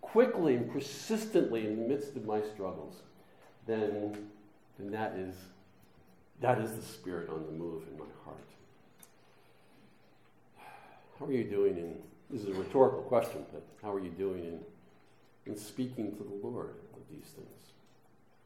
quickly 0.00 0.54
and 0.54 0.70
persistently 0.70 1.66
in 1.66 1.76
the 1.76 1.88
midst 1.88 2.16
of 2.16 2.24
my 2.24 2.40
struggles, 2.42 3.02
then 3.66 4.28
then 4.78 4.90
that 4.92 5.14
is 5.14 5.34
that 6.40 6.58
is 6.58 6.72
the 6.72 6.82
spirit 6.82 7.28
on 7.28 7.44
the 7.46 7.52
move 7.52 7.82
in 7.90 7.98
my 7.98 8.06
heart. 8.24 8.38
How 11.18 11.26
are 11.26 11.32
you 11.32 11.44
doing 11.44 11.76
in 11.76 11.96
this 12.30 12.42
is 12.42 12.48
a 12.48 12.60
rhetorical 12.60 13.02
question, 13.02 13.44
but 13.52 13.62
how 13.82 13.92
are 13.92 14.00
you 14.00 14.10
doing 14.10 14.44
in, 14.44 14.60
in 15.48 15.56
speaking 15.56 16.16
to 16.16 16.22
the 16.22 16.46
Lord 16.46 16.74
of 16.94 17.00
these 17.10 17.26
things? 17.34 17.48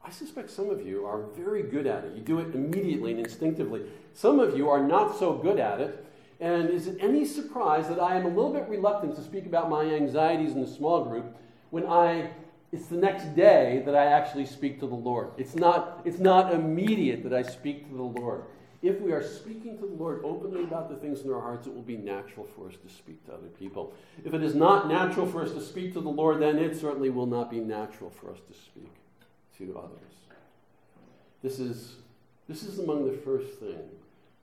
I 0.03 0.11
suspect 0.11 0.49
some 0.49 0.69
of 0.69 0.85
you 0.85 1.05
are 1.05 1.23
very 1.35 1.63
good 1.63 1.87
at 1.87 2.03
it. 2.03 2.15
You 2.15 2.21
do 2.21 2.39
it 2.39 2.53
immediately 2.53 3.11
and 3.11 3.19
instinctively. 3.19 3.83
Some 4.13 4.39
of 4.39 4.57
you 4.57 4.69
are 4.69 4.83
not 4.83 5.17
so 5.17 5.33
good 5.33 5.59
at 5.59 5.79
it. 5.79 6.05
And 6.39 6.69
is 6.69 6.87
it 6.87 6.97
any 6.99 7.25
surprise 7.25 7.87
that 7.87 7.99
I 7.99 8.17
am 8.17 8.25
a 8.25 8.29
little 8.29 8.51
bit 8.51 8.67
reluctant 8.67 9.15
to 9.15 9.23
speak 9.23 9.45
about 9.45 9.69
my 9.69 9.85
anxieties 9.85 10.51
in 10.51 10.61
the 10.61 10.67
small 10.67 11.05
group 11.05 11.37
when 11.69 11.85
I 11.85 12.29
it's 12.73 12.87
the 12.87 12.97
next 12.97 13.35
day 13.35 13.83
that 13.85 13.95
I 13.95 14.05
actually 14.05 14.47
speak 14.47 14.79
to 14.79 14.87
the 14.87 14.95
Lord. 14.95 15.29
It's 15.37 15.53
not, 15.55 16.01
it's 16.05 16.17
not 16.17 16.51
immediate 16.51 17.21
that 17.21 17.31
I 17.31 17.43
speak 17.43 17.87
to 17.87 17.95
the 17.95 18.01
Lord. 18.01 18.45
If 18.83 18.99
we 18.99 19.13
are 19.13 19.23
speaking 19.23 19.77
to 19.79 19.85
the 19.85 19.93
Lord 19.93 20.19
openly 20.25 20.63
about 20.63 20.89
the 20.89 20.97
things 20.97 21.21
in 21.21 21.31
our 21.31 21.39
hearts, 21.39 21.67
it 21.67 21.73
will 21.73 21.81
be 21.81 21.95
natural 21.95 22.45
for 22.45 22.67
us 22.67 22.75
to 22.85 22.93
speak 22.93 23.25
to 23.25 23.33
other 23.33 23.47
people. 23.47 23.93
If 24.25 24.33
it 24.33 24.43
is 24.43 24.55
not 24.55 24.89
natural 24.89 25.25
for 25.25 25.41
us 25.41 25.53
to 25.53 25.61
speak 25.61 25.93
to 25.93 26.01
the 26.01 26.09
Lord, 26.09 26.41
then 26.41 26.59
it 26.59 26.75
certainly 26.77 27.09
will 27.09 27.25
not 27.25 27.49
be 27.49 27.61
natural 27.61 28.09
for 28.09 28.29
us 28.29 28.39
to 28.45 28.53
speak 28.53 28.91
to 29.57 29.79
others. 29.79 30.13
This 31.41 31.59
is, 31.59 31.95
this 32.49 32.63
is 32.63 32.79
among 32.79 33.09
the 33.09 33.17
first 33.19 33.57
thing 33.57 33.87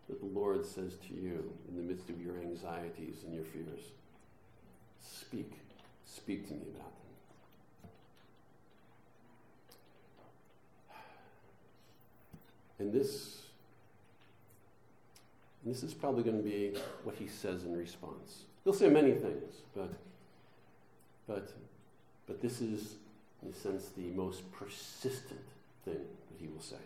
that 0.09 0.21
the 0.21 0.39
Lord 0.39 0.65
says 0.65 0.95
to 1.09 1.15
you 1.15 1.53
in 1.69 1.77
the 1.77 1.83
midst 1.83 2.09
of 2.09 2.19
your 2.19 2.39
anxieties 2.39 3.17
and 3.27 3.35
your 3.35 3.45
fears. 3.45 3.93
Speak. 5.03 5.53
Speak 6.07 6.49
to 6.49 6.55
me 6.55 6.63
about 6.75 6.93
them. 12.79 12.87
And 12.87 12.91
this 12.91 13.41
and 15.65 15.75
this 15.75 15.83
is 15.83 15.93
probably 15.93 16.23
going 16.23 16.37
to 16.37 16.43
be 16.43 16.73
what 17.05 17.17
he 17.17 17.27
says 17.27 17.65
in 17.65 17.77
response. 17.77 18.45
He'll 18.65 18.73
say 18.73 18.89
many 18.89 19.13
things, 19.13 19.55
but, 19.75 19.91
but, 21.27 21.53
but 22.27 22.41
this 22.41 22.61
is, 22.61 22.95
in 23.43 23.51
a 23.51 23.55
sense, 23.55 23.91
the 23.97 24.11
most 24.15 24.51
persistent 24.53 25.41
thing 25.85 25.95
that 25.95 26.39
he 26.39 26.47
will 26.47 26.61
say. 26.61 26.77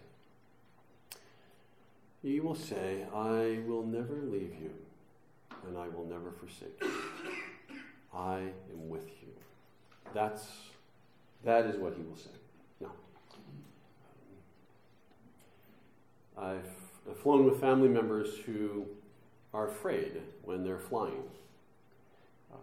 He 2.22 2.40
will 2.40 2.54
say, 2.54 3.04
I 3.14 3.60
will 3.66 3.84
never 3.84 4.14
leave 4.14 4.54
you, 4.60 4.72
and 5.66 5.76
I 5.76 5.88
will 5.88 6.06
never 6.06 6.30
forsake 6.30 6.80
you. 6.80 6.90
I 8.14 8.38
am 8.38 8.88
with 8.88 9.06
you. 9.22 9.28
That's, 10.14 10.46
that 11.44 11.66
is 11.66 11.76
what 11.76 11.94
he 11.94 12.02
will 12.02 12.16
say. 12.16 12.30
Now, 12.80 12.92
I've 16.38 16.83
Flown 17.12 17.44
with 17.44 17.60
family 17.60 17.88
members 17.88 18.36
who 18.44 18.86
are 19.54 19.68
afraid 19.68 20.20
when 20.42 20.64
they're 20.64 20.78
flying, 20.78 21.22
um, 22.52 22.58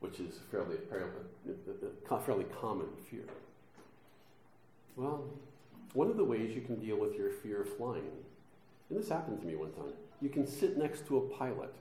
which 0.00 0.20
is 0.20 0.36
a 0.36 0.50
fairly, 0.50 0.76
fairly, 0.88 1.10
fairly 2.24 2.44
common 2.60 2.86
fear. 3.10 3.24
Well, 4.94 5.24
one 5.94 6.08
of 6.10 6.16
the 6.16 6.24
ways 6.24 6.54
you 6.54 6.60
can 6.60 6.76
deal 6.76 6.96
with 6.96 7.14
your 7.16 7.30
fear 7.30 7.62
of 7.62 7.76
flying, 7.76 8.10
and 8.88 8.98
this 8.98 9.08
happened 9.08 9.40
to 9.40 9.46
me 9.46 9.56
one 9.56 9.72
time, 9.72 9.94
you 10.20 10.28
can 10.28 10.46
sit 10.46 10.76
next 10.76 11.06
to 11.08 11.16
a 11.16 11.20
pilot 11.20 11.72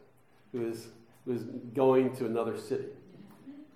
who 0.51 0.67
is, 0.67 0.87
who 1.25 1.33
is 1.33 1.43
going 1.75 2.15
to 2.15 2.25
another 2.25 2.57
city. 2.57 2.87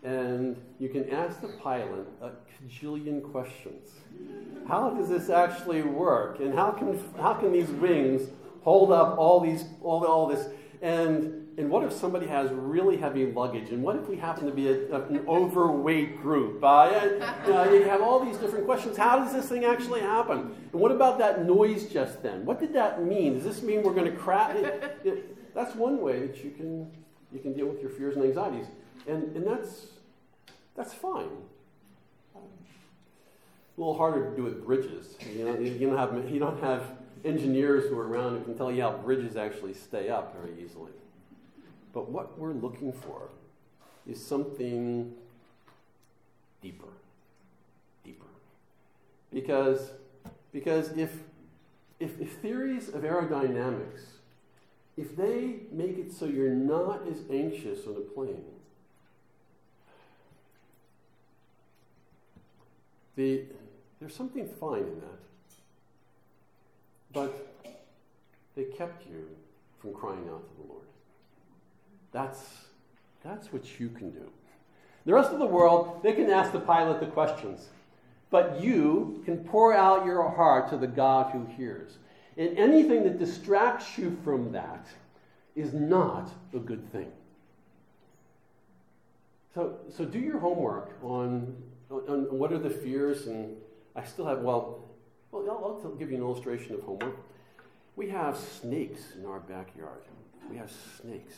And 0.04 0.58
you 0.80 0.90
can 0.90 1.10
ask 1.10 1.40
the 1.40 1.48
pilot 1.48 2.06
a 2.22 2.32
cajillion 2.52 3.24
questions. 3.32 3.90
How 4.68 4.90
does 4.90 5.08
this 5.08 5.30
actually 5.30 5.82
work? 5.82 6.40
And 6.40 6.54
how 6.54 6.72
can, 6.72 7.02
how 7.18 7.34
can 7.34 7.54
these 7.54 7.70
wings 7.70 8.30
hold 8.64 8.92
up 8.92 9.18
all, 9.18 9.40
these, 9.40 9.64
all, 9.82 10.06
all 10.06 10.28
this? 10.28 10.50
And, 10.82 11.58
and 11.58 11.70
what 11.70 11.86
if 11.86 11.94
somebody 11.94 12.28
has 12.28 12.52
really 12.52 12.98
heavy 12.98 13.26
luggage? 13.26 13.70
And 13.70 13.82
what 13.82 13.96
if 13.96 14.10
we 14.10 14.18
happen 14.18 14.46
to 14.46 14.52
be 14.52 14.68
a, 14.68 14.94
an 14.94 15.24
overweight 15.26 16.22
group? 16.22 16.62
Uh, 16.62 16.90
you, 17.48 17.54
know, 17.54 17.74
you 17.74 17.84
have 17.84 18.02
all 18.02 18.20
these 18.24 18.38
different 18.38 18.66
questions. 18.66 18.98
How 18.98 19.20
does 19.20 19.32
this 19.32 19.48
thing 19.48 19.64
actually 19.64 20.02
happen? 20.02 20.54
And 20.74 20.82
what 20.82 20.92
about 20.92 21.18
that 21.20 21.46
noise 21.46 21.86
just 21.88 22.22
then? 22.22 22.46
What 22.46 22.60
did 22.60 22.74
that 22.74 23.04
mean? 23.06 23.36
Does 23.36 23.46
this 23.46 23.62
mean 23.64 23.84
we're 23.84 23.94
going 23.94 24.12
to 24.12 24.18
crash? 24.18 24.58
That's 25.56 25.76
one 25.76 26.02
way 26.02 26.28
that 26.28 26.44
you 26.44 26.52
can, 26.52 26.92
you 27.32 27.40
can 27.40 27.54
deal 27.54 27.68
with 27.68 27.80
your 27.80 27.92
fears 27.92 28.18
and 28.18 28.26
anxieties. 28.26 28.66
And, 29.08 29.36
and 29.36 29.46
that's, 29.46 29.88
that's 30.76 30.94
fine. 30.94 31.30
A 32.36 32.40
little 33.78 33.98
harder 33.98 34.30
to 34.30 34.36
do 34.36 34.44
with 34.44 34.66
bridges. 34.66 35.16
You, 35.36 35.48
you, 35.62 35.88
don't 35.88 35.98
have, 35.98 36.30
you 36.30 36.40
don't 36.40 36.62
have 36.62 36.84
engineers 37.26 37.90
who 37.90 37.98
are 37.98 38.08
around 38.08 38.38
who 38.38 38.44
can 38.44 38.58
tell 38.58 38.72
you 38.72 38.82
how 38.82 38.92
bridges 38.92 39.36
actually 39.36 39.74
stay 39.74 40.10
up 40.10 40.36
very 40.40 40.64
easily. 40.64 40.92
But 41.94 42.10
what 42.10 42.38
we're 42.38 42.54
looking 42.54 42.92
for 42.92 43.30
is 44.08 44.24
something 44.24 45.14
deeper. 46.62 46.88
Deeper. 48.04 48.26
Because, 49.32 49.92
because 50.52 50.90
if, 50.98 51.12
if, 52.00 52.20
if 52.20 52.34
theories 52.34 52.90
of 52.90 53.04
aerodynamics, 53.04 54.02
if 54.98 55.16
they 55.16 55.62
make 55.72 55.98
it 55.98 56.12
so 56.12 56.26
you're 56.26 56.50
not 56.50 57.02
as 57.10 57.20
anxious 57.32 57.88
on 57.88 57.96
a 57.96 58.14
plane, 58.14 58.44
The, 63.16 63.44
there's 64.00 64.16
something 64.16 64.48
fine 64.60 64.80
in 64.80 65.00
that. 65.00 65.20
But 67.12 67.54
they 68.56 68.64
kept 68.64 69.08
you 69.08 69.28
from 69.80 69.94
crying 69.94 70.28
out 70.30 70.44
to 70.50 70.62
the 70.62 70.74
Lord. 70.74 70.86
That's, 72.12 72.42
that's 73.24 73.52
what 73.54 73.80
you 73.80 73.90
can 73.90 74.12
do. 74.12 74.30
The 75.06 75.14
rest 75.14 75.32
of 75.32 75.40
the 75.40 75.46
world, 75.46 76.02
they 76.02 76.14
can 76.14 76.30
ask 76.30 76.52
the 76.52 76.60
pilot 76.60 77.00
the 77.00 77.08
questions. 77.08 77.68
But 78.30 78.62
you 78.62 79.22
can 79.26 79.38
pour 79.44 79.74
out 79.74 80.06
your 80.06 80.28
heart 80.30 80.70
to 80.70 80.78
the 80.78 80.88
God 80.88 81.32
who 81.32 81.46
hears. 81.56 81.98
And 82.38 82.58
anything 82.58 83.04
that 83.04 83.20
distracts 83.20 83.98
you 83.98 84.18
from 84.24 84.52
that 84.54 84.88
is 85.56 85.74
not 85.74 86.32
a 86.54 86.58
good 86.60 86.92
thing. 86.92 87.12
So, 89.54 89.78
so 89.96 90.04
do 90.04 90.18
your 90.18 90.40
homework 90.40 90.98
on 91.04 91.56
on 92.08 92.38
what 92.38 92.52
are 92.52 92.58
the 92.58 92.70
fears, 92.70 93.28
and 93.28 93.56
I 93.96 94.04
still 94.04 94.26
have, 94.26 94.40
well, 94.40 94.90
well 95.32 95.48
I'll, 95.50 95.82
I'll 95.84 95.96
give 95.96 96.12
you 96.12 96.18
an 96.18 96.24
illustration 96.24 96.76
of 96.76 96.82
homework. 96.82 97.18
We 97.96 98.10
have 98.10 98.38
snakes 98.38 99.14
in 99.18 99.26
our 99.26 99.40
backyard. 99.40 100.02
We 100.50 100.58
have 100.58 100.72
snakes 101.02 101.36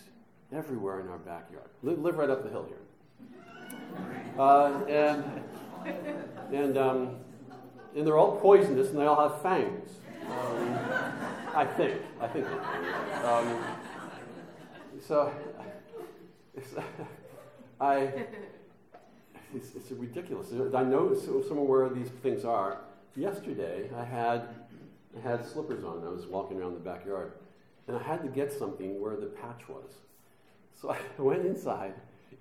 everywhere 0.54 1.02
in 1.02 1.10
our 1.10 1.18
backyard. 1.18 1.70
Live, 1.84 2.00
live 2.00 2.18
right 2.18 2.30
up 2.30 2.44
the 2.44 2.50
hill 2.50 2.68
here. 2.68 2.78
Uh, 4.38 4.84
and 4.88 5.24
and, 6.54 6.78
um, 6.78 7.16
and 7.96 8.06
they're 8.06 8.18
all 8.18 8.38
poisonous 8.38 8.90
and 8.90 9.00
they 9.00 9.06
all 9.06 9.30
have 9.30 9.42
fangs. 9.42 9.90
Um, 10.30 10.80
I 11.54 11.66
think. 11.66 12.02
I 12.20 12.28
think. 12.28 12.48
Um, 13.24 13.64
so 15.06 15.32
I 17.82 18.26
it's, 19.54 19.76
it's 19.76 19.92
ridiculous. 19.92 20.48
I 20.74 20.84
know 20.84 21.14
some 21.16 21.68
where 21.68 21.90
these 21.90 22.10
things 22.24 22.46
are. 22.46 22.80
Yesterday, 23.16 23.90
I 23.96 24.04
had, 24.04 24.48
I 25.18 25.28
had 25.28 25.46
slippers 25.46 25.84
on. 25.84 26.04
I 26.06 26.10
was 26.10 26.26
walking 26.26 26.60
around 26.60 26.74
the 26.74 26.80
backyard. 26.80 27.34
And 27.88 27.96
I 27.96 28.02
had 28.02 28.24
to 28.24 28.30
get 28.30 28.52
something 28.52 29.00
where 29.02 29.16
the 29.16 29.28
patch 29.28 29.70
was. 29.70 29.92
So 30.82 30.90
I 31.20 31.22
went 31.22 31.46
inside 31.46 31.94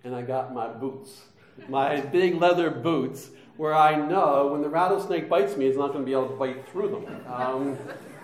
and 0.03 0.15
I 0.15 0.23
got 0.23 0.55
my 0.55 0.69
boots, 0.69 1.23
my 1.69 2.01
big 2.13 2.41
leather 2.41 2.71
boots, 2.71 3.31
where 3.57 3.75
I 3.75 3.95
know 3.95 4.49
when 4.49 4.63
the 4.63 4.69
rattlesnake 4.69 5.29
bites 5.29 5.57
me, 5.57 5.67
it's 5.67 5.79
not 5.79 5.93
going 5.93 6.01
to 6.01 6.07
be 6.07 6.13
able 6.13 6.29
to 6.29 6.37
bite 6.37 6.69
through 6.69 6.89
them. 6.89 7.33
Um, 7.33 7.79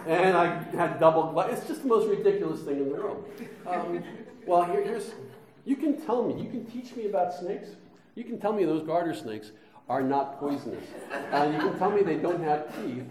and 0.06 0.36
I 0.36 0.62
had 0.74 0.98
double. 0.98 1.38
It's 1.42 1.66
just 1.66 1.82
the 1.82 1.88
most 1.88 2.08
ridiculous 2.08 2.62
thing 2.62 2.78
in 2.78 2.88
the 2.90 2.94
world. 2.94 3.30
Um, 3.66 4.02
well, 4.46 4.64
here, 4.64 4.82
here's 4.82 5.12
you 5.64 5.76
can 5.76 6.00
tell 6.00 6.22
me, 6.24 6.42
you 6.42 6.50
can 6.50 6.64
teach 6.64 6.96
me 6.96 7.06
about 7.06 7.34
snakes. 7.34 7.68
You 8.20 8.26
can 8.26 8.38
tell 8.38 8.52
me 8.52 8.66
those 8.66 8.82
garter 8.82 9.14
snakes 9.14 9.52
are 9.88 10.02
not 10.02 10.38
poisonous. 10.38 10.84
Uh, 11.32 11.48
you 11.50 11.58
can 11.58 11.78
tell 11.78 11.90
me 11.90 12.02
they 12.02 12.16
don't 12.16 12.42
have 12.42 12.66
teeth, 12.82 13.04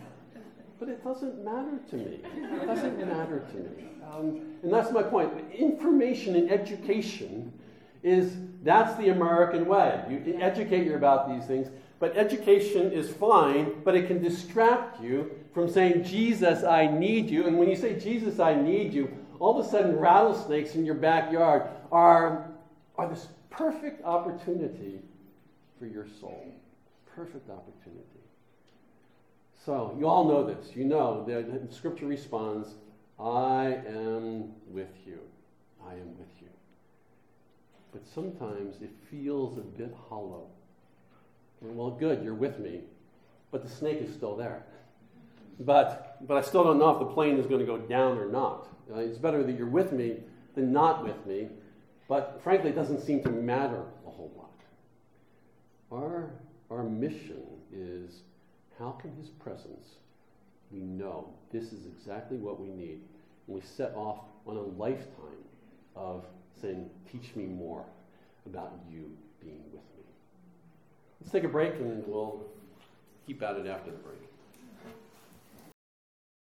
but 0.78 0.90
it 0.90 1.02
doesn't 1.04 1.44
matter 1.44 1.80
to 1.90 1.96
me. 1.96 2.20
It 2.36 2.66
doesn't 2.68 3.00
matter 3.00 3.40
to 3.52 3.58
me. 3.58 3.88
Um, 4.12 4.42
and 4.62 4.72
that's 4.72 4.92
my 4.92 5.02
point. 5.02 5.32
Information 5.52 6.36
and 6.36 6.52
education 6.52 7.52
is 8.04 8.36
that's 8.62 8.96
the 8.98 9.10
American 9.10 9.68
way. 9.68 10.04
You 10.10 10.38
educate 10.42 10.86
you 10.86 10.96
about 10.96 11.30
these 11.30 11.46
things, 11.48 11.70
but 11.98 12.16
education 12.18 12.92
is 12.92 13.10
fine, 13.10 13.82
but 13.86 13.96
it 13.96 14.08
can 14.08 14.22
distract 14.22 15.02
you 15.02 15.32
from 15.54 15.70
saying, 15.70 16.04
Jesus, 16.04 16.64
I 16.66 16.88
need 16.88 17.30
you. 17.30 17.48
And 17.48 17.58
when 17.58 17.70
you 17.70 17.78
say, 17.78 17.98
Jesus, 17.98 18.40
I 18.40 18.54
need 18.54 18.94
you, 18.94 19.10
all 19.40 19.58
of 19.58 19.66
a 19.66 19.70
sudden 19.70 19.96
rattlesnakes 19.96 20.76
in 20.76 20.86
your 20.86 20.96
backyard 20.96 21.64
are, 21.90 22.52
are 22.98 23.08
this 23.08 23.30
perfect 23.60 24.06
opportunity 24.06 25.00
for 25.78 25.86
your 25.86 26.08
soul. 26.22 26.56
Perfect 27.14 27.50
opportunity. 27.50 28.24
So, 29.66 29.94
you 30.00 30.08
all 30.08 30.26
know 30.30 30.46
this. 30.46 30.74
You 30.76 30.86
know 30.86 31.26
that 31.28 31.74
Scripture 31.74 32.06
responds, 32.06 32.76
I 33.20 33.82
am 33.86 34.54
with 34.72 34.96
you. 35.06 35.20
I 35.86 35.92
am 35.92 36.18
with 36.18 36.30
you. 36.40 36.48
But 37.92 38.02
sometimes 38.08 38.82
it 38.82 38.92
feels 39.12 39.58
a 39.58 39.62
bit 39.62 39.94
hollow. 40.08 40.48
Well, 41.60 41.92
good, 41.92 42.24
you're 42.24 42.34
with 42.34 42.60
me, 42.60 42.80
but 43.52 43.64
the 43.64 43.70
snake 43.70 44.00
is 44.02 44.14
still 44.14 44.38
there. 44.38 44.64
But, 45.60 46.26
but 46.26 46.38
I 46.38 46.42
still 46.42 46.64
don't 46.64 46.80
know 46.80 46.92
if 46.92 47.00
the 47.00 47.14
plane 47.14 47.38
is 47.38 47.46
going 47.46 47.60
to 47.60 47.66
go 47.66 47.78
down 47.78 48.18
or 48.18 48.28
not. 48.28 48.70
Uh, 48.90 49.00
it's 49.00 49.18
better 49.18 49.44
that 49.44 49.58
you're 49.58 49.68
with 49.68 49.92
me 49.92 50.16
than 50.56 50.72
not 50.72 51.04
with 51.04 51.26
me. 51.26 51.50
But 52.10 52.42
frankly, 52.44 52.72
it 52.72 52.76
doesn't 52.76 53.02
seem 53.02 53.24
to 53.24 53.30
matter 53.30 53.84
a 54.06 54.10
whole 54.10 54.34
lot. 54.36 54.50
Our, 55.92 56.32
our 56.72 56.84
mission 56.84 57.44
is 57.72 58.24
how 58.80 58.92
can 58.92 59.16
His 59.16 59.30
presence, 59.30 59.86
we 60.72 60.80
know 60.80 61.30
this 61.52 61.72
is 61.72 61.86
exactly 61.86 62.38
what 62.38 62.60
we 62.60 62.68
need. 62.68 63.00
And 63.48 63.56
we 63.56 63.62
set 63.62 63.94
off 63.96 64.20
on 64.48 64.58
a 64.58 64.62
lifetime 64.62 65.46
of 65.96 66.26
saying, 66.60 66.90
Teach 67.12 67.36
me 67.36 67.46
more 67.46 67.86
about 68.48 68.74
you 68.92 69.12
being 69.40 69.64
with 69.72 69.84
me. 69.96 70.04
Let's 71.22 71.32
take 71.32 71.44
a 71.44 71.48
break 71.50 71.76
and 71.76 72.04
we'll 72.08 72.42
keep 73.28 73.44
at 73.44 73.56
it 73.56 73.68
after 73.68 73.92
the 73.92 73.98
break. 73.98 74.29